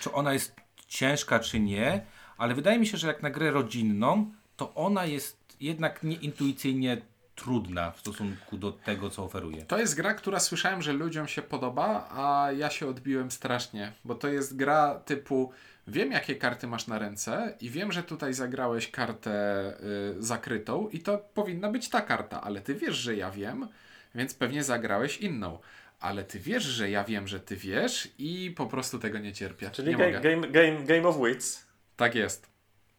czy 0.00 0.12
ona 0.12 0.32
jest 0.32 0.56
ciężka, 0.88 1.38
czy 1.38 1.60
nie, 1.60 2.06
ale 2.38 2.54
wydaje 2.54 2.78
mi 2.78 2.86
się, 2.86 2.96
że 2.96 3.06
jak 3.06 3.22
na 3.22 3.30
grę 3.30 3.50
rodzinną, 3.50 4.32
to 4.56 4.74
ona 4.74 5.04
jest 5.04 5.56
jednak 5.60 6.02
nieintuicyjnie 6.02 7.02
trudna 7.34 7.90
w 7.90 8.00
stosunku 8.00 8.58
do 8.58 8.72
tego, 8.72 9.10
co 9.10 9.24
oferuje. 9.24 9.62
To 9.62 9.78
jest 9.78 9.96
gra, 9.96 10.14
która 10.14 10.40
słyszałem, 10.40 10.82
że 10.82 10.92
ludziom 10.92 11.28
się 11.28 11.42
podoba, 11.42 12.08
a 12.10 12.52
ja 12.52 12.70
się 12.70 12.86
odbiłem 12.86 13.30
strasznie, 13.30 13.92
bo 14.04 14.14
to 14.14 14.28
jest 14.28 14.56
gra 14.56 14.94
typu 15.04 15.52
wiem 15.86 16.12
jakie 16.12 16.36
karty 16.36 16.66
masz 16.66 16.86
na 16.86 16.98
ręce 16.98 17.54
i 17.60 17.70
wiem, 17.70 17.92
że 17.92 18.02
tutaj 18.02 18.34
zagrałeś 18.34 18.90
kartę 18.90 19.74
y, 20.18 20.22
zakrytą 20.22 20.88
i 20.88 21.00
to 21.00 21.18
powinna 21.18 21.70
być 21.70 21.88
ta 21.88 22.00
karta, 22.00 22.40
ale 22.40 22.60
ty 22.60 22.74
wiesz, 22.74 22.96
że 22.96 23.16
ja 23.16 23.30
wiem, 23.30 23.68
więc 24.14 24.34
pewnie 24.34 24.64
zagrałeś 24.64 25.18
inną. 25.18 25.58
Ale 26.00 26.24
ty 26.24 26.38
wiesz, 26.38 26.62
że 26.62 26.90
ja 26.90 27.04
wiem, 27.04 27.28
że 27.28 27.40
ty 27.40 27.56
wiesz 27.56 28.08
i 28.18 28.54
po 28.56 28.66
prostu 28.66 28.98
tego 28.98 29.18
nie 29.18 29.32
cierpię. 29.32 29.70
Czyli 29.70 29.96
nie 29.96 29.96
game, 29.96 30.20
game, 30.20 30.48
game, 30.48 30.82
game 30.82 31.08
of 31.08 31.16
Wits. 31.26 31.66
Tak 31.96 32.14
jest. 32.14 32.51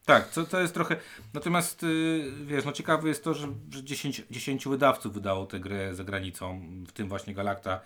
Tak, 0.05 0.29
to, 0.29 0.43
to 0.43 0.59
jest 0.59 0.73
trochę. 0.73 0.95
Natomiast 1.33 1.83
yy, 1.83 2.31
wiesz, 2.45 2.65
no 2.65 2.71
ciekawe 2.71 3.07
jest 3.07 3.23
to, 3.23 3.33
że, 3.33 3.47
że 3.71 3.83
10, 3.83 4.23
10 4.31 4.67
wydawców 4.67 5.13
wydało 5.13 5.45
tę 5.45 5.59
grę 5.59 5.95
za 5.95 6.03
granicą, 6.03 6.61
w 6.87 6.91
tym 6.91 7.09
właśnie 7.09 7.33
Galacta. 7.33 7.79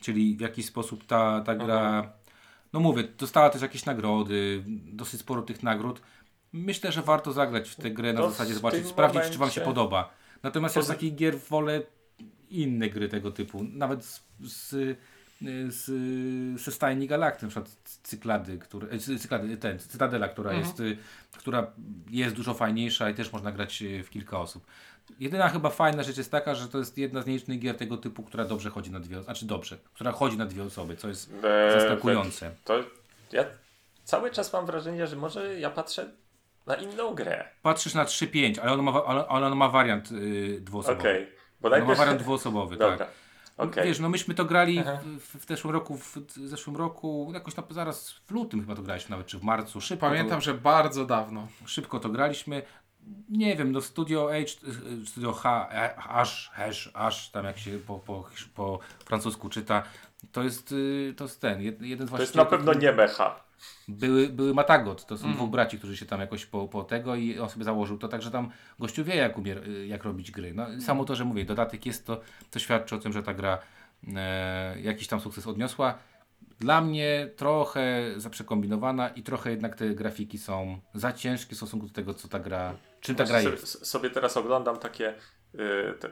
Czyli 0.00 0.36
w 0.36 0.40
jakiś 0.40 0.66
sposób 0.66 1.06
ta, 1.06 1.40
ta 1.40 1.54
gra. 1.54 1.86
Mhm. 1.86 2.08
No 2.72 2.80
mówię, 2.80 3.04
dostała 3.18 3.50
też 3.50 3.62
jakieś 3.62 3.84
nagrody, 3.84 4.64
dosyć 4.66 5.20
sporo 5.20 5.42
tych 5.42 5.62
nagród. 5.62 6.00
Myślę, 6.52 6.92
że 6.92 7.02
warto 7.02 7.32
zagrać 7.32 7.70
w 7.70 7.76
tę 7.76 7.90
grę 7.90 8.12
na 8.12 8.20
to 8.20 8.30
zasadzie 8.30 8.54
zobaczyć, 8.54 8.86
sprawdzić, 8.86 9.14
momencie... 9.14 9.32
czy 9.32 9.38
Wam 9.38 9.50
się 9.50 9.60
podoba. 9.60 10.10
Natomiast 10.42 10.76
ja 10.76 10.82
z 10.82 10.86
takich 10.86 11.14
gier 11.14 11.38
wolę 11.38 11.82
inne 12.50 12.90
gry 12.90 13.08
tego 13.08 13.30
typu. 13.30 13.64
Nawet 13.64 14.04
z, 14.04 14.22
z 14.40 14.98
z, 15.68 15.84
ze 16.60 16.72
stajni 16.72 17.06
Galakty, 17.06 17.46
na 17.46 17.50
przykład 17.50 17.70
Cyklady, 18.02 18.58
które, 18.58 18.88
e, 18.88 19.18
cyklady 19.18 19.56
ten, 19.56 19.78
Cytadela, 19.78 20.28
która, 20.28 20.50
mhm. 20.50 20.66
jest, 20.66 20.80
y, 20.80 20.96
która 21.38 21.66
jest 22.10 22.34
dużo 22.34 22.54
fajniejsza 22.54 23.10
i 23.10 23.14
też 23.14 23.32
można 23.32 23.52
grać 23.52 23.82
y, 23.82 24.02
w 24.02 24.10
kilka 24.10 24.40
osób. 24.40 24.66
Jedyna 25.20 25.48
chyba 25.48 25.70
fajna 25.70 26.02
rzecz 26.02 26.16
jest 26.16 26.30
taka, 26.30 26.54
że 26.54 26.68
to 26.68 26.78
jest 26.78 26.98
jedna 26.98 27.22
z 27.22 27.26
nielicznych 27.26 27.58
gier 27.58 27.76
tego 27.76 27.96
typu, 27.96 28.22
która 28.22 28.44
dobrze 28.44 28.70
chodzi 28.70 28.90
na 28.90 29.00
dwie 29.00 29.16
osoby, 29.16 29.24
znaczy 29.24 29.46
dobrze, 29.46 29.78
która 29.94 30.12
chodzi 30.12 30.36
na 30.36 30.46
dwie 30.46 30.62
osoby, 30.62 30.96
co 30.96 31.08
jest 31.08 31.32
eee, 31.44 31.80
zaskakujące. 31.80 32.50
To 32.64 32.84
ja 33.32 33.44
cały 34.04 34.30
czas 34.30 34.52
mam 34.52 34.66
wrażenie, 34.66 35.06
że 35.06 35.16
może 35.16 35.60
ja 35.60 35.70
patrzę 35.70 36.10
na 36.66 36.74
inną 36.74 37.14
grę. 37.14 37.48
Patrzysz 37.62 37.94
na 37.94 38.04
3-5, 38.04 38.60
ale 38.60 38.72
ona 38.72 38.82
ma, 38.82 39.04
ale 39.04 39.46
ona 39.46 39.54
ma 39.54 39.68
wariant 39.68 40.10
yy, 40.10 40.60
dwuosobowy. 40.60 41.00
Okej. 41.00 41.22
Okay. 41.22 41.36
Bo 41.60 41.68
najpierw... 41.68 41.88
ma 41.88 41.94
wariant 41.94 42.20
dwuosobowy, 42.22 42.76
tak. 42.98 43.08
Okay. 43.56 43.84
Wiesz, 43.84 44.00
no 44.00 44.08
myśmy 44.08 44.34
to 44.34 44.44
grali 44.44 44.82
w, 45.18 45.44
w, 45.44 45.46
zeszłym 45.48 45.72
roku, 45.72 45.96
w, 45.96 46.16
w 46.16 46.48
zeszłym 46.48 46.76
roku, 46.76 47.30
jakoś 47.34 47.56
na, 47.56 47.62
zaraz 47.70 48.12
w 48.12 48.30
lutym 48.30 48.60
chyba 48.60 48.74
to 48.74 48.82
graliśmy 48.82 49.10
nawet, 49.10 49.26
czy 49.26 49.38
w 49.38 49.42
marcu. 49.42 49.80
Szybko 49.80 50.06
Pamiętam, 50.06 50.38
to, 50.38 50.44
że 50.44 50.54
bardzo 50.54 51.06
dawno. 51.06 51.48
Szybko 51.66 52.00
to 52.00 52.08
graliśmy. 52.08 52.62
Nie 53.28 53.56
wiem, 53.56 53.72
no 53.72 53.80
Studio 53.80 54.28
H, 54.28 54.68
Studio 55.06 55.32
H, 55.32 55.68
H, 55.96 56.24
Hash, 56.52 56.90
Hash, 56.94 57.30
tam 57.30 57.44
jak 57.44 57.58
się 57.58 57.78
po, 57.78 57.98
po, 57.98 58.24
po 58.54 58.78
francusku 59.04 59.48
czyta, 59.48 59.82
to 60.32 60.42
jest, 60.42 60.72
y, 60.72 61.14
to 61.16 61.24
jest 61.24 61.40
ten, 61.40 61.62
jeden 61.80 62.08
z 62.08 62.10
To 62.10 62.20
jest 62.20 62.34
na 62.34 62.44
pewno 62.44 62.74
nie 62.74 62.92
Mecha. 62.92 63.43
Były, 63.88 64.28
były 64.28 64.54
Matagot, 64.54 65.06
to 65.06 65.18
są 65.18 65.24
mm. 65.24 65.36
dwóch 65.36 65.50
braci, 65.50 65.78
którzy 65.78 65.96
się 65.96 66.06
tam 66.06 66.20
jakoś 66.20 66.46
po, 66.46 66.68
po 66.68 66.84
tego 66.84 67.14
i 67.14 67.38
on 67.38 67.50
sobie 67.50 67.64
założył 67.64 67.98
to, 67.98 68.08
także 68.08 68.30
tam 68.30 68.50
gościu 68.78 69.04
wie 69.04 69.16
jak, 69.16 69.38
umie, 69.38 69.56
jak 69.86 70.04
robić 70.04 70.30
gry. 70.30 70.54
No, 70.54 70.66
samo 70.80 71.04
to, 71.04 71.14
że 71.14 71.24
mówię, 71.24 71.44
dodatek 71.44 71.86
jest 71.86 72.06
to, 72.06 72.20
to 72.50 72.58
świadczy 72.58 72.94
o 72.94 72.98
tym, 72.98 73.12
że 73.12 73.22
ta 73.22 73.34
gra 73.34 73.58
e, 74.16 74.80
jakiś 74.80 75.08
tam 75.08 75.20
sukces 75.20 75.46
odniosła. 75.46 75.98
Dla 76.60 76.80
mnie 76.80 77.30
trochę 77.36 78.12
zaprzekombinowana 78.16 79.08
i 79.08 79.22
trochę 79.22 79.50
jednak 79.50 79.76
te 79.76 79.88
grafiki 79.88 80.38
są 80.38 80.78
za 80.94 81.12
ciężkie 81.12 81.54
w 81.54 81.56
stosunku 81.56 81.86
do 81.86 81.92
tego, 81.92 82.14
co 82.14 82.28
ta 82.28 82.38
gra, 82.38 82.74
czym 83.00 83.16
ta 83.16 83.24
gra 83.24 83.40
jest. 83.40 83.86
Sobie 83.86 84.10
teraz 84.10 84.36
oglądam 84.36 84.76
takie 84.76 85.14
yy, 85.54 85.94
te, 86.00 86.10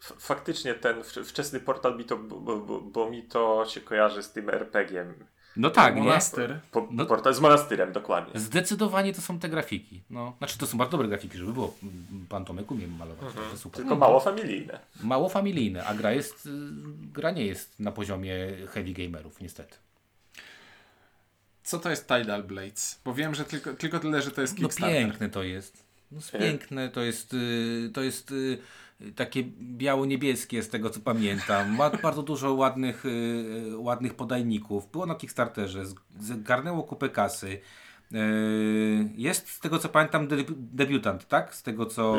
faktycznie 0.00 0.74
ten 0.74 1.02
wczesny 1.04 1.60
portal 1.60 1.98
mi 1.98 2.04
to, 2.04 2.16
bo, 2.16 2.60
bo, 2.60 2.80
bo, 2.80 3.10
mi 3.10 3.22
to 3.22 3.64
się 3.68 3.80
kojarzy 3.80 4.22
z 4.22 4.32
tym 4.32 4.50
RPG-iem. 4.50 5.14
No 5.56 5.70
tak, 5.70 5.96
Monastyr. 5.96 6.60
Po, 6.70 6.88
no, 6.90 7.06
portal 7.06 7.34
z 7.34 7.40
monastyrem, 7.40 7.92
dokładnie. 7.92 8.40
Zdecydowanie 8.40 9.12
to 9.12 9.22
są 9.22 9.38
te 9.38 9.48
grafiki. 9.48 10.02
No, 10.10 10.34
znaczy 10.38 10.58
to 10.58 10.66
są 10.66 10.78
bardzo 10.78 10.90
dobre 10.90 11.08
grafiki, 11.08 11.38
żeby 11.38 11.52
było. 11.52 11.74
Pan 12.28 12.44
Tomek 12.44 12.70
umie 12.70 12.88
malować, 12.88 13.26
mhm. 13.26 13.50
to 13.50 13.56
super. 13.56 13.80
Tylko 13.80 13.96
mało 13.96 14.20
familijne. 14.20 14.80
Mało 15.02 15.28
familijne, 15.28 15.84
a 15.84 15.94
gra 15.94 16.12
jest, 16.12 16.46
y, 16.46 16.50
gra 17.12 17.30
nie 17.30 17.46
jest 17.46 17.80
na 17.80 17.92
poziomie 17.92 18.34
heavy 18.68 18.92
gamerów, 18.92 19.40
niestety. 19.40 19.76
Co 21.62 21.78
to 21.78 21.90
jest 21.90 22.08
Tidal 22.08 22.42
Blades? 22.42 23.00
Bo 23.04 23.14
wiem, 23.14 23.34
że 23.34 23.44
tylko, 23.44 23.74
tylko 23.74 24.00
tyle, 24.00 24.22
że 24.22 24.30
to 24.30 24.40
jest 24.40 24.58
no 24.58 24.68
Kickstarter. 24.68 25.02
No 25.02 25.08
piękne 25.08 25.28
to 25.28 25.42
jest. 25.42 25.84
No 26.12 26.20
piękne 26.38 26.88
to 26.88 27.02
jest, 27.02 27.34
y, 27.34 27.90
to 27.94 28.02
jest 28.02 28.30
y, 28.30 28.58
takie 29.16 29.44
biało-niebieskie 29.60 30.62
z 30.62 30.68
tego 30.68 30.90
co 30.90 31.00
pamiętam. 31.00 31.76
Ma 31.76 31.90
bardzo 31.90 32.22
dużo 32.22 32.54
ładnych, 32.54 33.04
yy, 33.04 33.78
ładnych 33.78 34.14
podajników. 34.14 34.90
Było 34.90 35.06
na 35.06 35.14
Kickstarterze, 35.14 35.84
zgarnęło 36.20 36.82
kupę 36.82 37.08
kasy. 37.08 37.60
Yy, 38.10 38.20
jest 39.16 39.48
z 39.48 39.60
tego 39.60 39.78
co 39.78 39.88
pamiętam 39.88 40.28
debiutant, 40.56 41.28
tak? 41.28 41.54
Z 41.54 41.62
tego 41.62 41.86
co. 41.86 42.16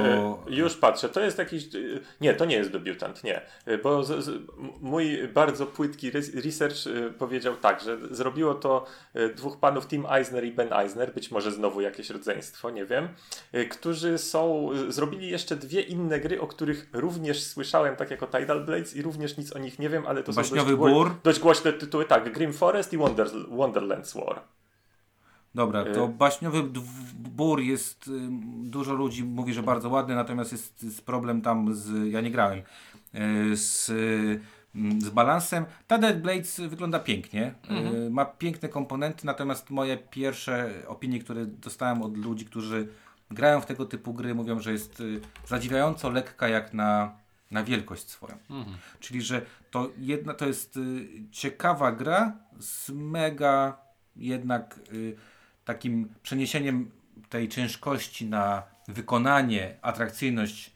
Yy, 0.47 0.55
już 0.55 0.75
patrzę, 0.75 1.09
to 1.09 1.21
jest 1.21 1.37
jakiś. 1.37 1.73
Yy, 1.73 2.01
nie, 2.21 2.33
to 2.33 2.45
nie 2.45 2.55
jest 2.55 2.71
debiutant, 2.71 3.23
nie. 3.23 3.41
Bo 3.83 4.03
z, 4.03 4.25
z, 4.25 4.41
mój 4.81 5.27
bardzo 5.27 5.65
płytki 5.65 6.11
research 6.43 6.77
powiedział 7.17 7.55
tak, 7.55 7.81
że 7.81 7.97
zrobiło 8.11 8.53
to 8.53 8.85
dwóch 9.35 9.59
panów, 9.59 9.87
Tim 9.87 10.05
Eisner 10.11 10.45
i 10.45 10.51
Ben 10.51 10.73
Eisner, 10.73 11.13
być 11.13 11.31
może 11.31 11.51
znowu 11.51 11.81
jakieś 11.81 12.09
rodzeństwo, 12.09 12.69
nie 12.69 12.85
wiem, 12.85 13.07
którzy 13.69 14.17
są. 14.17 14.69
Zrobili 14.87 15.29
jeszcze 15.29 15.55
dwie 15.55 15.81
inne 15.81 16.19
gry, 16.19 16.41
o 16.41 16.47
których 16.47 16.89
również 16.93 17.43
słyszałem, 17.43 17.95
tak 17.95 18.11
jako 18.11 18.27
Tidal 18.27 18.65
Blades, 18.65 18.95
i 18.95 19.01
również 19.01 19.37
nic 19.37 19.55
o 19.55 19.59
nich 19.59 19.79
nie 19.79 19.89
wiem, 19.89 20.03
ale 20.07 20.23
to 20.23 20.33
Baśniowy 20.33 20.71
są 20.71 20.77
dość, 20.77 21.15
dość 21.23 21.39
głośne 21.39 21.73
tytuły. 21.73 22.05
Tak, 22.05 22.33
Grim 22.33 22.53
Forest 22.53 22.93
i 22.93 22.97
Wonder, 22.97 23.27
Wonderland's 23.27 24.25
War. 24.25 24.54
Dobra, 25.55 25.85
to 25.85 26.05
y- 26.05 26.09
baśniowy 26.09 26.63
bór 27.13 27.61
jest, 27.61 28.07
y, 28.07 28.11
dużo 28.63 28.93
ludzi 28.93 29.23
mówi, 29.23 29.53
że 29.53 29.63
bardzo 29.63 29.89
ładny, 29.89 30.15
natomiast 30.15 30.51
jest, 30.51 30.83
jest 30.83 31.05
problem 31.05 31.41
tam 31.41 31.73
z, 31.73 32.11
ja 32.11 32.21
nie 32.21 32.31
grałem, 32.31 32.59
y, 32.59 33.57
z, 33.57 33.85
z 34.97 35.09
balansem. 35.09 35.65
Ta 35.87 35.97
Dead 35.97 36.21
Blades 36.21 36.59
wygląda 36.59 36.99
pięknie, 36.99 37.53
mhm. 37.69 38.13
ma 38.13 38.25
piękne 38.25 38.69
komponenty, 38.69 39.25
natomiast 39.25 39.69
moje 39.69 39.97
pierwsze 39.97 40.71
opinie, 40.87 41.19
które 41.19 41.45
dostałem 41.45 42.01
od 42.01 42.17
ludzi, 42.17 42.45
którzy 42.45 42.87
grają 43.31 43.61
w 43.61 43.65
tego 43.65 43.85
typu 43.85 44.13
gry, 44.13 44.35
mówią, 44.35 44.59
że 44.59 44.71
jest 44.71 45.03
zadziwiająco 45.47 46.09
lekka 46.09 46.47
jak 46.47 46.73
na, 46.73 47.17
na 47.51 47.63
wielkość 47.63 48.09
swoją. 48.09 48.37
Mhm. 48.49 48.77
Czyli, 48.99 49.21
że 49.21 49.41
to 49.71 49.89
jedna, 49.97 50.33
to 50.33 50.47
jest 50.47 50.79
ciekawa 51.31 51.91
gra 51.91 52.37
z 52.59 52.89
mega 52.89 53.77
jednak 54.15 54.79
takim 55.65 56.09
przeniesieniem 56.23 56.91
tej 57.29 57.49
ciężkości 57.49 58.25
na 58.25 58.63
wykonanie, 58.87 59.77
atrakcyjność, 59.81 60.75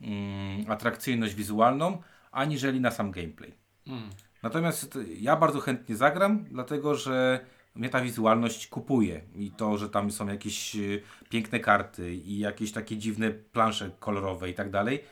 mm, 0.00 0.70
atrakcyjność 0.70 1.34
wizualną, 1.34 2.02
aniżeli 2.32 2.80
na 2.80 2.90
sam 2.90 3.10
gameplay. 3.10 3.54
Mm. 3.86 4.10
Natomiast 4.42 4.98
ja 5.18 5.36
bardzo 5.36 5.60
chętnie 5.60 5.96
zagram, 5.96 6.44
dlatego 6.50 6.94
że 6.94 7.40
mnie 7.74 7.88
ta 7.88 8.00
wizualność 8.00 8.66
kupuje 8.66 9.20
i 9.34 9.50
to, 9.50 9.78
że 9.78 9.88
tam 9.88 10.10
są 10.10 10.28
jakieś 10.28 10.76
y, 10.76 11.02
piękne 11.28 11.60
karty 11.60 12.14
i 12.14 12.38
jakieś 12.38 12.72
takie 12.72 12.96
dziwne 12.96 13.30
plansze 13.30 13.90
kolorowe 14.00 14.50
i 14.50 14.54
tak 14.54 14.70
dalej. 14.70 15.04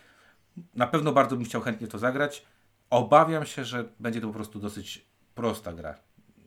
Na 0.75 0.87
pewno 0.87 1.13
bardzo 1.13 1.37
bym 1.37 1.45
chciał 1.45 1.61
chętnie 1.61 1.89
to 1.89 1.99
zagrać. 1.99 2.47
Obawiam 2.91 3.47
się, 3.47 3.65
że 3.65 3.89
będzie 4.01 4.21
to 4.21 4.27
po 4.27 4.33
prostu 4.33 4.59
dosyć 4.59 5.07
prosta 5.35 5.73
gra. 5.73 5.95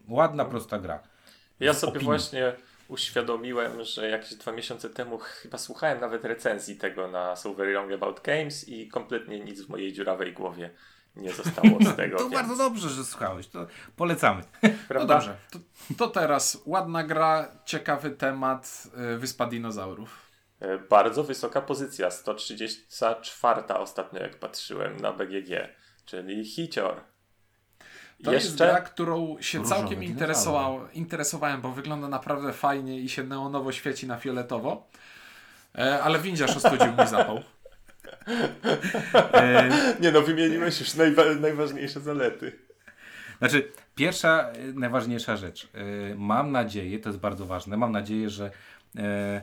Ładna, 0.08 0.46
prosta 0.46 0.80
gra. 0.80 1.00
Ja 1.60 1.74
sobie 1.74 1.90
opinii. 1.90 2.06
właśnie 2.06 2.54
uświadomiłem, 2.90 3.84
że 3.84 4.10
jakieś 4.10 4.36
dwa 4.36 4.52
miesiące 4.52 4.90
temu 4.90 5.18
chyba 5.18 5.58
słuchałem 5.58 6.00
nawet 6.00 6.26
recenzji 6.26 6.78
tego 6.78 7.08
na 7.08 7.36
So 7.36 7.54
Very 7.54 7.74
Long 7.74 7.92
About 7.92 8.22
Games 8.22 8.70
i 8.70 8.88
kompletnie 8.88 9.40
nic 9.40 9.62
w 9.62 9.70
mojej 9.70 9.94
dziurawej 9.94 10.34
głowie 10.34 10.70
nie 11.16 11.34
zostało 11.34 11.80
z 11.82 11.96
tego. 11.96 12.18
to 12.18 12.24
więc... 12.24 12.34
bardzo 12.34 12.56
dobrze, 12.56 12.90
że 12.90 13.06
słuchałeś. 13.06 13.48
To 13.48 13.68
polecamy. 13.96 14.42
Prawda? 14.88 15.00
No 15.00 15.06
dobrze. 15.06 15.36
To, 15.52 15.60
to, 15.98 16.08
teraz 16.08 16.62
ładna 16.66 17.04
gra, 17.04 17.52
ciekawy 17.66 18.12
temat. 18.12 18.88
Y, 19.16 19.18
Wyspa 19.18 19.46
Dinozaurów. 19.46 20.30
E, 20.60 20.78
bardzo 20.78 21.24
wysoka 21.24 21.62
pozycja. 21.62 22.12
134 22.12 23.62
ostatnio 23.68 24.20
jak 24.20 24.40
patrzyłem 24.40 24.98
na 24.98 25.14
BGG. 25.14 25.50
Czyli 26.06 26.46
hicior. 26.46 27.02
To 28.24 28.34
Jeszcze... 28.34 28.48
jest 28.48 28.58
gra, 28.58 28.82
którą 28.82 29.38
się 29.42 29.58
Różowy 29.58 29.76
całkiem 29.76 30.04
interesował, 30.04 30.80
interesowałem, 30.94 31.62
bo 31.62 31.72
wygląda 31.72 32.08
naprawdę 32.08 32.54
fajnie 32.54 33.00
i 33.00 33.10
się 33.10 33.24
neonowo 33.24 33.72
świeci 33.72 34.08
na 34.08 34.18
fioletowo. 34.18 34.88
E, 35.78 36.04
ale 36.04 36.20
windziarz 36.20 36.58
ostudził 36.58 36.92
mi 36.92 37.08
zapał. 37.08 37.42
E... 39.34 39.70
Nie 40.00 40.12
no, 40.12 40.22
wymieniłeś 40.22 40.80
już 40.80 40.94
najwa 40.94 41.24
najważniejsze 41.40 42.00
zalety. 42.00 42.60
Znaczy, 43.40 43.72
pierwsza, 43.96 44.50
e, 44.52 44.74
najważniejsza 44.74 45.38
rzecz. 45.38 45.70
E, 45.74 46.16
mam 46.16 46.52
nadzieję, 46.52 47.00
to 47.00 47.10
jest 47.10 47.20
bardzo 47.20 47.46
ważne, 47.46 47.78
mam 47.78 47.92
nadzieję, 47.92 48.30
że 48.30 48.52
e, 48.98 49.42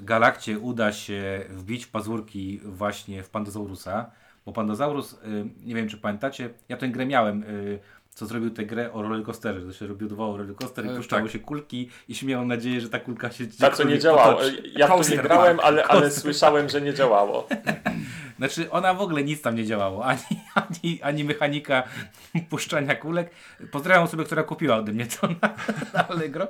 Galakcie 0.00 0.58
uda 0.58 0.92
się 0.92 1.44
wbić 1.48 1.86
pazurki 1.86 2.60
właśnie 2.64 3.22
w 3.22 3.30
Pandozaurusa, 3.30 4.10
bo 4.46 4.52
Pandozaurus, 4.52 5.12
y, 5.12 5.16
nie 5.64 5.74
wiem 5.74 5.88
czy 5.88 5.96
pamiętacie, 5.96 6.50
ja 6.68 6.76
tę 6.76 6.88
grę 6.88 7.06
miałem, 7.06 7.44
co 8.16 8.26
zrobił 8.26 8.50
tę 8.50 8.64
grę 8.64 8.92
o 8.92 9.02
rollercoasterze, 9.02 9.66
to 9.66 9.72
się 9.72 9.86
robił 9.86 10.08
rollercoaster 10.08 10.86
i 10.86 10.88
e, 10.88 10.96
puszczało 10.96 11.22
tak. 11.22 11.32
się 11.32 11.38
kulki 11.38 11.90
i 12.08 12.14
się 12.14 12.26
miało 12.26 12.44
nadzieję, 12.44 12.80
że 12.80 12.88
ta 12.88 13.00
kulka 13.00 13.30
się 13.30 13.46
Tak, 13.46 13.76
co 13.76 13.84
nie 13.84 13.98
działało. 13.98 14.40
Ja 14.76 14.86
w 14.96 15.06
to 15.06 15.10
nie 15.10 15.16
grałem, 15.16 15.60
ale, 15.60 15.84
ale 15.84 16.10
słyszałem, 16.10 16.68
że 16.68 16.80
nie 16.80 16.94
działało. 16.94 17.48
Znaczy 18.38 18.70
ona 18.70 18.94
w 18.94 19.00
ogóle 19.00 19.24
nic 19.24 19.42
tam 19.42 19.56
nie 19.56 19.66
działało, 19.66 20.04
ani, 20.04 20.20
ani, 20.54 21.02
ani 21.02 21.24
mechanika 21.24 21.82
puszczania 22.50 22.94
kulek. 22.94 23.30
Pozdrawiam 23.70 24.08
sobie, 24.08 24.24
która 24.24 24.42
kupiła 24.42 24.76
ode 24.76 24.92
mnie 24.92 25.06
to 25.06 25.28
na, 25.28 25.54
na 25.94 26.08
Allegro. 26.08 26.48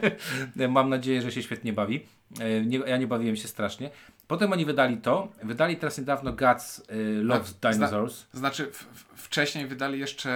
Mam 0.68 0.88
nadzieję, 0.88 1.22
że 1.22 1.32
się 1.32 1.42
świetnie 1.42 1.72
bawi. 1.72 2.06
E, 2.40 2.60
nie, 2.60 2.78
ja 2.78 2.96
nie 2.96 3.06
bawiłem 3.06 3.36
się 3.36 3.48
strasznie. 3.48 3.90
Potem 4.26 4.52
oni 4.52 4.64
wydali 4.64 4.96
to. 4.96 5.28
Wydali 5.42 5.76
teraz 5.76 5.98
niedawno 5.98 6.32
Guts 6.32 6.78
y, 6.78 7.22
Loves 7.22 7.58
tak, 7.60 7.74
Dinosaurs. 7.74 8.26
Zna, 8.32 8.40
znaczy 8.40 8.70
w, 8.72 8.86
wcześniej 9.32 9.66
wydali 9.66 9.98
jeszcze 9.98 10.30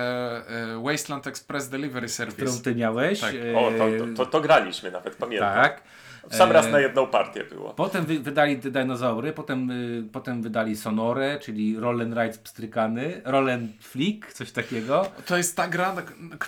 y, 0.79 0.83
Wasteland 0.83 1.27
Express 1.27 1.69
Delivery 1.69 2.09
Service. 2.09 2.37
Którą 2.37 2.59
ty 2.63 2.75
miałeś. 2.75 3.21
Tak. 3.21 3.35
Y, 3.35 3.57
o, 3.57 3.71
to, 3.79 3.87
to, 4.17 4.31
to, 4.31 4.41
graliśmy 4.41 4.91
nawet, 4.91 5.15
pamiętam. 5.15 5.55
Tak. 5.55 5.83
W 6.31 6.37
sam 6.37 6.53
raz 6.53 6.71
na 6.73 6.79
e, 6.79 6.83
jedną 6.83 7.07
partię 7.07 7.45
było. 7.45 7.75
Potem 7.75 8.07
wy, 8.07 8.19
wydali 8.19 8.57
te 8.57 8.71
dinozaury, 8.71 9.33
potem, 9.33 9.71
y, 9.71 10.05
potem 10.13 10.43
wydali 10.43 10.77
Sonorę, 10.77 11.39
czyli 11.43 11.81
Roll 11.81 12.03
and 12.03 12.15
Ride 12.15 12.39
pstrykany, 12.45 13.21
Roll 13.25 13.51
and 13.51 13.71
Flick, 13.81 14.33
coś 14.33 14.53
takiego. 14.53 15.07
To 15.27 15.37
jest 15.37 15.57
ta 15.57 15.69
gra, 15.69 15.95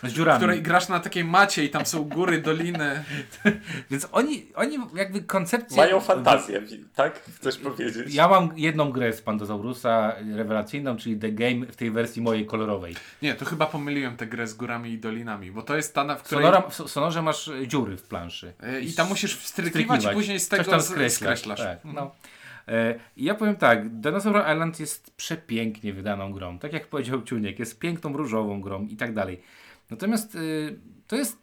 w 0.03 0.37
której 0.37 0.63
grasz 0.63 0.89
na 0.89 1.01
takiej 1.01 1.25
macie 1.25 1.65
i 1.65 1.71
tam 1.71 1.87
są 1.87 2.05
góry, 2.05 2.41
doliny. 2.41 3.05
Więc 3.91 4.09
oni, 4.13 4.47
oni 4.55 4.79
jakby 4.95 5.23
koncepcję... 5.23 5.77
Mają 5.77 6.01
fantazję, 6.01 6.63
tak? 6.95 7.21
Chcesz 7.37 7.59
powiedzieć? 7.59 8.15
Ja 8.15 8.29
mam 8.29 8.51
jedną 8.57 8.93
grę 8.93 9.13
z 9.13 9.23
Pandozaurusa 9.23 10.15
rewelacyjną, 10.37 10.97
czyli 10.97 11.17
The 11.17 11.33
Game 11.33 11.67
w 11.67 11.77
tej 11.77 11.91
wersji 11.91 12.23
mojej 12.23 12.47
kolorowej. 12.47 12.95
Nie, 13.23 13.35
to 13.35 13.45
chyba 13.45 13.67
pomyliłem 13.67 14.17
tę 14.17 14.27
grę 14.27 14.47
z 14.47 14.55
górami 14.55 14.91
i 14.91 14.99
dolinami, 14.99 15.51
bo 15.51 15.63
to 15.63 15.77
jest 15.77 15.95
ta, 15.95 16.17
w 16.17 16.23
której... 16.23 16.45
Sonora, 16.45 16.69
w 16.69 16.75
Sonorze 16.75 17.23
masz 17.23 17.51
dziury 17.67 17.97
w 17.97 18.03
planszy. 18.03 18.53
E, 18.63 18.81
I 18.81 18.93
tam 18.93 19.09
musisz 19.09 19.37
wstryk 19.37 19.68
wstrykiwać 19.69 20.05
i 20.05 20.09
później 20.09 20.41
z 20.41 20.49
tego 20.49 20.65
tam 20.65 20.83
skreślasz. 20.83 21.41
skreślasz. 21.41 21.59
Tak, 21.59 21.79
no. 21.85 22.11
E, 22.69 22.95
ja 23.17 23.35
powiem 23.35 23.57
tak, 23.57 24.01
Dinosaur 24.01 24.43
Island 24.53 24.81
jest 24.81 25.17
przepięknie 25.17 25.93
wydaną 25.93 26.33
grą. 26.33 26.59
Tak 26.59 26.73
jak 26.73 26.87
powiedział 26.87 27.23
Ciuniek, 27.23 27.59
jest 27.59 27.79
piękną 27.79 28.13
różową 28.13 28.61
grą 28.61 28.87
i 28.87 28.97
tak 28.97 29.15
dalej. 29.15 29.43
Natomiast 29.91 30.35
y, 30.35 30.79
to 31.07 31.17
jest, 31.17 31.39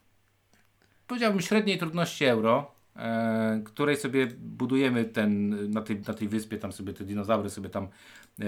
powiedziałbym, 1.08 1.42
średniej 1.42 1.78
trudności 1.78 2.26
euro, 2.26 2.72
e, 2.96 3.62
której 3.66 3.98
sobie 3.98 4.28
budujemy 4.38 5.06
ten, 5.06 5.50
na 5.72 5.82
tej, 5.82 6.02
na 6.08 6.14
tej 6.14 6.28
wyspie, 6.28 6.58
tam 6.58 6.72
sobie 6.72 6.94
te 6.94 7.04
dinozaury 7.04 7.50
sobie 7.50 7.70
tam 7.70 7.84
e, 7.84 8.46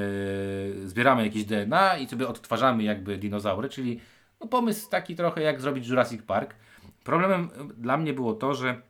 zbieramy 0.86 1.24
jakieś 1.24 1.46
DNA 1.46 1.98
i 1.98 2.08
sobie 2.08 2.28
odtwarzamy 2.28 2.84
jakby 2.84 3.18
dinozaury, 3.18 3.70
czyli 3.70 4.00
no, 4.42 4.48
pomysł 4.48 4.90
taki 4.90 5.16
trochę 5.16 5.42
jak 5.42 5.62
zrobić 5.62 5.88
Jurassic 5.88 6.22
Park. 6.22 6.56
Problemem 7.04 7.50
dla 7.78 7.98
mnie 7.98 8.14
było 8.14 8.34
to, 8.34 8.54
że 8.54 8.82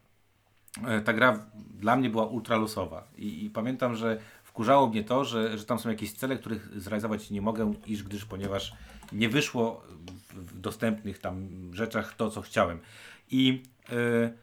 ta 1.06 1.14
gra 1.14 1.46
dla 1.80 1.96
mnie 1.96 2.10
była 2.10 2.26
ultra 2.26 2.58
losowa 2.58 3.08
I, 3.18 3.46
i 3.46 3.50
pamiętam, 3.50 3.96
że 3.96 4.20
wkurzało 4.44 4.88
mnie 4.88 5.04
to, 5.04 5.26
że, 5.26 5.58
że 5.58 5.66
tam 5.66 5.80
są 5.80 5.90
jakieś 5.90 6.14
cele, 6.14 6.38
których 6.38 6.82
zrealizować 6.82 7.32
nie 7.32 7.42
mogę, 7.42 7.74
iż 7.86 8.04
gdyż 8.04 8.26
ponieważ 8.26 8.74
nie 9.12 9.30
wyszło 9.30 9.84
w 10.34 10.60
dostępnych 10.60 11.20
tam 11.20 11.50
rzeczach 11.74 12.16
to, 12.16 12.30
co 12.30 12.42
chciałem. 12.42 12.80
I 13.32 13.64
yy, 13.90 14.34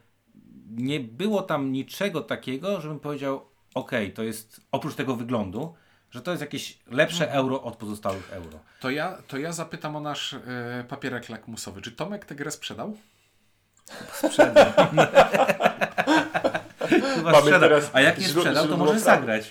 nie 0.70 1.00
było 1.00 1.42
tam 1.42 1.72
niczego 1.72 2.20
takiego, 2.20 2.80
żebym 2.80 3.00
powiedział, 3.00 3.44
ok, 3.74 3.90
to 4.14 4.22
jest 4.22 4.60
oprócz 4.72 4.94
tego 4.94 5.16
wyglądu, 5.16 5.74
że 6.10 6.22
to 6.22 6.30
jest 6.30 6.40
jakieś 6.40 6.78
lepsze 6.90 7.24
mhm. 7.24 7.40
euro 7.40 7.62
od 7.62 7.76
pozostałych 7.76 8.32
euro. 8.32 8.58
To 8.80 8.90
ja, 8.90 9.18
to 9.28 9.38
ja 9.38 9.52
zapytam 9.52 9.96
o 9.96 10.00
nasz 10.00 10.32
yy, 10.32 10.84
papierek 10.84 11.28
lakmusowy. 11.28 11.82
Czy 11.82 11.92
Tomek 11.92 12.24
tę 12.24 12.34
grę 12.34 12.50
sprzedał? 12.50 12.96
Sprzedał. 14.12 14.64
Teraz 17.60 17.90
A 17.92 18.00
jak 18.00 18.18
nie 18.18 18.28
sprzedał, 18.28 18.68
to 18.68 18.76
może 18.76 19.00
zagrać. 19.00 19.50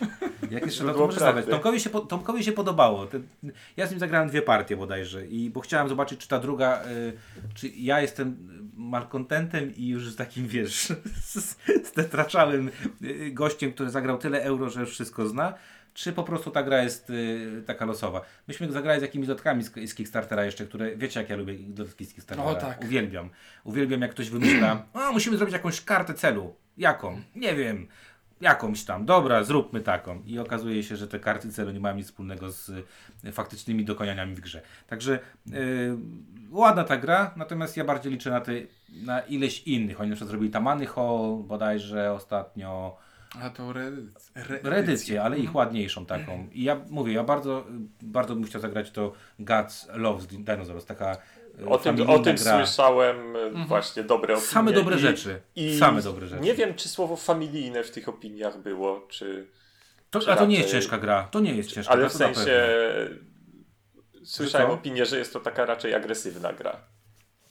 Jak 0.51 0.65
nie 0.65 0.71
sprzedał, 0.71 0.95
to 0.95 1.05
może 1.05 1.19
zagrać. 1.19 1.45
Tomkowi 1.45 1.79
się, 1.79 1.89
Tomkowi 1.89 2.43
się 2.43 2.51
podobało. 2.51 3.07
Ja 3.77 3.87
z 3.87 3.91
nim 3.91 3.99
zagrałem 3.99 4.29
dwie 4.29 4.41
partie 4.41 4.77
bodajże, 4.77 5.25
i, 5.27 5.49
bo 5.49 5.61
chciałem 5.61 5.89
zobaczyć, 5.89 6.19
czy 6.19 6.27
ta 6.27 6.39
druga, 6.39 6.83
y, 6.85 7.13
czy 7.53 7.67
ja 7.67 8.01
jestem 8.01 8.37
malkontentem 8.77 9.75
i 9.75 9.87
już 9.87 10.11
z 10.11 10.15
takim, 10.15 10.47
wiesz, 10.47 10.93
stetraczałym 11.91 12.71
y, 13.01 13.31
gościem, 13.31 13.73
który 13.73 13.89
zagrał 13.89 14.17
tyle 14.17 14.43
euro, 14.43 14.69
że 14.69 14.81
już 14.81 14.91
wszystko 14.91 15.27
zna, 15.27 15.53
czy 15.93 16.13
po 16.13 16.23
prostu 16.23 16.51
ta 16.51 16.63
gra 16.63 16.83
jest 16.83 17.09
y, 17.09 17.63
taka 17.67 17.85
losowa. 17.85 18.21
Myśmy 18.47 18.71
zagrali 18.71 18.99
z 18.99 19.01
jakimiś 19.01 19.27
dodatkami 19.27 19.63
z, 19.63 19.71
z 19.89 19.95
Kickstartera 19.95 20.45
jeszcze, 20.45 20.65
które, 20.65 20.95
wiecie 20.95 21.19
jak 21.19 21.29
ja 21.29 21.35
lubię 21.35 21.53
dodatki 21.59 22.05
z 22.05 22.13
Kickstartera. 22.13 22.49
O, 22.49 22.55
tak. 22.55 22.81
Uwielbiam. 22.81 23.29
Uwielbiam 23.63 24.01
jak 24.01 24.11
ktoś 24.11 24.29
wymyśla, 24.29 24.85
a 24.93 25.11
musimy 25.11 25.37
zrobić 25.37 25.53
jakąś 25.53 25.81
kartę 25.81 26.13
celu. 26.13 26.55
Jaką? 26.77 27.21
Nie 27.35 27.55
wiem. 27.55 27.87
Jakąś 28.41 28.83
tam. 28.83 29.05
Dobra, 29.05 29.43
zróbmy 29.43 29.81
taką. 29.81 30.23
I 30.25 30.39
okazuje 30.39 30.83
się, 30.83 30.95
że 30.95 31.07
te 31.07 31.19
karty 31.19 31.51
celu 31.51 31.71
nie 31.71 31.79
mają 31.79 31.95
nic 31.95 32.05
wspólnego 32.05 32.51
z 32.51 32.69
y, 33.25 33.31
faktycznymi 33.31 33.85
dokonaniami 33.85 34.35
w 34.35 34.39
grze. 34.39 34.61
Także 34.87 35.19
yy, 35.45 35.97
ładna 36.49 36.83
ta 36.83 36.97
gra, 36.97 37.33
natomiast 37.35 37.77
ja 37.77 37.83
bardziej 37.83 38.11
liczę 38.11 38.29
na, 38.29 38.41
te, 38.41 38.51
na 38.89 39.19
ileś 39.19 39.63
innych. 39.63 40.01
Oni 40.01 40.09
na 40.09 40.15
przykład 40.15 40.29
zrobili 40.29 40.51
Tamany 40.51 40.85
Hall 40.85 41.43
bodajże 41.47 42.13
ostatnio. 42.13 42.97
A 43.41 43.49
to 43.49 43.69
re, 43.69 43.91
re, 44.35 44.59
reedycję, 44.63 45.23
ale 45.23 45.35
ich 45.37 45.47
mhm. 45.47 45.55
ładniejszą 45.55 46.05
taką. 46.05 46.47
I 46.51 46.63
ja 46.63 46.81
mówię, 46.89 47.13
ja 47.13 47.23
bardzo, 47.23 47.63
bardzo 48.01 48.35
bym 48.35 48.43
chciał 48.43 48.61
zagrać 48.61 48.91
to 48.91 49.13
Gods 49.39 49.87
Loves 49.93 50.27
Dinosaurs, 50.27 50.85
taka 50.85 51.17
e, 51.61 51.65
o 51.65 51.77
tym, 51.77 52.09
o 52.09 52.19
tym 52.19 52.37
słyszałem 52.37 53.35
e, 53.35 53.39
mhm. 53.39 53.67
właśnie 53.67 54.03
dobre 54.03 54.33
opinie. 54.33 54.47
Same 54.47 54.73
dobre 54.73 54.95
I, 54.95 54.99
rzeczy. 54.99 55.41
I 55.55 55.77
Same 55.77 56.01
dobre 56.01 56.27
rzeczy. 56.27 56.41
Nie 56.41 56.53
wiem, 56.53 56.73
czy 56.73 56.89
słowo 56.89 57.15
familijne 57.15 57.83
w 57.83 57.91
tych 57.91 58.09
opiniach 58.09 58.61
było, 58.61 59.07
czy. 59.09 59.47
To, 60.09 60.19
czy 60.19 60.31
a 60.31 60.35
to 60.35 60.45
nie 60.45 60.57
jest 60.57 60.71
ciężka 60.71 60.97
gra. 60.97 61.27
To 61.31 61.39
nie 61.39 61.55
jest 61.55 61.71
ciężka 61.71 61.91
ale 61.93 61.99
gra. 61.99 62.09
Ale 62.19 62.33
w 62.33 62.35
sensie 62.35 62.67
słyszałem 64.23 64.71
opinię, 64.71 65.05
że 65.05 65.17
jest 65.17 65.33
to 65.33 65.39
taka 65.39 65.65
raczej 65.65 65.93
agresywna 65.93 66.53
gra. 66.53 66.77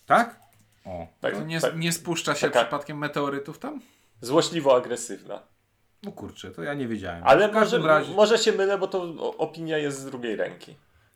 Tak? 0.06 0.40
O. 0.84 1.06
Tak, 1.20 1.34
to 1.34 1.42
nie, 1.42 1.60
tak, 1.60 1.76
nie 1.76 1.92
spuszcza 1.92 2.34
się 2.34 2.46
taka... 2.46 2.64
przypadkiem 2.64 2.98
meteorytów 2.98 3.58
tam? 3.58 3.80
Złośliwo 4.20 4.76
agresywna. 4.76 5.51
No 6.02 6.12
kurczę, 6.12 6.50
to 6.50 6.62
ja 6.62 6.74
nie 6.74 6.88
wiedziałem. 6.88 7.22
Ale 7.24 7.52
może, 7.52 7.78
razie... 7.78 8.14
może 8.14 8.38
się 8.38 8.52
mylę, 8.52 8.78
bo 8.78 8.86
to 8.86 9.02
opinia 9.38 9.78
jest 9.78 10.00
z 10.00 10.04
drugiej 10.04 10.36
ręki. 10.36 10.74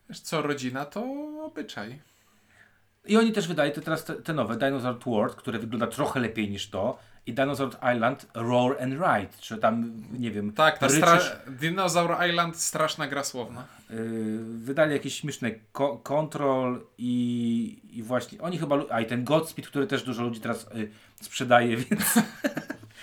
Wiesz 0.08 0.20
co, 0.20 0.42
rodzina 0.42 0.84
to 0.84 1.04
obyczaj. 1.44 2.00
I 3.06 3.16
oni 3.16 3.32
też 3.32 3.48
wydali 3.48 3.72
te 3.72 3.80
teraz 3.80 4.04
te, 4.04 4.14
te 4.14 4.34
nowe 4.34 4.56
Dinosaur 4.56 4.98
World, 5.06 5.34
które 5.34 5.58
wygląda 5.58 5.86
trochę 5.86 6.20
lepiej 6.20 6.50
niż 6.50 6.70
to 6.70 6.98
i 7.26 7.32
Dinosaur 7.32 7.70
Island 7.94 8.26
Roar 8.34 8.82
and 8.82 8.92
Ride, 8.92 9.32
czy 9.40 9.58
tam, 9.58 10.02
nie 10.12 10.30
wiem... 10.30 10.52
Tak, 10.52 10.78
ta 10.78 10.86
ryczysz... 10.86 11.36
Dinosaur 11.46 12.16
Island 12.28 12.56
straszna 12.56 13.06
gra 13.08 13.24
słowna. 13.24 13.64
Yy, 13.90 14.38
wydali 14.42 14.92
jakieś 14.92 15.20
śmieszne 15.20 15.50
ko 15.72 15.96
Control 15.96 16.80
i, 16.98 17.80
i 17.90 18.02
właśnie, 18.02 18.40
oni 18.40 18.58
chyba, 18.58 18.78
a 18.90 19.00
i 19.00 19.06
ten 19.06 19.24
Godspeed, 19.24 19.68
który 19.68 19.86
też 19.86 20.02
dużo 20.02 20.22
ludzi 20.22 20.40
teraz 20.40 20.66
yy, 20.74 20.90
sprzedaje, 21.20 21.76
więc... 21.90 22.18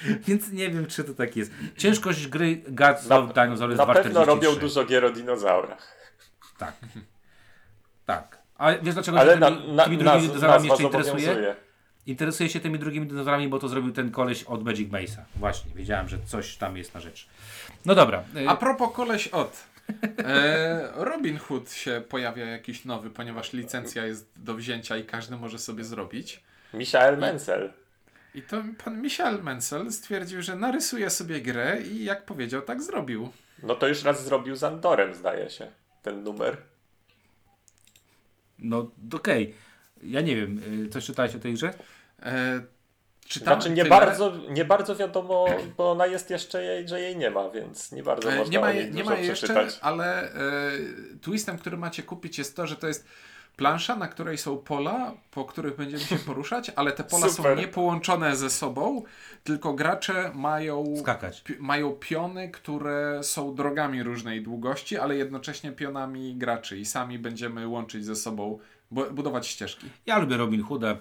Więc 0.28 0.52
nie 0.52 0.70
wiem, 0.70 0.88
czy 0.88 1.04
to 1.04 1.14
tak 1.14 1.36
jest. 1.36 1.52
Ciężkość 1.78 2.28
gry 2.28 2.62
Gods 2.68 3.12
of 3.12 3.34
Dinosaur 3.34 3.70
jest 3.70 3.88
Na 3.88 3.94
pewno 3.94 4.26
robią 4.26 4.56
dużo 4.56 4.86
gier 4.86 5.06
o 5.06 5.12
dinozaurach. 5.12 5.98
Tak. 6.58 6.74
Tak. 8.06 8.38
A 8.58 8.72
wiesz 8.82 8.94
dlaczego 8.94 9.20
Ale 9.20 9.36
na, 9.36 9.50
na, 9.50 9.84
tymi 9.84 9.98
drugimi 9.98 10.28
dinozaurami 10.28 10.70
jeszcze 10.70 10.84
interesuje? 10.84 11.56
Interesuje 12.06 12.50
się 12.50 12.60
tymi 12.60 12.80
drugimi 12.80 13.08
dinozaurami, 13.08 13.48
bo 13.48 13.60
to 13.60 13.68
zrobił 13.68 13.92
ten 13.92 14.12
koleś 14.12 14.44
od 14.44 14.64
Magic 14.64 14.92
Mace'a. 14.92 15.22
Właśnie, 15.36 15.72
wiedziałem, 15.76 16.08
że 16.10 16.18
coś 16.26 16.56
tam 16.56 16.78
jest 16.78 16.94
na 16.94 17.00
rzecz. 17.00 17.28
No 17.86 17.96
dobra. 17.96 18.24
Y- 18.36 18.50
A 18.50 18.56
propos 18.56 18.94
koleś 18.94 19.28
od. 19.28 19.64
E, 20.18 20.90
Robin 20.96 21.38
Hood 21.38 21.72
się 21.72 22.02
pojawia 22.10 22.46
jakiś 22.46 22.86
nowy, 22.86 23.10
ponieważ 23.10 23.54
licencja 23.54 24.06
jest 24.06 24.30
do 24.36 24.54
wzięcia 24.54 24.98
i 24.98 25.04
każdy 25.04 25.36
może 25.36 25.60
sobie 25.60 25.84
zrobić. 25.84 26.44
Michael 26.74 27.18
Menzel. 27.18 27.74
I 28.36 28.42
to 28.42 28.64
pan 28.84 29.02
Michel 29.02 29.44
Menzel 29.44 29.92
stwierdził, 29.92 30.42
że 30.42 30.56
narysuje 30.56 31.10
sobie 31.10 31.42
grę 31.42 31.82
i 31.82 32.04
jak 32.04 32.26
powiedział, 32.26 32.62
tak 32.62 32.82
zrobił. 32.82 33.30
No 33.64 33.76
to 33.76 33.88
już 33.88 34.04
raz 34.04 34.26
zrobił 34.26 34.56
z 34.56 34.64
Andorem, 34.64 35.14
zdaje 35.14 35.50
się, 35.50 35.72
ten 36.02 36.24
numer. 36.24 36.58
No 38.60 38.92
okej. 39.14 39.44
Okay. 39.44 39.54
Ja 40.04 40.22
nie 40.22 40.36
wiem, 40.36 40.62
y, 40.86 40.90
coś 40.90 41.06
czytałeś 41.06 41.36
o 41.36 41.40
tej 41.40 41.54
grze? 41.54 41.74
E, 42.22 42.62
czytałem 43.28 43.62
znaczy 43.62 43.76
nie 43.76 43.86
bardzo, 43.86 44.34
nie 44.50 44.66
bardzo 44.66 44.96
wiadomo, 44.96 45.46
bo 45.78 45.92
ona 45.92 46.06
jest 46.06 46.30
jeszcze 46.30 46.64
jej, 46.64 46.88
że 46.88 47.02
jej 47.02 47.18
nie 47.18 47.32
ma, 47.32 47.50
więc 47.50 47.92
nie 47.92 48.04
bardzo 48.04 48.32
e, 48.32 48.36
można 48.36 48.52
nie 48.52 48.60
ma, 48.60 48.68
o 48.68 48.74
niej 48.74 48.92
nie 48.92 49.04
ma 49.04 49.16
jeszcze, 49.16 49.68
ale 49.82 50.34
e, 50.34 50.72
twistem, 51.22 51.58
który 51.58 51.78
macie 51.78 52.04
kupić 52.04 52.38
jest 52.38 52.56
to, 52.56 52.68
że 52.68 52.76
to 52.76 52.88
jest 52.88 53.08
plansza, 53.58 53.96
na 53.96 54.08
której 54.08 54.38
są 54.38 54.58
pola, 54.58 55.14
po 55.32 55.46
których 55.46 55.76
będziemy 55.76 56.04
się 56.04 56.16
poruszać, 56.16 56.72
ale 56.76 56.92
te 56.92 57.04
pola 57.04 57.30
Super. 57.30 57.56
są 57.56 57.62
niepołączone 57.62 58.36
ze 58.36 58.50
sobą, 58.50 59.04
tylko 59.44 59.74
gracze 59.74 60.32
mają, 60.34 60.84
Skakać. 61.00 61.44
mają 61.60 61.92
piony, 61.92 62.50
które 62.50 63.20
są 63.24 63.56
drogami 63.56 64.04
różnej 64.04 64.44
długości, 64.44 64.98
ale 64.98 65.16
jednocześnie 65.16 65.72
pionami 65.72 66.36
graczy 66.36 66.78
i 66.78 66.86
sami 66.86 67.20
będziemy 67.20 67.68
łączyć 67.68 68.06
ze 68.06 68.16
sobą 68.16 68.60
budować 68.92 69.48
ścieżki. 69.48 69.90
Ja 70.06 70.20
lubię 70.20 70.38
Robin 70.38 70.64
Hooda, 70.64 70.98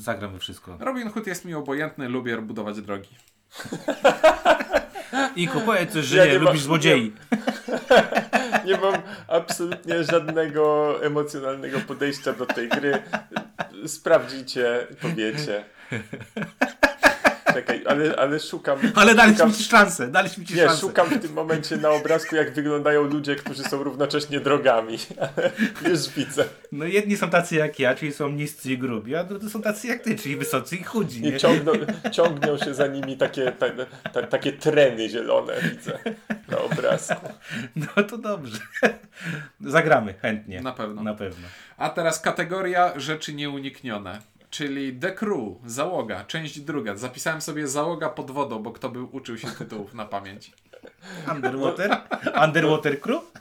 zagram 0.00 0.32
we 0.32 0.38
wszystko. 0.38 0.76
Robin 0.80 1.10
Hood 1.10 1.26
jest 1.26 1.44
mi 1.44 1.54
obojętny, 1.54 2.08
lubię 2.08 2.42
budować 2.42 2.80
drogi. 2.80 3.08
I 5.36 5.48
powiedz 5.48 5.92
coś, 5.92 6.04
że 6.04 6.16
ja 6.16 6.26
nie, 6.26 6.32
nie 6.32 6.38
lubisz 6.38 6.62
złodziei. 6.62 7.12
Nie 8.66 8.76
mam 8.76 8.94
absolutnie 9.28 10.04
żadnego 10.04 10.94
emocjonalnego 11.04 11.80
podejścia 11.80 12.32
do 12.32 12.46
tej 12.46 12.68
gry. 12.68 13.02
Sprawdzicie, 13.86 14.86
powiecie. 15.00 15.64
Czekaj, 17.54 17.82
ale, 17.86 18.16
ale 18.16 18.40
szukam. 18.40 18.78
Ale 18.94 19.14
daliśmy 19.14 19.38
szukam, 19.38 19.52
ci 19.52 19.64
szansę, 19.64 20.08
daliśmy 20.08 20.44
ci 20.44 20.54
nie, 20.54 20.66
szansę. 20.66 20.80
szukam 20.80 21.08
w 21.08 21.22
tym 21.22 21.32
momencie 21.32 21.76
na 21.76 21.90
obrazku, 21.90 22.36
jak 22.36 22.54
wyglądają 22.54 23.02
ludzie, 23.02 23.36
którzy 23.36 23.62
są 23.62 23.82
równocześnie 23.82 24.40
drogami. 24.40 24.98
Już 25.88 26.08
widzę. 26.08 26.44
No 26.72 26.84
jedni 26.84 27.16
są 27.16 27.30
tacy 27.30 27.54
jak 27.56 27.78
ja, 27.78 27.94
czyli 27.94 28.12
są 28.12 28.28
niscy 28.28 28.72
i 28.72 28.78
grubi, 28.78 29.14
a 29.14 29.24
drudzy 29.24 29.50
są 29.50 29.62
tacy 29.62 29.86
jak 29.86 30.02
ty, 30.02 30.16
czyli 30.16 30.36
wysocy 30.36 30.76
i 30.76 30.82
chudzi. 30.82 31.22
Nie? 31.22 31.28
I 31.28 31.38
ciągną, 31.38 31.72
ciągną 32.12 32.58
się 32.58 32.74
za 32.74 32.86
nimi 32.86 33.16
takie, 33.16 33.52
ta, 33.52 33.66
ta, 34.12 34.22
takie 34.22 34.52
treny 34.52 35.08
zielone, 35.08 35.54
widzę 35.62 35.98
na 36.48 36.58
obrazku. 36.58 37.28
No 37.76 38.02
to 38.02 38.18
dobrze. 38.18 38.58
Zagramy 39.60 40.14
chętnie. 40.14 40.60
Na 40.60 40.72
pewno. 40.72 41.02
Na 41.02 41.14
pewno. 41.14 41.48
A 41.76 41.90
teraz 41.90 42.20
kategoria 42.20 42.92
rzeczy 42.96 43.34
nieuniknione 43.34 44.20
czyli 44.52 45.00
The 45.00 45.12
Crew, 45.12 45.58
załoga, 45.66 46.24
część 46.24 46.60
druga. 46.60 46.96
Zapisałem 46.96 47.40
sobie 47.40 47.68
załoga 47.68 48.08
pod 48.08 48.30
wodą, 48.30 48.62
bo 48.62 48.72
kto 48.72 48.88
by 48.88 49.02
uczył 49.02 49.38
się 49.38 49.48
tytułów 49.48 49.94
na 49.94 50.04
pamięć. 50.04 50.52
Underwater? 51.34 51.96
Underwater 52.44 53.00
Crew? 53.00 53.32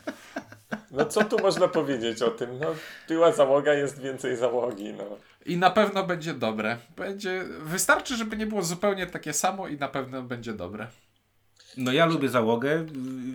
No 0.92 1.06
co 1.06 1.24
tu 1.24 1.40
można 1.42 1.68
powiedzieć 1.68 2.22
o 2.22 2.32
tym? 2.32 2.60
No, 2.60 2.76
była 3.08 3.32
załoga, 3.32 3.74
jest 3.74 4.02
więcej 4.02 4.36
załogi. 4.36 4.94
No. 4.94 5.04
I 5.46 5.58
na 5.58 5.70
pewno 5.70 6.04
będzie 6.04 6.34
dobre. 6.34 6.78
Będzie... 6.98 7.44
Wystarczy, 7.60 8.16
żeby 8.16 8.38
nie 8.38 8.46
było 8.46 8.62
zupełnie 8.62 9.08
takie 9.08 9.34
samo 9.34 9.68
i 9.68 9.78
na 9.78 9.88
pewno 9.88 10.22
będzie 10.22 10.54
dobre. 10.54 10.88
No 11.78 11.92
ja 11.92 12.06
lubię 12.06 12.30
załogę. 12.30 12.86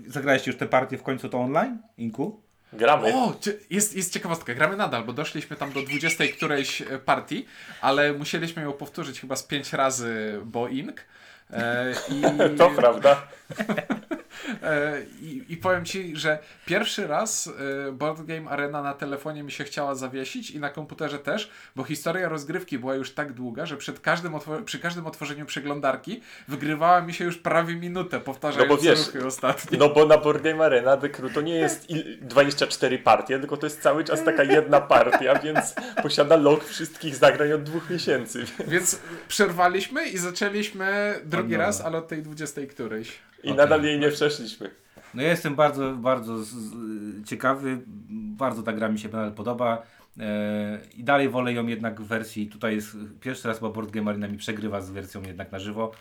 Zagrałeś 0.06 0.46
już 0.46 0.56
tę 0.56 0.66
partię 0.66 0.98
w 0.98 1.02
końcu 1.02 1.28
to 1.28 1.38
online, 1.38 1.78
Inku? 1.98 2.45
Gramy. 2.76 3.14
O, 3.14 3.36
jest, 3.70 3.96
jest 3.96 4.12
ciekawostka, 4.12 4.54
gramy 4.54 4.76
nadal, 4.76 5.04
bo 5.04 5.12
doszliśmy 5.12 5.56
tam 5.56 5.72
do 5.72 5.82
20 5.82 6.24
którejś 6.36 6.82
e, 6.82 6.84
partii, 6.98 7.46
ale 7.80 8.12
musieliśmy 8.12 8.62
ją 8.62 8.72
powtórzyć 8.72 9.20
chyba 9.20 9.36
z 9.36 9.42
5 9.42 9.72
razy, 9.72 10.40
bo 10.44 10.68
ink. 10.68 11.04
E, 11.50 11.92
i... 12.08 12.22
to 12.58 12.70
prawda. 12.70 13.22
E, 14.62 15.02
I, 15.22 15.44
I 15.48 15.56
powiem 15.56 15.84
Ci, 15.84 16.16
że 16.16 16.38
pierwszy 16.66 17.06
raz 17.06 17.50
e, 17.88 17.92
Board 17.92 18.22
Game 18.22 18.50
Arena 18.50 18.82
na 18.82 18.94
telefonie 18.94 19.42
mi 19.42 19.52
się 19.52 19.64
chciała 19.64 19.94
zawiesić 19.94 20.50
i 20.50 20.60
na 20.60 20.70
komputerze 20.70 21.18
też, 21.18 21.50
bo 21.76 21.84
historia 21.84 22.28
rozgrywki 22.28 22.78
była 22.78 22.94
już 22.94 23.14
tak 23.14 23.32
długa, 23.32 23.66
że 23.66 23.76
przed 23.76 24.00
każdym 24.00 24.32
przy 24.64 24.78
każdym 24.78 25.06
otworzeniu 25.06 25.46
przeglądarki 25.46 26.20
wygrywała 26.48 27.00
mi 27.00 27.14
się 27.14 27.24
już 27.24 27.38
prawie 27.38 27.74
minutę, 27.74 28.20
powtarzając 28.20 28.70
no 28.70 28.76
bo 28.76 28.82
wiesz, 28.82 29.06
ruchy 29.06 29.26
ostatnie. 29.26 29.78
No 29.78 29.88
bo 29.88 30.06
na 30.06 30.18
Board 30.18 30.42
Game 30.42 30.64
Arena 30.64 30.96
The 30.96 31.08
Crew 31.08 31.34
to 31.34 31.40
nie 31.40 31.54
jest 31.54 31.86
24 32.20 32.98
partie, 32.98 33.38
tylko 33.38 33.56
to 33.56 33.66
jest 33.66 33.82
cały 33.82 34.04
czas 34.04 34.24
taka 34.24 34.44
jedna 34.44 34.80
partia, 34.80 35.38
więc 35.38 35.74
posiada 36.02 36.36
log 36.36 36.64
wszystkich 36.64 37.16
zagrań 37.16 37.52
od 37.52 37.62
dwóch 37.62 37.90
miesięcy. 37.90 38.44
Więc 38.68 39.00
przerwaliśmy 39.28 40.08
i 40.08 40.18
zaczęliśmy 40.18 41.20
drugi 41.24 41.56
raz, 41.56 41.80
ale 41.80 41.98
od 41.98 42.08
tej 42.08 42.22
20 42.22 42.60
którejś. 42.70 43.18
I 43.46 43.52
okay. 43.52 43.64
nadal 43.64 43.82
jej 43.82 43.98
nie 43.98 44.10
przeszliśmy. 44.10 44.70
No 45.14 45.22
ja 45.22 45.28
jestem 45.28 45.54
bardzo, 45.54 45.92
bardzo 45.92 46.44
z, 46.44 46.48
z, 46.48 47.28
ciekawy, 47.28 47.80
bardzo 48.10 48.62
ta 48.62 48.72
gra 48.72 48.88
mi 48.88 48.98
się 48.98 49.08
nadal 49.08 49.32
podoba. 49.32 49.82
E, 50.20 50.78
I 50.96 51.04
dalej 51.04 51.28
wolę 51.28 51.52
ją 51.52 51.66
jednak 51.66 52.00
w 52.00 52.06
wersji, 52.06 52.46
tutaj 52.46 52.74
jest 52.74 52.96
pierwszy 53.20 53.48
raz, 53.48 53.60
bo 53.60 53.70
Board 53.70 53.90
Game 53.90 54.10
Arena 54.10 54.28
mi 54.28 54.38
przegrywa 54.38 54.80
z 54.80 54.90
wersją 54.90 55.22
jednak 55.22 55.52
na 55.52 55.58
żywo. 55.58 55.92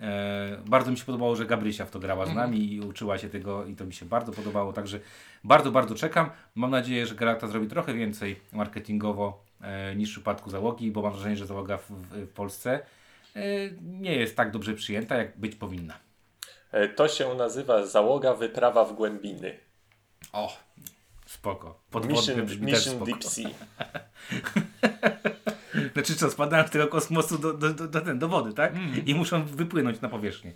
E, 0.00 0.58
bardzo 0.66 0.90
mi 0.90 0.96
się 0.96 1.04
podobało, 1.04 1.36
że 1.36 1.46
Gabrysia 1.46 1.84
w 1.84 1.90
to 1.90 1.98
grała 1.98 2.26
z 2.26 2.28
mhm. 2.28 2.50
nami 2.50 2.72
i 2.72 2.80
uczyła 2.80 3.18
się 3.18 3.28
tego 3.28 3.66
i 3.66 3.76
to 3.76 3.84
mi 3.84 3.92
się 3.92 4.06
bardzo 4.06 4.32
podobało, 4.32 4.72
także 4.72 5.00
bardzo, 5.44 5.70
bardzo 5.70 5.94
czekam. 5.94 6.30
Mam 6.54 6.70
nadzieję, 6.70 7.06
że 7.06 7.14
Galata 7.14 7.46
zrobi 7.46 7.66
trochę 7.66 7.94
więcej 7.94 8.40
marketingowo 8.52 9.44
e, 9.60 9.96
niż 9.96 10.10
w 10.10 10.12
przypadku 10.12 10.50
załogi, 10.50 10.90
bo 10.90 11.02
mam 11.02 11.12
wrażenie, 11.12 11.36
że 11.36 11.46
załoga 11.46 11.76
w, 11.76 11.90
w, 11.90 12.26
w 12.26 12.28
Polsce 12.28 12.80
e, 13.36 13.42
nie 13.82 14.16
jest 14.16 14.36
tak 14.36 14.50
dobrze 14.50 14.74
przyjęta, 14.74 15.16
jak 15.16 15.38
być 15.38 15.54
powinna. 15.54 15.94
E, 16.74 16.88
to 16.88 17.08
się 17.08 17.34
nazywa 17.34 17.86
załoga 17.86 18.34
wyprawa 18.34 18.84
w 18.84 18.92
głębiny. 18.92 19.58
O, 20.32 20.56
spoko. 21.26 21.80
Podwodny 21.90 22.16
mission, 22.16 22.46
brzmi 22.46 22.66
mission 22.66 22.94
spoko. 22.94 23.06
Deep 23.06 23.24
Sea. 23.24 23.50
znaczy 25.92 26.16
co, 26.16 26.30
spadają 26.30 26.66
z 26.66 26.70
tego 26.70 26.86
kosmosu 26.86 27.38
do, 27.38 27.52
do, 27.52 27.70
do, 27.70 27.88
do, 27.88 28.14
do 28.14 28.28
wody, 28.28 28.54
tak? 28.54 28.72
Mm. 28.72 29.06
I 29.06 29.14
muszą 29.14 29.44
wypłynąć 29.44 30.00
na 30.00 30.08
powierzchnię. 30.08 30.52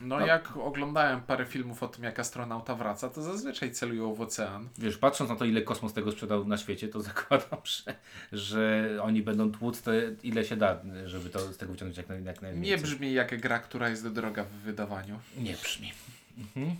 No, 0.00 0.20
no, 0.20 0.26
jak 0.26 0.56
oglądałem 0.56 1.20
parę 1.20 1.46
filmów 1.46 1.82
o 1.82 1.88
tym, 1.88 2.04
jak 2.04 2.18
astronauta 2.18 2.74
wraca, 2.74 3.10
to 3.10 3.22
zazwyczaj 3.22 3.72
celują 3.72 4.14
w 4.14 4.20
ocean. 4.20 4.68
Wiesz, 4.78 4.98
patrząc 4.98 5.30
na 5.30 5.36
to, 5.36 5.44
ile 5.44 5.62
kosmos 5.62 5.92
tego 5.92 6.12
sprzedał 6.12 6.44
na 6.44 6.56
świecie, 6.56 6.88
to 6.88 7.00
zakładam, 7.12 7.58
że, 7.64 7.94
że 8.32 8.88
oni 9.02 9.22
będą 9.22 9.52
tłuc 9.52 9.82
te, 9.82 9.92
ile 10.22 10.44
się 10.44 10.56
da, 10.56 10.80
żeby 11.06 11.30
to 11.30 11.38
z 11.52 11.56
tego 11.56 11.72
wyciągnąć 11.72 11.96
jak, 11.96 12.24
jak 12.24 12.42
najwięcej. 12.42 12.70
Nie 12.70 12.78
brzmi 12.78 13.12
jak 13.12 13.40
gra, 13.40 13.58
która 13.58 13.88
jest 13.88 14.08
droga 14.08 14.44
w 14.44 14.50
wydawaniu. 14.50 15.18
Nie 15.38 15.54
brzmi. 15.54 15.92
Mhm. 16.38 16.76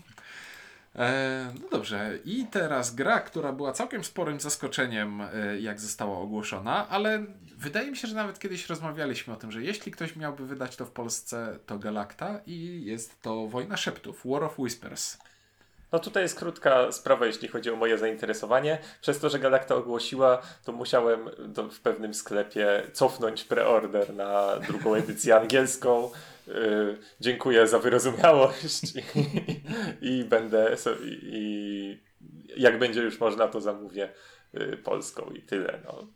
E, 0.95 1.51
no 1.61 1.67
dobrze, 1.71 2.19
i 2.25 2.45
teraz 2.51 2.95
gra, 2.95 3.19
która 3.19 3.53
była 3.53 3.73
całkiem 3.73 4.03
sporym 4.03 4.39
zaskoczeniem, 4.39 5.21
e, 5.21 5.59
jak 5.59 5.79
została 5.79 6.17
ogłoszona, 6.17 6.89
ale 6.89 7.25
wydaje 7.57 7.91
mi 7.91 7.97
się, 7.97 8.07
że 8.07 8.15
nawet 8.15 8.39
kiedyś 8.39 8.69
rozmawialiśmy 8.69 9.33
o 9.33 9.37
tym, 9.37 9.51
że 9.51 9.63
jeśli 9.63 9.91
ktoś 9.91 10.15
miałby 10.15 10.45
wydać 10.45 10.75
to 10.75 10.85
w 10.85 10.91
Polsce, 10.91 11.59
to 11.65 11.79
Galacta 11.79 12.41
i 12.45 12.85
jest 12.85 13.21
to 13.21 13.47
Wojna 13.47 13.77
Szeptów, 13.77 14.21
War 14.25 14.43
of 14.43 14.59
Whispers. 14.59 15.17
No 15.91 15.99
tutaj 15.99 16.23
jest 16.23 16.35
krótka 16.35 16.91
sprawa, 16.91 17.25
jeśli 17.25 17.47
chodzi 17.47 17.69
o 17.69 17.75
moje 17.75 17.97
zainteresowanie. 17.97 18.79
Przez 19.01 19.19
to, 19.19 19.29
że 19.29 19.39
Galacta 19.39 19.75
ogłosiła, 19.75 20.41
to 20.65 20.71
musiałem 20.71 21.29
do, 21.47 21.69
w 21.69 21.79
pewnym 21.79 22.13
sklepie 22.13 22.83
cofnąć 22.93 23.43
preorder 23.43 24.13
na 24.13 24.57
drugą 24.67 24.95
edycję 24.95 25.35
angielską. 25.41 26.11
Yy, 26.47 26.97
dziękuję 27.19 27.67
za 27.67 27.79
wyrozumiałość 27.79 28.83
i, 28.95 29.01
i 30.19 30.23
będę 30.23 30.77
so, 30.77 30.91
i, 30.91 31.19
i, 31.23 31.99
jak 32.57 32.79
będzie 32.79 33.01
już 33.01 33.19
można, 33.19 33.47
to 33.47 33.61
zamówię 33.61 34.09
yy, 34.53 34.77
polską 34.77 35.31
i 35.35 35.41
tyle. 35.41 35.79
No, 35.85 36.07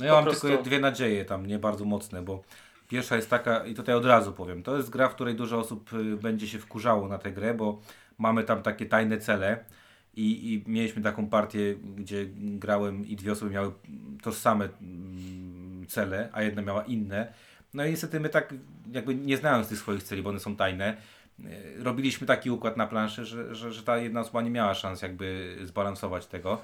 no 0.00 0.06
ja 0.06 0.12
po 0.12 0.16
mam 0.16 0.24
prostu... 0.24 0.48
tylko 0.48 0.62
dwie 0.62 0.80
nadzieje 0.80 1.24
tam, 1.24 1.46
nie 1.46 1.58
bardzo 1.58 1.84
mocne, 1.84 2.22
bo 2.22 2.42
pierwsza 2.88 3.16
jest 3.16 3.30
taka, 3.30 3.64
i 3.66 3.74
tutaj 3.74 3.94
od 3.94 4.04
razu 4.04 4.32
powiem, 4.32 4.62
to 4.62 4.76
jest 4.76 4.90
gra, 4.90 5.08
w 5.08 5.14
której 5.14 5.34
dużo 5.34 5.58
osób 5.58 5.92
y, 5.92 6.16
będzie 6.16 6.48
się 6.48 6.58
wkurzało 6.58 7.08
na 7.08 7.18
tę 7.18 7.32
grę, 7.32 7.54
bo 7.54 7.80
mamy 8.18 8.44
tam 8.44 8.62
takie 8.62 8.86
tajne 8.86 9.18
cele 9.18 9.64
i, 10.14 10.52
i 10.52 10.70
mieliśmy 10.70 11.02
taką 11.02 11.26
partię, 11.26 11.74
gdzie 11.96 12.26
grałem 12.36 13.06
i 13.06 13.16
dwie 13.16 13.32
osoby 13.32 13.50
miały 13.50 13.72
tożsame 14.22 14.68
mm, 14.80 15.86
cele, 15.86 16.28
a 16.32 16.42
jedna 16.42 16.62
miała 16.62 16.82
inne. 16.82 17.32
No 17.74 17.86
i 17.86 17.90
niestety 17.90 18.20
my 18.20 18.28
tak 18.28 18.54
jakby 18.92 19.14
nie 19.14 19.36
znając 19.36 19.68
tych 19.68 19.78
swoich 19.78 20.02
celi, 20.02 20.22
bo 20.22 20.30
one 20.30 20.40
są 20.40 20.56
tajne, 20.56 20.96
y, 21.40 21.44
robiliśmy 21.82 22.26
taki 22.26 22.50
układ 22.50 22.76
na 22.76 22.86
planszy, 22.86 23.24
że, 23.24 23.54
że, 23.54 23.72
że 23.72 23.82
ta 23.82 23.98
jedna 23.98 24.20
osoba 24.20 24.42
nie 24.42 24.50
miała 24.50 24.74
szans 24.74 25.02
jakby 25.02 25.56
zbalansować 25.62 26.26
tego. 26.26 26.60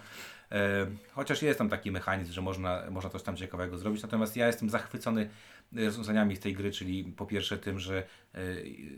E, 0.53 0.87
chociaż 1.13 1.43
jest 1.43 1.59
tam 1.59 1.69
taki 1.69 1.91
mechanizm, 1.91 2.33
że 2.33 2.43
można, 2.43 2.83
można 2.91 3.11
coś 3.11 3.23
tam 3.23 3.37
ciekawego 3.37 3.79
zrobić, 3.79 4.03
natomiast 4.03 4.37
ja 4.37 4.47
jestem 4.47 4.71
zachwycony 4.71 5.29
rozwiązaniami 5.73 6.37
z 6.37 6.41
tej 6.41 6.55
gry, 6.55 6.71
czyli 6.71 7.05
po 7.05 7.27
pierwsze 7.27 7.59
tym, 7.59 7.79
że 7.79 8.03
e, 8.35 8.41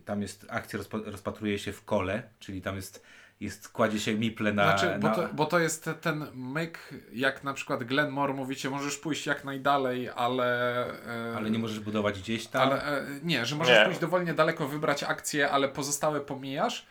tam 0.04 0.22
jest 0.22 0.46
akcja 0.48 0.78
rozpatruje 0.90 1.58
się 1.58 1.72
w 1.72 1.84
kole, 1.84 2.22
czyli 2.38 2.62
tam 2.62 2.76
jest 2.76 3.04
jest, 3.40 3.68
kładzie 3.68 4.00
się 4.00 4.14
miple 4.14 4.52
na... 4.52 4.78
Znaczy, 4.78 4.98
bo, 5.00 5.10
to, 5.10 5.28
bo 5.34 5.46
to 5.46 5.58
jest 5.58 5.90
ten 6.00 6.26
myk, 6.34 6.94
jak 7.12 7.44
na 7.44 7.54
przykład 7.54 7.84
Glenmore 7.84 8.34
mówicie, 8.34 8.70
możesz 8.70 8.96
pójść 8.96 9.26
jak 9.26 9.44
najdalej, 9.44 10.08
ale... 10.08 10.86
E, 11.30 11.36
ale 11.36 11.50
nie 11.50 11.58
możesz 11.58 11.80
budować 11.80 12.18
gdzieś 12.18 12.46
tam? 12.46 12.62
Ale, 12.62 13.06
nie, 13.22 13.46
że 13.46 13.56
możesz 13.56 13.78
nie. 13.78 13.84
pójść 13.84 14.00
dowolnie 14.00 14.34
daleko, 14.34 14.68
wybrać 14.68 15.02
akcję, 15.02 15.50
ale 15.50 15.68
pozostałe 15.68 16.20
pomijasz. 16.20 16.86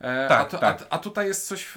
Tak, 0.00 0.40
a, 0.40 0.44
to, 0.44 0.58
tak. 0.58 0.82
A, 0.90 0.94
a, 0.94 0.98
tutaj 0.98 1.26
jest 1.26 1.46
coś. 1.46 1.68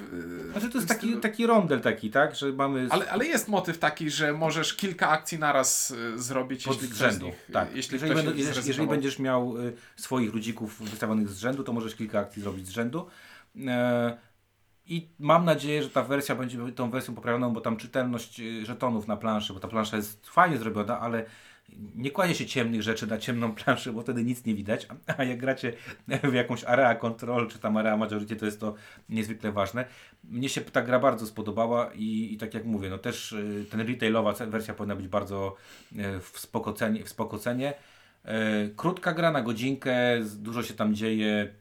Znaczy 0.52 0.70
to 0.70 0.78
jest 0.78 0.88
taki, 0.88 1.18
taki 1.18 1.48
rondel 1.48 1.82
taki, 1.82 2.12
tak? 2.12 2.36
Że 2.36 2.54
mamy. 2.54 2.88
Ale, 2.90 3.12
ale 3.12 3.26
jest 3.26 3.48
motyw 3.48 3.78
taki, 3.78 4.10
że 4.10 4.34
możesz 4.34 4.74
kilka 4.74 5.10
akcji 5.10 5.40
naraz 5.40 5.92
y, 5.92 6.20
zrobić, 6.20 6.66
Pod 6.66 6.82
jeśli 6.82 6.98
rzędu. 6.98 7.26
Nich, 7.26 7.50
tak. 7.54 7.76
jeśli, 7.76 7.94
jeżeli, 7.94 8.16
będą, 8.16 8.34
jeżeli, 8.34 8.68
jeżeli, 8.68 8.88
będziesz 8.88 9.20
miał 9.20 9.58
y, 9.58 9.74
swoich 9.96 10.34
ludzików 10.34 10.82
wystawionych 10.82 11.30
z 11.30 11.38
rzędu, 11.38 11.64
to 11.64 11.74
możesz 11.74 11.96
kilka 11.96 12.20
akcji 12.20 12.42
zrobić 12.42 12.68
z 12.68 12.70
rzędu. 12.70 13.08
E, 13.68 14.18
I 14.86 15.08
mam 15.20 15.46
nadzieję, 15.46 15.84
że 15.84 15.90
ta 15.90 16.04
wersja 16.04 16.36
będzie 16.36 16.72
tą 16.72 16.92
wersją 16.92 17.16
poprawioną, 17.16 17.54
bo 17.54 17.62
tam 17.62 17.78
czytelność 17.78 18.40
y, 18.40 18.66
żetonów 18.66 19.08
na 19.08 19.18
planszy, 19.18 19.54
bo 19.54 19.60
ta 19.60 19.68
plansza 19.68 19.98
jest 19.98 20.28
fajnie 20.28 20.58
zrobiona, 20.58 21.00
ale 21.00 21.26
nie 21.96 22.12
kładzie 22.12 22.36
się 22.36 22.46
ciemnych 22.46 22.82
rzeczy 22.82 23.08
na 23.08 23.18
ciemną 23.18 23.54
planszę, 23.64 23.94
bo 23.94 24.02
wtedy 24.02 24.24
nic 24.24 24.46
nie 24.46 24.56
widać, 24.56 24.88
a 25.18 25.24
jak 25.24 25.40
gracie 25.40 25.74
w 26.24 26.34
jakąś 26.34 26.64
area 26.64 26.96
control, 26.96 27.48
czy 27.48 27.60
tam 27.60 27.78
area 27.78 27.98
majority, 27.98 28.36
to 28.36 28.46
jest 28.46 28.60
to 28.60 28.76
niezwykle 29.10 29.52
ważne. 29.52 29.86
Mnie 30.24 30.50
się 30.50 30.62
ta 30.62 30.82
gra 30.82 31.00
bardzo 31.00 31.28
spodobała 31.28 31.92
i, 31.94 32.34
i 32.34 32.38
tak 32.38 32.54
jak 32.54 32.66
mówię, 32.66 32.90
no 32.90 32.98
też 32.98 33.32
y, 33.32 33.66
ten 33.72 33.82
retailowa 33.82 34.34
wersja 34.34 34.74
powinna 34.74 34.96
być 34.96 35.08
bardzo 35.08 35.56
y, 35.92 35.96
w 36.20 36.40
spokocenie. 36.40 37.04
W 37.04 37.10
spokocenie. 37.10 37.74
Krótka 38.76 39.14
gra 39.14 39.32
na 39.32 39.42
godzinkę, 39.42 39.94
dużo 40.36 40.64
się 40.64 40.74
tam 40.74 40.96
dzieje, 40.96 41.54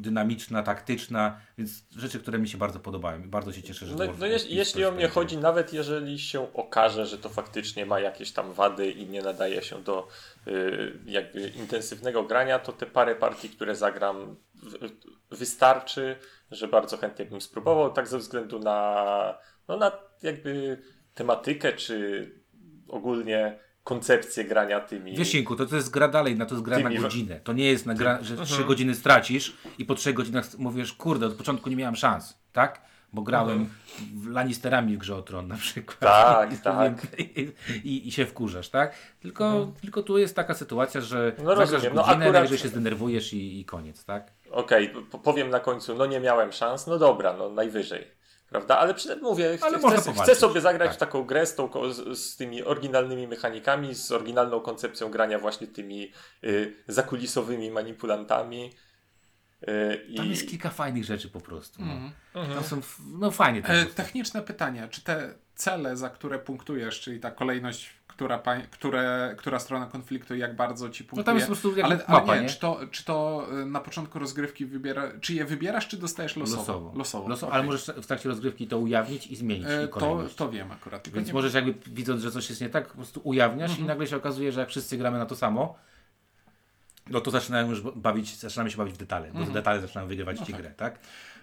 dynamiczna, 0.00 0.62
taktyczna, 0.62 1.40
więc 1.58 1.70
rzeczy, 1.96 2.20
które 2.20 2.38
mi 2.38 2.48
się 2.48 2.58
bardzo 2.58 2.80
podobają 2.80 3.22
i 3.22 3.26
bardzo 3.26 3.52
się 3.52 3.62
cieszę, 3.62 3.86
że 3.86 3.94
No, 3.94 4.04
no 4.18 4.26
jeśli 4.48 4.84
o 4.84 4.92
mnie 4.92 5.08
chodzi, 5.08 5.38
nawet 5.38 5.72
jeżeli 5.72 6.18
się 6.18 6.54
okaże, 6.54 7.06
że 7.06 7.18
to 7.18 7.28
faktycznie 7.28 7.86
ma 7.86 8.00
jakieś 8.00 8.32
tam 8.32 8.52
wady 8.52 8.90
i 8.90 9.06
nie 9.06 9.22
nadaje 9.22 9.62
się 9.62 9.82
do 9.82 10.08
y, 10.46 10.92
jakby 11.06 11.48
intensywnego 11.48 12.22
grania, 12.22 12.58
to 12.58 12.72
te 12.72 12.86
parę 12.86 13.14
partii, 13.14 13.50
które 13.50 13.74
zagram 13.74 14.36
wystarczy, 15.30 16.16
że 16.50 16.68
bardzo 16.68 16.96
chętnie 16.96 17.24
bym 17.24 17.40
spróbował, 17.40 17.92
tak 17.92 18.08
ze 18.08 18.18
względu 18.18 18.58
na 18.58 19.38
no 19.68 19.76
na 19.76 19.92
jakby 20.22 20.82
tematykę, 21.14 21.72
czy 21.72 22.30
ogólnie 22.88 23.58
koncepcję 23.88 24.44
grania 24.44 24.80
tymi. 24.80 25.16
Wiesinku, 25.16 25.56
to, 25.56 25.66
to 25.66 25.76
jest 25.76 25.90
gra 25.90 26.08
dalej, 26.08 26.36
na 26.36 26.46
to 26.46 26.54
jest 26.54 26.64
gra 26.64 26.76
tymi... 26.76 26.94
na 26.94 27.00
godzinę. 27.00 27.40
To 27.44 27.52
nie 27.52 27.64
jest 27.64 27.86
na 27.86 27.94
gra, 27.94 28.18
że 28.22 28.36
trzy 28.36 28.64
godziny 28.64 28.94
stracisz 28.94 29.56
i 29.78 29.84
po 29.84 29.94
trzech 29.94 30.14
godzinach 30.14 30.44
mówisz, 30.58 30.92
kurde, 30.92 31.26
od 31.26 31.34
początku 31.34 31.70
nie 31.70 31.76
miałem 31.76 31.96
szans, 31.96 32.38
tak? 32.52 32.80
Bo 33.12 33.22
grałem 33.22 33.68
w 34.14 34.26
Lannisterami 34.26 34.96
w 34.96 34.98
Grze 34.98 35.16
o 35.16 35.22
Tron 35.22 35.48
na 35.48 35.56
przykład. 35.56 35.98
Tak, 35.98 36.52
I, 36.54 36.58
tak. 36.58 37.06
I, 37.18 37.52
i, 37.84 38.08
I, 38.08 38.12
się 38.12 38.26
wkurzasz, 38.26 38.68
tak? 38.68 38.94
Tylko, 39.20 39.46
mhm. 39.46 39.72
tylko 39.72 40.02
tu 40.02 40.18
jest 40.18 40.36
taka 40.36 40.54
sytuacja, 40.54 41.00
że 41.00 41.32
no 41.38 41.56
zagrasz 41.56 41.82
no, 41.82 41.90
godzinę, 41.90 42.02
akurat... 42.02 42.32
najwyżej 42.32 42.58
się 42.58 42.68
zdenerwujesz 42.68 43.32
i, 43.32 43.60
i 43.60 43.64
koniec, 43.64 44.04
tak? 44.04 44.32
Okej, 44.50 44.92
okay, 44.92 45.20
powiem 45.20 45.50
na 45.50 45.60
końcu, 45.60 45.94
no 45.94 46.06
nie 46.06 46.20
miałem 46.20 46.52
szans, 46.52 46.86
no 46.86 46.98
dobra, 46.98 47.36
no 47.36 47.48
najwyżej. 47.48 48.17
Prawda? 48.48 48.78
Ale 48.78 48.94
przynajmniej 48.94 49.30
mówię, 49.30 49.58
Ale 49.60 49.78
chcę, 49.78 50.12
chcę, 50.12 50.34
sobie 50.34 50.60
zagrać 50.60 50.88
tak. 50.88 50.96
w 50.96 51.00
taką 51.00 51.24
grę 51.24 51.46
z, 51.46 51.54
tą, 51.54 51.92
z, 51.92 52.18
z, 52.18 52.36
tymi 52.36 52.62
oryginalnymi 52.62 53.28
mechanikami, 53.28 53.94
z 53.94 54.12
oryginalną 54.12 54.60
koncepcją 54.60 55.10
grania 55.10 55.38
właśnie 55.38 55.66
tymi 55.66 56.12
y, 56.44 56.74
zakulisowymi 56.86 57.70
manipulantami. 57.70 58.72
Y, 59.62 60.14
Tam 60.16 60.26
i... 60.26 60.30
jest 60.30 60.48
kilka 60.48 60.70
fajnych 60.70 61.04
rzeczy 61.04 61.28
po 61.28 61.40
prostu. 61.40 61.82
No. 61.82 61.92
Mm. 62.42 62.54
Tam 62.54 62.64
są, 62.64 62.80
no 63.18 63.30
fajnie. 63.30 63.64
E, 63.64 63.86
techniczne 63.86 64.42
pytanie. 64.42 64.88
Czy 64.90 65.00
te 65.00 65.34
cele, 65.54 65.96
za 65.96 66.10
które 66.10 66.38
punktujesz, 66.38 67.00
czyli 67.00 67.20
ta 67.20 67.30
kolejność 67.30 67.97
która, 68.18 68.42
które, 68.70 69.34
która 69.38 69.58
strona 69.58 69.86
konfliktu 69.86 70.34
jak 70.34 70.56
bardzo 70.56 70.90
ci 70.90 71.04
punktuje. 71.04 71.20
No 71.20 71.24
tam 71.24 71.34
jest 71.34 71.48
po 71.48 71.52
prostu 71.52 71.82
ale, 71.84 71.96
mapa, 71.96 72.32
ale 72.32 72.36
nie, 72.36 72.42
nie, 72.42 72.48
Czy, 72.48 72.60
to, 72.60 72.80
czy 72.90 73.04
to 73.04 73.46
y, 73.62 73.66
na 73.66 73.80
początku 73.80 74.18
rozgrywki 74.18 74.66
wybiera, 74.66 75.12
czy 75.20 75.34
je 75.34 75.44
wybierasz, 75.44 75.88
czy 75.88 75.96
dostajesz 75.96 76.36
losowo? 76.36 76.60
Losowo. 76.60 76.92
losowo. 76.98 77.28
losowo 77.28 77.46
okay. 77.46 77.58
Ale 77.58 77.66
możesz 77.66 77.84
w 78.02 78.06
trakcie 78.06 78.28
rozgrywki 78.28 78.66
to 78.66 78.78
ujawnić 78.78 79.26
i 79.26 79.36
zmienić 79.36 79.66
e, 79.68 79.88
to, 79.88 80.24
to 80.36 80.50
wiem 80.50 80.72
akurat. 80.72 81.08
Więc 81.08 81.28
nie... 81.28 81.34
możesz 81.34 81.54
jakby 81.54 81.74
widząc, 81.86 82.22
że 82.22 82.30
coś 82.30 82.48
jest 82.48 82.60
nie 82.60 82.68
tak, 82.68 82.88
po 82.88 82.94
prostu 82.94 83.20
ujawniasz 83.24 83.70
mhm. 83.70 83.84
i 83.84 83.88
nagle 83.88 84.06
się 84.06 84.16
okazuje, 84.16 84.52
że 84.52 84.60
jak 84.60 84.68
wszyscy 84.68 84.98
gramy 84.98 85.18
na 85.18 85.26
to 85.26 85.36
samo, 85.36 85.74
no 87.10 87.20
to 87.20 87.30
zaczynają 87.30 87.70
już 87.70 87.80
bawić, 87.80 88.36
zaczynamy 88.36 88.70
się 88.70 88.76
bawić 88.76 88.94
w 88.94 88.98
detale, 88.98 89.30
bo 89.32 89.38
mhm. 89.38 89.52
detale 89.52 89.80
zaczynają 89.80 90.08
wygrywać 90.08 90.40
no 90.40 90.46
ci 90.46 90.52
tak. 90.52 90.60
grę, 90.62 90.70
tak? 90.76 90.98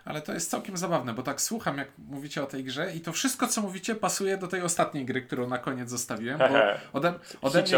Ale 0.05 0.21
to 0.21 0.33
jest 0.33 0.51
całkiem 0.51 0.77
zabawne, 0.77 1.13
bo 1.13 1.23
tak 1.23 1.41
słucham, 1.41 1.77
jak 1.77 1.87
mówicie 1.97 2.43
o 2.43 2.45
tej 2.45 2.63
grze 2.63 2.95
i 2.95 3.01
to 3.01 3.11
wszystko, 3.11 3.47
co 3.47 3.61
mówicie, 3.61 3.95
pasuje 3.95 4.37
do 4.37 4.47
tej 4.47 4.61
ostatniej 4.61 5.05
gry, 5.05 5.21
którą 5.21 5.47
na 5.47 5.57
koniec 5.57 5.89
zostawiłem, 5.89 6.37
bo 6.37 6.45
ode, 6.93 7.13
ode 7.41 7.61
mnie 7.61 7.77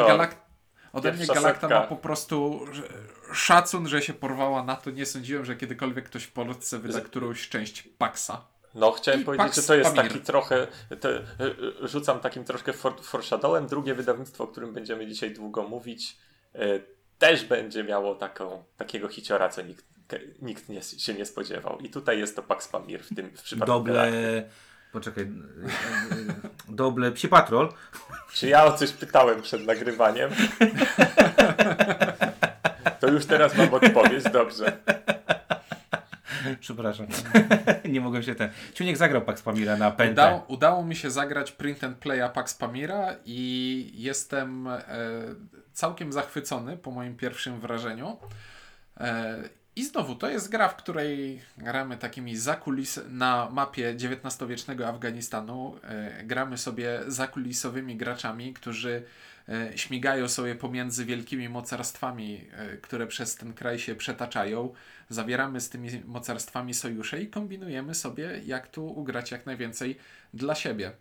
Ode 0.93 1.11
mnie 1.11 1.27
Galakta 1.27 1.67
ma 1.67 1.81
po 1.81 1.95
prostu 1.95 2.65
szacun, 3.33 3.87
że 3.87 4.01
się 4.01 4.13
porwała 4.13 4.63
na 4.63 4.75
to. 4.75 4.91
Nie 4.91 5.05
sądziłem, 5.05 5.45
że 5.45 5.55
kiedykolwiek 5.55 6.05
ktoś 6.05 6.23
w 6.23 6.31
Polsce 6.31 6.79
wyda 6.79 7.01
którąś 7.01 7.49
część 7.49 7.89
Paxa. 7.97 8.31
No, 8.75 8.91
chciałem 8.91 9.21
I 9.21 9.25
powiedzieć, 9.25 9.55
że 9.55 9.63
to 9.63 9.75
jest 9.75 9.95
Pamir. 9.95 10.11
taki 10.11 10.25
trochę. 10.25 10.67
Te, 10.99 11.21
rzucam 11.81 12.19
takim 12.19 12.43
troszkę 12.43 12.73
for, 12.73 13.01
foreshadowem. 13.01 13.67
Drugie 13.67 13.93
wydawnictwo, 13.93 14.43
o 14.43 14.47
którym 14.47 14.73
będziemy 14.73 15.07
dzisiaj 15.07 15.33
długo 15.33 15.63
mówić, 15.63 16.17
e, 16.55 16.59
też 17.17 17.45
będzie 17.45 17.83
miało 17.83 18.15
taką, 18.15 18.63
takiego 18.77 19.07
hiciora, 19.07 19.49
co 19.49 19.61
nikt 19.61 19.85
nikt 20.41 20.69
nie, 20.69 20.81
się 20.81 21.13
nie 21.13 21.25
spodziewał. 21.25 21.79
I 21.79 21.89
tutaj 21.89 22.19
jest 22.19 22.35
to 22.35 22.43
Pax 22.43 22.67
Pamir 22.67 23.03
w 23.03 23.15
tym 23.15 23.29
w 23.29 23.41
przypadku 23.41 23.73
Doble... 23.73 23.93
Galakty. 23.93 24.43
Poczekaj. 24.91 25.31
Doble 26.69 27.11
Psi 27.11 27.27
Patrol. 27.27 27.73
Czy 28.33 28.47
ja 28.47 28.65
o 28.65 28.73
coś 28.73 28.91
pytałem 28.91 29.41
przed 29.41 29.65
nagrywaniem? 29.65 30.29
To 32.99 33.07
już 33.07 33.25
teraz 33.25 33.57
mam 33.57 33.73
odpowiedź, 33.73 34.23
dobrze. 34.23 34.77
Przepraszam. 36.59 37.07
nie 37.93 38.01
mogłem 38.01 38.23
się 38.23 38.35
ten. 38.35 38.49
Ciuniek 38.73 38.97
zagrał 38.97 39.21
Pax 39.21 39.41
Pamira 39.41 39.77
na 39.77 39.91
pętę. 39.91 40.11
Udało, 40.13 40.45
udało 40.47 40.85
mi 40.85 40.95
się 40.95 41.11
zagrać 41.11 41.51
print 41.51 41.83
and 41.83 41.97
playa 41.97 42.29
Pax 42.33 42.53
Pamira 42.53 43.15
i 43.25 43.91
jestem 43.95 44.67
e, 44.67 44.81
całkiem 45.73 46.13
zachwycony 46.13 46.77
po 46.77 46.91
moim 46.91 47.17
pierwszym 47.17 47.59
wrażeniu. 47.59 48.17
E, 48.99 49.35
i 49.77 49.85
znowu, 49.85 50.15
to 50.15 50.29
jest 50.29 50.49
gra, 50.49 50.69
w 50.69 50.75
której 50.75 51.41
gramy 51.57 51.97
takimi 51.97 52.37
zakulis 52.37 52.99
na 53.09 53.49
mapie 53.51 53.93
XIX-wiecznego 53.93 54.87
Afganistanu. 54.87 55.79
E, 55.83 56.23
gramy 56.23 56.57
sobie 56.57 56.99
zakulisowymi 57.07 57.95
graczami, 57.95 58.53
którzy 58.53 59.03
e, 59.49 59.77
śmigają 59.77 60.27
sobie 60.27 60.55
pomiędzy 60.55 61.05
wielkimi 61.05 61.49
mocarstwami, 61.49 62.41
e, 62.51 62.77
które 62.77 63.07
przez 63.07 63.35
ten 63.35 63.53
kraj 63.53 63.79
się 63.79 63.95
przetaczają. 63.95 64.73
Zawieramy 65.09 65.61
z 65.61 65.69
tymi 65.69 65.89
mocarstwami 66.05 66.73
sojusze 66.73 67.21
i 67.21 67.27
kombinujemy 67.27 67.95
sobie, 67.95 68.41
jak 68.45 68.67
tu 68.67 68.87
ugrać 68.87 69.31
jak 69.31 69.45
najwięcej 69.45 69.97
dla 70.33 70.55
siebie. 70.55 70.91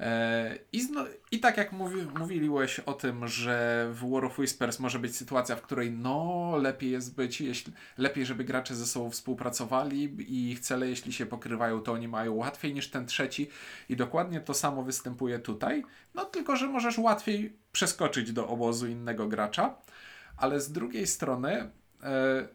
E, 0.00 0.58
I, 0.72 0.82
zno, 0.82 1.04
I 1.30 1.40
tak 1.40 1.56
jak 1.56 1.72
mówi, 1.72 2.02
mówiłeś 2.18 2.80
o 2.80 2.92
tym, 2.92 3.28
że 3.28 3.86
w 3.92 4.10
War 4.10 4.24
of 4.24 4.38
Whispers 4.38 4.78
może 4.78 4.98
być 4.98 5.16
sytuacja, 5.16 5.56
w 5.56 5.62
której 5.62 5.92
no 5.92 6.52
lepiej 6.56 6.90
jest 6.90 7.14
być, 7.14 7.40
jeśli, 7.40 7.72
lepiej, 7.98 8.26
żeby 8.26 8.44
gracze 8.44 8.74
ze 8.74 8.86
sobą 8.86 9.10
współpracowali 9.10 10.02
i 10.04 10.50
ich 10.50 10.60
cele, 10.60 10.88
jeśli 10.88 11.12
się 11.12 11.26
pokrywają, 11.26 11.80
to 11.80 11.92
oni 11.92 12.08
mają 12.08 12.34
łatwiej 12.34 12.74
niż 12.74 12.90
ten 12.90 13.06
trzeci. 13.06 13.48
I 13.88 13.96
dokładnie 13.96 14.40
to 14.40 14.54
samo 14.54 14.82
występuje 14.82 15.38
tutaj, 15.38 15.84
no 16.14 16.24
tylko, 16.24 16.56
że 16.56 16.66
możesz 16.66 16.98
łatwiej 16.98 17.56
przeskoczyć 17.72 18.32
do 18.32 18.48
obozu 18.48 18.86
innego 18.86 19.28
gracza, 19.28 19.74
ale 20.36 20.60
z 20.60 20.72
drugiej 20.72 21.06
strony 21.06 21.70
e, 22.02 22.48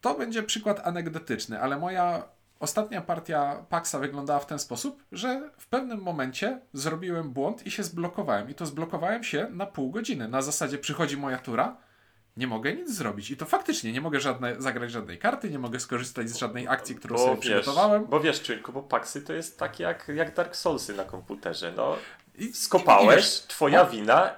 to 0.00 0.14
będzie 0.14 0.42
przykład 0.42 0.86
anegdotyczny, 0.86 1.60
ale 1.60 1.78
moja 1.78 2.33
Ostatnia 2.60 3.00
partia 3.00 3.66
Paxa 3.68 3.94
wyglądała 3.98 4.40
w 4.40 4.46
ten 4.46 4.58
sposób, 4.58 5.02
że 5.12 5.50
w 5.58 5.66
pewnym 5.66 6.02
momencie 6.02 6.60
zrobiłem 6.72 7.30
błąd 7.30 7.66
i 7.66 7.70
się 7.70 7.82
zblokowałem. 7.82 8.50
I 8.50 8.54
to 8.54 8.66
zblokowałem 8.66 9.24
się 9.24 9.48
na 9.50 9.66
pół 9.66 9.90
godziny. 9.90 10.28
Na 10.28 10.42
zasadzie 10.42 10.78
przychodzi 10.78 11.16
moja 11.16 11.38
tura, 11.38 11.76
nie 12.36 12.46
mogę 12.46 12.72
nic 12.74 12.90
zrobić. 12.90 13.30
I 13.30 13.36
to 13.36 13.46
faktycznie 13.46 13.92
nie 13.92 14.00
mogę 14.00 14.20
żadne, 14.20 14.54
zagrać 14.58 14.90
żadnej 14.90 15.18
karty, 15.18 15.50
nie 15.50 15.58
mogę 15.58 15.80
skorzystać 15.80 16.30
z 16.30 16.36
żadnej 16.36 16.68
akcji, 16.68 16.94
którą 16.94 17.16
bo 17.16 17.22
sobie 17.22 17.34
wiesz, 17.34 17.42
przygotowałem. 17.44 18.04
Bo 18.04 18.20
wiesz, 18.20 18.42
człowieku, 18.42 18.72
bo 18.72 18.82
Paxy 18.82 19.22
to 19.22 19.32
jest 19.32 19.58
tak 19.58 19.80
jak, 19.80 20.08
jak 20.14 20.34
Dark 20.34 20.56
Soulsy 20.56 20.94
na 20.94 21.04
komputerze. 21.04 21.72
No, 21.76 21.96
skopałeś, 22.52 23.14
i 23.14 23.16
wiesz, 23.16 23.40
twoja 23.48 23.84
wina, 23.84 24.34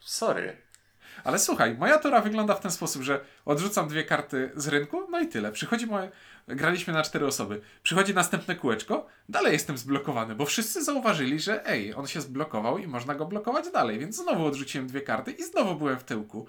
sorry. 0.00 0.56
Ale 1.24 1.38
słuchaj, 1.38 1.76
moja 1.78 1.98
tura 1.98 2.20
wygląda 2.20 2.54
w 2.54 2.60
ten 2.60 2.70
sposób, 2.70 3.02
że 3.02 3.20
odrzucam 3.44 3.88
dwie 3.88 4.04
karty 4.04 4.50
z 4.56 4.68
rynku, 4.68 5.06
no 5.10 5.20
i 5.20 5.28
tyle. 5.28 5.52
Przychodzi 5.52 5.86
moje 5.86 6.10
graliśmy 6.48 6.92
na 6.92 7.02
cztery 7.02 7.26
osoby. 7.26 7.60
Przychodzi 7.82 8.14
następne 8.14 8.56
kółeczko, 8.56 9.06
dalej 9.28 9.52
jestem 9.52 9.78
zblokowany, 9.78 10.34
bo 10.34 10.46
wszyscy 10.46 10.84
zauważyli, 10.84 11.40
że 11.40 11.66
ej, 11.66 11.94
on 11.94 12.06
się 12.06 12.20
zblokował 12.20 12.78
i 12.78 12.86
można 12.86 13.14
go 13.14 13.26
blokować 13.26 13.70
dalej, 13.70 13.98
więc 13.98 14.16
znowu 14.16 14.44
odrzuciłem 14.44 14.86
dwie 14.86 15.00
karty 15.00 15.32
i 15.32 15.44
znowu 15.44 15.74
byłem 15.74 15.98
w 15.98 16.04
tyłku. 16.04 16.46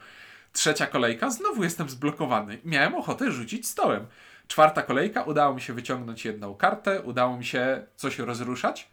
Trzecia 0.54 0.88
kolejka, 0.88 1.30
znowu 1.30 1.64
jestem 1.64 1.90
zblokowany. 1.90 2.58
Miałem 2.66 2.96
ochotę 2.96 3.32
rzucić 3.32 3.68
stołem. 3.68 4.08
Czwarta 4.48 4.82
kolejka, 4.82 5.24
udało 5.24 5.56
mi 5.56 5.62
się 5.62 5.74
wyciągnąć 5.74 6.26
jedną 6.26 6.56
kartę, 6.56 7.02
udało 7.02 7.38
mi 7.38 7.46
się 7.46 7.86
coś 7.96 8.20
rozruszać. 8.20 8.93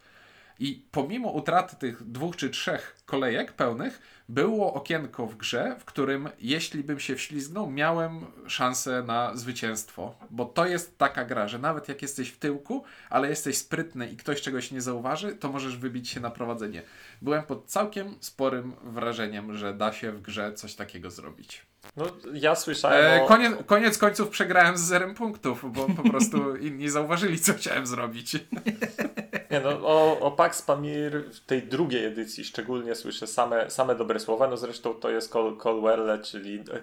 I 0.61 0.87
pomimo 0.91 1.31
utraty 1.31 1.77
tych 1.77 2.05
dwóch 2.05 2.37
czy 2.37 2.51
trzech 2.51 2.97
kolejek 3.07 3.53
pełnych, 3.53 4.03
było 4.29 4.75
okienko 4.75 5.27
w 5.27 5.37
grze, 5.37 5.77
w 5.79 5.85
którym 5.85 6.29
jeśli 6.39 6.85
bym 6.85 7.01
się 7.01 7.17
wślizgnął, 7.17 7.71
miałem 7.71 8.27
szansę 8.47 9.03
na 9.03 9.37
zwycięstwo. 9.37 10.15
Bo 10.31 10.45
to 10.45 10.67
jest 10.67 10.99
taka 10.99 11.25
gra, 11.25 11.49
że 11.49 11.59
nawet 11.59 11.89
jak 11.89 12.03
jesteś 12.03 12.29
w 12.29 12.39
tyłku, 12.39 12.85
ale 13.11 13.29
jesteś 13.29 13.59
sprytny 13.59 14.09
i 14.09 14.17
ktoś 14.17 14.41
czegoś 14.41 14.71
nie 14.71 14.81
zauważy, 14.81 15.37
to 15.37 15.53
możesz 15.53 15.77
wybić 15.77 16.09
się 16.09 16.21
na 16.21 16.31
prowadzenie. 16.31 16.83
Byłem 17.23 17.43
pod 17.43 17.67
całkiem 17.67 18.15
sporym 18.21 18.73
wrażeniem, 18.83 19.55
że 19.55 19.75
da 19.75 19.93
się 19.93 20.13
w 20.13 20.23
grze 20.23 20.53
coś 20.53 20.75
takiego 20.75 21.11
zrobić. 21.11 21.67
No, 21.97 22.07
ja 22.33 22.55
słyszałem. 22.55 23.21
E, 23.21 23.23
o... 23.23 23.27
koniec, 23.27 23.55
koniec 23.67 23.99
końców 23.99 24.29
przegrałem 24.29 24.79
z 24.79 24.81
zerem 24.81 25.15
punktów, 25.15 25.73
bo 25.73 25.87
po 25.87 26.11
prostu 26.11 26.57
inni 26.57 26.89
zauważyli, 26.89 27.39
co 27.39 27.55
chciałem 27.55 27.87
zrobić. 27.87 28.37
Nie 29.51 29.61
no, 29.61 29.71
o, 29.71 30.21
o 30.21 30.31
Pax 30.31 30.63
Pamir 30.63 31.25
w 31.33 31.41
tej 31.41 31.63
drugiej 31.63 32.05
edycji 32.05 32.45
szczególnie 32.45 32.95
słyszę 32.95 33.27
same, 33.27 33.71
same 33.71 33.95
dobre 33.95 34.21
słowa. 34.21 34.49
No 34.49 34.57
zresztą 34.57 34.95
to 34.95 35.11
jest 35.11 35.33
Col 35.33 35.57
Colwell, 35.57 36.23
czyli 36.23 36.59
e, 36.59 36.83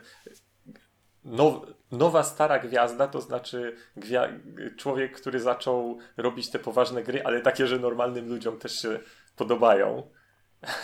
now, 1.26 1.61
nowa 1.91 2.24
stara 2.24 2.59
gwiazda, 2.59 3.07
to 3.07 3.22
znaczy 3.22 3.76
człowiek, 4.78 5.22
który 5.22 5.39
zaczął 5.39 5.99
robić 6.18 6.49
te 6.49 6.59
poważne 6.59 7.03
gry, 7.03 7.24
ale 7.24 7.41
takie, 7.41 7.68
że 7.68 7.80
normalnym 7.80 8.30
ludziom 8.30 8.59
też 8.59 8.82
się 8.82 8.99
podobają. 9.36 10.09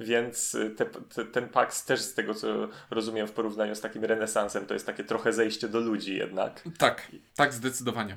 Więc 0.00 0.56
te, 0.76 0.86
te, 0.86 1.24
ten 1.24 1.48
Pax 1.48 1.84
też 1.84 2.00
z 2.00 2.14
tego, 2.14 2.34
co 2.34 2.68
rozumiem 2.90 3.26
w 3.26 3.32
porównaniu 3.32 3.74
z 3.74 3.80
takim 3.80 4.04
renesansem, 4.04 4.66
to 4.66 4.74
jest 4.74 4.86
takie 4.86 5.04
trochę 5.04 5.32
zejście 5.32 5.68
do 5.68 5.80
ludzi 5.80 6.16
jednak. 6.16 6.64
Tak, 6.78 7.12
tak 7.34 7.52
zdecydowanie. 7.52 8.16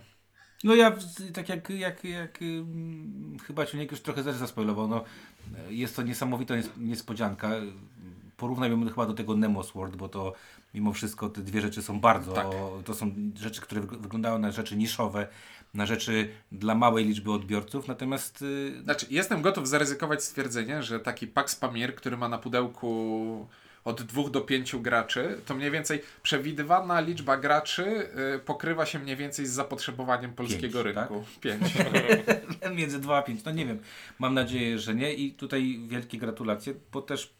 No 0.65 0.75
ja 0.75 0.91
tak 1.33 1.49
jak, 1.49 1.69
jak, 1.69 2.03
jak 2.03 2.39
hmm, 2.39 3.37
chyba 3.47 3.65
Ciuniek 3.65 3.91
już 3.91 4.01
trochę 4.01 4.23
też 4.23 4.35
zaspoilował, 4.35 4.87
no 4.87 5.03
jest 5.69 5.95
to 5.95 6.01
niesamowita 6.01 6.53
niespodzianka. 6.77 7.51
Porównajmy 8.37 8.89
chyba 8.89 9.05
do 9.05 9.13
tego 9.13 9.35
Nemo 9.35 9.63
Sword, 9.63 9.95
bo 9.95 10.09
to 10.09 10.33
mimo 10.73 10.93
wszystko 10.93 11.29
te 11.29 11.41
dwie 11.41 11.61
rzeczy 11.61 11.81
są 11.81 11.99
bardzo, 11.99 12.31
tak. 12.31 12.47
to 12.85 12.93
są 12.93 13.11
rzeczy, 13.35 13.61
które 13.61 13.81
wyglądają 13.81 14.39
na 14.39 14.51
rzeczy 14.51 14.77
niszowe, 14.77 15.27
na 15.73 15.85
rzeczy 15.85 16.29
dla 16.51 16.75
małej 16.75 17.05
liczby 17.05 17.31
odbiorców, 17.31 17.87
natomiast... 17.87 18.41
Yy... 18.41 18.83
Znaczy, 18.83 19.05
jestem 19.09 19.41
gotów 19.41 19.67
zaryzykować 19.67 20.23
stwierdzenie, 20.23 20.83
że 20.83 20.99
taki 20.99 21.27
Pax 21.27 21.55
Pamir, 21.55 21.95
który 21.95 22.17
ma 22.17 22.29
na 22.29 22.37
pudełku 22.37 23.47
od 23.85 24.01
dwóch 24.01 24.31
do 24.31 24.41
pięciu 24.41 24.81
graczy, 24.81 25.41
to 25.45 25.55
mniej 25.55 25.71
więcej 25.71 26.01
przewidywana 26.23 27.01
liczba 27.01 27.37
graczy 27.37 28.09
y, 28.35 28.39
pokrywa 28.39 28.85
się 28.85 28.99
mniej 28.99 29.15
więcej 29.15 29.45
z 29.45 29.51
zapotrzebowaniem 29.51 30.33
polskiego 30.33 30.83
pięć, 30.83 30.95
rynku. 30.95 31.19
Tak? 31.19 31.39
Pięć. 31.39 31.73
Między 32.79 32.99
dwa 32.99 33.17
a 33.17 33.21
pięć, 33.21 33.43
no 33.43 33.51
nie 33.51 33.65
wiem. 33.65 33.79
Mam 34.19 34.33
nadzieję, 34.33 34.79
że 34.79 34.95
nie 34.95 35.13
i 35.13 35.31
tutaj 35.31 35.79
wielkie 35.87 36.17
gratulacje, 36.17 36.73
bo 36.91 37.01
też 37.01 37.33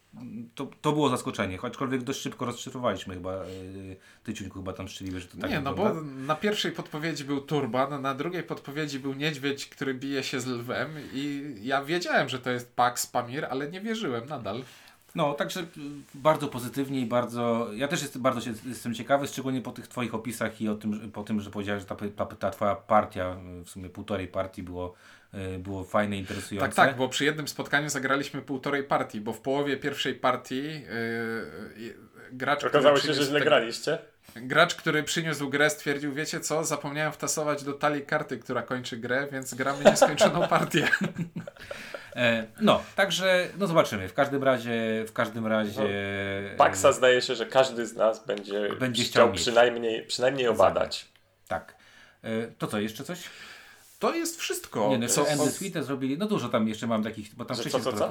to, 0.54 0.70
to 0.80 0.92
było 0.92 1.08
zaskoczenie, 1.08 1.58
aczkolwiek 1.62 2.02
dość 2.02 2.20
szybko 2.20 2.44
rozszyfrowaliśmy 2.44 3.14
chyba, 3.14 3.44
yy, 3.44 3.96
ty 4.24 4.34
Ciuńku 4.34 4.58
chyba 4.58 4.72
tam 4.72 4.88
strzeliłeś, 4.88 5.22
że 5.22 5.28
to 5.28 5.38
tak 5.38 5.50
Nie, 5.50 5.60
no 5.60 5.74
bo 5.74 5.94
na 6.02 6.34
pierwszej 6.34 6.72
podpowiedzi 6.72 7.24
był 7.24 7.40
Turban, 7.40 8.02
na 8.02 8.14
drugiej 8.14 8.42
podpowiedzi 8.42 8.98
był 8.98 9.14
niedźwiedź, 9.14 9.66
który 9.66 9.94
bije 9.94 10.22
się 10.22 10.40
z 10.40 10.46
lwem 10.46 10.90
i 11.12 11.54
ja 11.62 11.84
wiedziałem, 11.84 12.28
że 12.28 12.38
to 12.38 12.50
jest 12.50 12.72
Pax 12.72 13.06
Pamir, 13.06 13.44
ale 13.44 13.70
nie 13.70 13.80
wierzyłem 13.80 14.26
nadal. 14.26 14.62
No, 15.16 15.34
także 15.34 15.60
y, 15.60 15.64
bardzo 16.14 16.48
pozytywnie 16.48 17.00
i 17.00 17.06
bardzo. 17.06 17.68
Ja 17.74 17.88
też 17.88 18.02
jestem 18.02 18.22
bardzo 18.22 18.40
się, 18.40 18.52
jestem 18.66 18.94
ciekawy, 18.94 19.26
szczególnie 19.26 19.60
po 19.60 19.72
tych 19.72 19.88
Twoich 19.88 20.14
opisach 20.14 20.60
i 20.60 20.68
o 20.68 20.74
tym, 20.74 21.12
po 21.12 21.24
tym, 21.24 21.40
że 21.40 21.50
powiedziałeś, 21.50 21.82
że 21.82 21.88
ta, 21.88 21.96
ta, 22.16 22.36
ta 22.36 22.50
Twoja 22.50 22.74
partia, 22.74 23.36
w 23.64 23.70
sumie 23.70 23.88
półtorej 23.88 24.28
partii 24.28 24.62
było, 24.62 24.94
y, 25.54 25.58
było 25.58 25.84
fajne, 25.84 26.16
interesujące. 26.16 26.76
Tak, 26.76 26.86
tak, 26.86 26.96
bo 26.96 27.08
przy 27.08 27.24
jednym 27.24 27.48
spotkaniu 27.48 27.88
zagraliśmy 27.88 28.42
półtorej 28.42 28.84
partii, 28.84 29.20
bo 29.20 29.32
w 29.32 29.40
połowie 29.40 29.76
pierwszej 29.76 30.14
partii 30.14 30.62
yy, 30.62 31.94
gracz. 32.32 32.64
Okazało 32.64 32.98
się, 33.00 33.14
że 33.14 33.24
źle 33.24 33.40
graliście. 33.40 33.98
Gracz, 34.36 34.74
który 34.74 35.02
przyniósł 35.02 35.48
grę, 35.48 35.70
stwierdził: 35.70 36.12
Wiecie 36.12 36.40
co, 36.40 36.64
zapomniałem 36.64 37.12
wtasować 37.12 37.64
do 37.64 37.72
talii 37.72 38.02
karty, 38.02 38.38
która 38.38 38.62
kończy 38.62 38.96
grę, 38.96 39.28
więc 39.32 39.54
gramy 39.54 39.84
nieskończoną 39.90 40.48
partię. 40.48 40.88
E, 42.16 42.46
no, 42.60 42.82
także 42.94 43.48
no 43.58 43.66
zobaczymy. 43.66 44.08
W 44.08 44.14
każdym 44.14 44.44
razie, 44.44 45.04
w 45.08 45.12
każdym 45.12 45.46
razie. 45.46 45.80
No, 46.50 46.56
Paxa 46.56 46.92
zdaje 46.92 47.22
się, 47.22 47.34
że 47.34 47.46
każdy 47.46 47.86
z 47.86 47.96
nas 47.96 48.26
będzie, 48.26 48.68
będzie 48.80 49.04
chciał, 49.04 49.28
chciał 49.28 49.32
przynajmniej, 49.32 50.06
przynajmniej 50.06 50.48
obadać. 50.48 51.08
Tak. 51.48 51.76
E, 52.22 52.46
to 52.58 52.66
co, 52.66 52.78
jeszcze 52.78 53.04
coś? 53.04 53.22
To 53.98 54.14
jest 54.14 54.40
wszystko. 54.40 54.88
Nie, 54.88 54.98
no, 54.98 55.08
so, 55.08 55.28
Endless 55.28 55.58
Winter 55.58 55.84
zrobili, 55.84 56.18
no 56.18 56.26
dużo 56.26 56.48
tam 56.48 56.68
jeszcze 56.68 56.86
mam 56.86 57.02
takich, 57.02 57.34
bo 57.34 57.44
tam 57.44 57.56
wcześniej 57.56 57.82
co, 57.82 57.92
co, 57.92 57.98
co? 57.98 58.10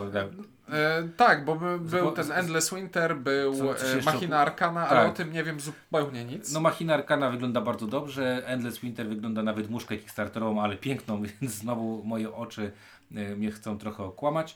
E, 0.72 1.10
tak, 1.18 1.46
bo 1.46 1.56
by, 1.56 1.80
był 1.80 2.12
ten 2.12 2.32
Endless 2.32 2.74
Winter, 2.74 3.18
był 3.18 3.56
co, 3.76 3.88
e, 3.88 4.02
Machina 4.02 4.40
Arcana, 4.40 4.82
tak. 4.82 4.92
ale 4.92 5.10
o 5.10 5.14
tym 5.14 5.34
nie 5.34 5.44
wiem 5.44 5.60
zupełnie 5.60 6.26
nic. 6.26 6.52
No 6.52 6.60
Machina 6.60 6.94
Arcana 6.94 7.30
wygląda 7.30 7.62
bardzo 7.62 7.88
dobrze, 7.88 8.48
Endless 8.48 8.80
Winter 8.80 9.08
wygląda 9.08 9.44
nawet 9.44 9.70
muszkę 9.70 9.98
kickstarterową, 9.98 10.62
ale 10.62 10.78
piękną, 10.78 11.22
więc 11.42 11.54
znowu 11.54 12.04
moje 12.04 12.36
oczy 12.36 12.72
E, 12.72 12.95
mnie 13.12 13.52
chcą 13.52 13.78
trochę 13.78 14.04
okłamać. 14.04 14.56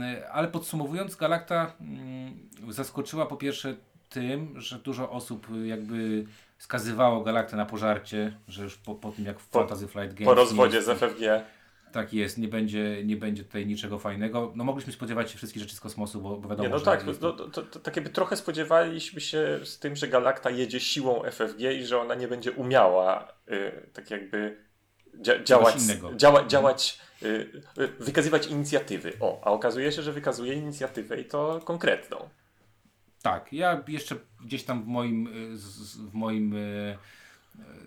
E, 0.00 0.30
ale 0.32 0.48
podsumowując, 0.48 1.16
Galacta 1.16 1.72
mm, 1.80 2.48
zaskoczyła 2.68 3.26
po 3.26 3.36
pierwsze 3.36 3.74
tym, 4.12 4.60
że 4.60 4.78
dużo 4.78 5.10
osób 5.10 5.46
jakby 5.64 6.24
skazywało 6.58 7.20
Galaktę 7.20 7.56
na 7.56 7.66
pożarcie, 7.66 8.32
że 8.48 8.64
już 8.64 8.76
po, 8.76 8.94
po 8.94 9.12
tym 9.12 9.24
jak 9.24 9.40
w 9.40 9.48
po, 9.48 9.58
Fantasy 9.58 9.88
Flight 9.88 10.14
Games... 10.14 10.24
Po 10.26 10.34
rozwodzie 10.34 10.82
z 10.82 10.98
FFG. 10.98 11.44
Tak 11.92 12.12
jest, 12.12 12.38
nie 12.38 12.48
będzie, 12.48 13.04
nie 13.04 13.16
będzie 13.16 13.44
tutaj 13.44 13.66
niczego 13.66 13.98
fajnego. 13.98 14.52
No 14.54 14.64
mogliśmy 14.64 14.92
spodziewać 14.92 15.30
się 15.30 15.36
wszystkich 15.38 15.62
rzeczy 15.62 15.76
z 15.76 15.80
kosmosu, 15.80 16.20
bo, 16.20 16.36
bo 16.36 16.48
wiadomo, 16.48 16.62
nie, 16.62 16.68
no 16.68 16.78
że... 16.78 16.84
tak, 16.84 17.06
no, 17.06 17.14
to, 17.14 17.32
to, 17.32 17.62
to, 17.62 17.80
tak 17.80 17.96
jakby 17.96 18.10
trochę 18.10 18.36
spodziewaliśmy 18.36 19.20
się 19.20 19.60
z 19.64 19.78
tym, 19.78 19.96
że 19.96 20.08
Galakta 20.08 20.50
jedzie 20.50 20.80
siłą 20.80 21.22
FFG 21.30 21.60
i 21.60 21.84
że 21.84 22.00
ona 22.00 22.14
nie 22.14 22.28
będzie 22.28 22.52
umiała 22.52 23.28
y, 23.50 23.90
tak 23.92 24.10
jakby 24.10 24.56
dzia 25.14 25.42
działać, 25.42 25.74
działa, 26.16 26.34
mhm. 26.34 26.48
działać 26.48 26.98
y, 26.98 27.11
y, 27.11 27.11
wykazywać 28.00 28.46
inicjatywy. 28.46 29.12
O, 29.20 29.40
a 29.44 29.50
okazuje 29.50 29.92
się, 29.92 30.02
że 30.02 30.12
wykazuje 30.12 30.54
inicjatywę 30.54 31.20
i 31.20 31.24
to 31.24 31.60
konkretną. 31.64 32.28
Tak, 33.22 33.52
ja 33.52 33.82
jeszcze 33.88 34.16
gdzieś 34.44 34.64
tam 34.64 34.82
w 34.82 34.86
moim, 34.86 35.26
y, 35.26 35.56
w 36.10 36.14
moim 36.14 36.54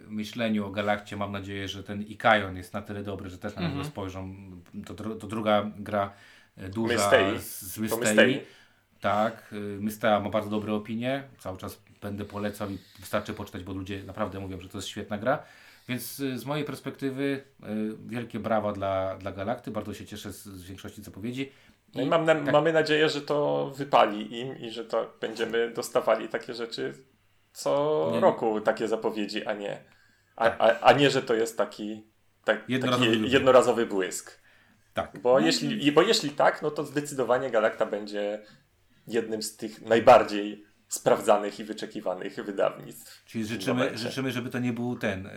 myśleniu 0.07 0.65
o 0.65 0.69
Galakcie 0.69 1.17
mam 1.17 1.31
nadzieję, 1.31 1.67
że 1.67 1.83
ten 1.83 2.01
Ikajon 2.01 2.57
jest 2.57 2.73
na 2.73 2.81
tyle 2.81 3.03
dobry, 3.03 3.29
że 3.29 3.37
też 3.37 3.55
na 3.55 3.61
niego 3.61 3.73
mm 3.73 3.85
-hmm. 3.85 3.89
spojrzą. 3.89 4.35
To, 4.85 4.93
to, 4.93 5.27
druga 5.27 5.71
gra 5.77 6.13
duża 6.57 6.93
Mystei. 6.93 7.39
z 7.39 7.77
Mystei. 7.77 8.41
Tak, 9.01 9.53
Mystea 9.79 10.19
ma 10.19 10.29
bardzo 10.29 10.49
dobre 10.49 10.73
opinie, 10.73 11.23
cały 11.39 11.57
czas 11.57 11.81
będę 12.01 12.25
polecał 12.25 12.69
i 12.69 12.77
wystarczy 12.99 13.33
poczytać, 13.33 13.63
bo 13.63 13.73
ludzie 13.73 14.03
naprawdę 14.03 14.39
mówią, 14.39 14.61
że 14.61 14.69
to 14.69 14.77
jest 14.77 14.87
świetna 14.87 15.17
gra. 15.17 15.43
Więc 15.87 16.19
y, 16.19 16.39
z 16.39 16.45
mojej 16.45 16.65
perspektywy 16.65 17.23
y, 17.23 17.65
wielkie 18.07 18.39
brawa 18.39 18.71
dla, 18.71 19.17
dla 19.17 19.31
Galakty. 19.31 19.71
Bardzo 19.71 19.93
się 19.93 20.05
cieszę 20.05 20.33
z, 20.33 20.43
z 20.43 20.63
większości 20.63 21.03
zapowiedzi. 21.03 21.51
No 21.95 22.01
i 22.01 22.05
mam 22.05 22.25
na, 22.25 22.35
tak... 22.35 22.51
mamy 22.51 22.73
nadzieję, 22.73 23.09
że 23.09 23.21
to 23.21 23.71
wypali 23.75 24.39
im 24.39 24.57
i 24.57 24.71
że 24.71 24.85
to 24.85 25.13
będziemy 25.21 25.71
dostawali 25.71 26.29
takie 26.29 26.53
rzeczy 26.53 26.93
co 27.53 28.09
nie. 28.13 28.19
roku, 28.19 28.61
takie 28.61 28.87
zapowiedzi, 28.87 29.45
a 29.45 29.53
nie, 29.53 29.83
a, 30.35 30.49
tak. 30.49 30.61
a, 30.61 30.79
a 30.79 30.93
nie, 30.93 31.09
że 31.09 31.21
to 31.21 31.33
jest 31.33 31.57
taki, 31.57 32.03
tak, 32.43 32.69
jednorazowy, 32.69 33.17
taki 33.17 33.31
jednorazowy 33.31 33.85
błysk. 33.85 34.41
Tak. 34.93 35.19
Bo, 35.19 35.39
no, 35.39 35.45
jeśli, 35.45 35.91
bo 35.91 36.01
jeśli 36.01 36.29
tak, 36.29 36.61
no 36.61 36.71
to 36.71 36.83
zdecydowanie 36.83 37.49
Galakta 37.49 37.85
będzie 37.85 38.41
jednym 39.07 39.43
z 39.43 39.57
tych 39.57 39.81
najbardziej 39.81 40.65
sprawdzanych 40.87 41.59
i 41.59 41.63
wyczekiwanych 41.63 42.35
wydawnictw. 42.35 43.25
Czyli 43.25 43.45
życzymy, 43.45 43.97
życzymy 43.97 44.31
żeby 44.31 44.49
to 44.49 44.59
nie 44.59 44.73
był 44.73 44.95
ten 44.95 45.29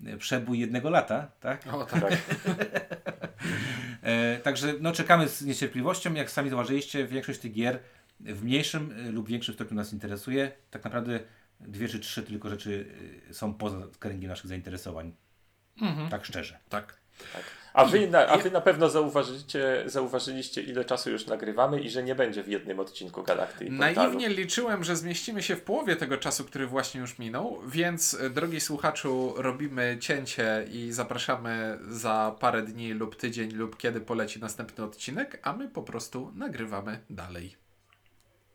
yy, 0.00 0.18
przebój 0.18 0.58
jednego 0.58 0.90
lata, 0.90 1.30
tak? 1.40 1.66
O, 1.74 1.84
tak. 1.84 2.12
e, 4.02 4.38
także 4.38 4.74
no, 4.80 4.92
czekamy 4.92 5.28
z 5.28 5.42
niecierpliwością. 5.42 6.14
Jak 6.14 6.30
sami 6.30 6.50
zauważyliście, 6.50 7.06
większość 7.06 7.40
tych 7.40 7.52
gier 7.52 7.78
w 8.20 8.44
mniejszym 8.44 9.12
lub 9.12 9.28
większym 9.28 9.54
stopniu 9.54 9.76
nas 9.76 9.92
interesuje. 9.92 10.52
Tak 10.70 10.84
naprawdę 10.84 11.20
dwie 11.60 11.88
czy 11.88 12.00
trzy 12.00 12.22
tylko 12.22 12.48
rzeczy 12.48 12.70
y, 13.30 13.34
są 13.34 13.54
poza 13.54 13.86
kręgiem 13.98 14.28
naszych 14.28 14.46
zainteresowań. 14.46 15.12
Mhm. 15.80 16.08
Tak 16.08 16.24
szczerze. 16.24 16.58
Tak. 16.68 17.00
tak. 17.32 17.42
A 17.72 17.84
wy, 17.84 18.06
na, 18.08 18.26
a 18.26 18.38
wy 18.38 18.50
na 18.50 18.60
pewno 18.60 18.88
zauważycie, 18.88 19.82
zauważyliście, 19.86 20.62
ile 20.62 20.84
czasu 20.84 21.10
już 21.10 21.26
nagrywamy 21.26 21.80
i 21.80 21.90
że 21.90 22.02
nie 22.02 22.14
będzie 22.14 22.42
w 22.42 22.48
jednym 22.48 22.80
odcinku 22.80 23.22
Galakty. 23.22 23.70
Naiwnie 23.70 24.28
liczyłem, 24.28 24.84
że 24.84 24.96
zmieścimy 24.96 25.42
się 25.42 25.56
w 25.56 25.62
połowie 25.62 25.96
tego 25.96 26.16
czasu, 26.16 26.44
który 26.44 26.66
właśnie 26.66 27.00
już 27.00 27.18
minął, 27.18 27.60
więc 27.66 28.14
e, 28.14 28.30
drogi 28.30 28.60
słuchaczu, 28.60 29.34
robimy 29.36 29.96
cięcie 30.00 30.66
i 30.72 30.92
zapraszamy 30.92 31.78
za 31.88 32.36
parę 32.40 32.62
dni 32.62 32.92
lub 32.92 33.16
tydzień 33.16 33.50
lub 33.52 33.76
kiedy 33.76 34.00
poleci 34.00 34.40
następny 34.40 34.84
odcinek, 34.84 35.40
a 35.42 35.52
my 35.52 35.68
po 35.68 35.82
prostu 35.82 36.32
nagrywamy 36.34 36.98
dalej. 37.10 37.59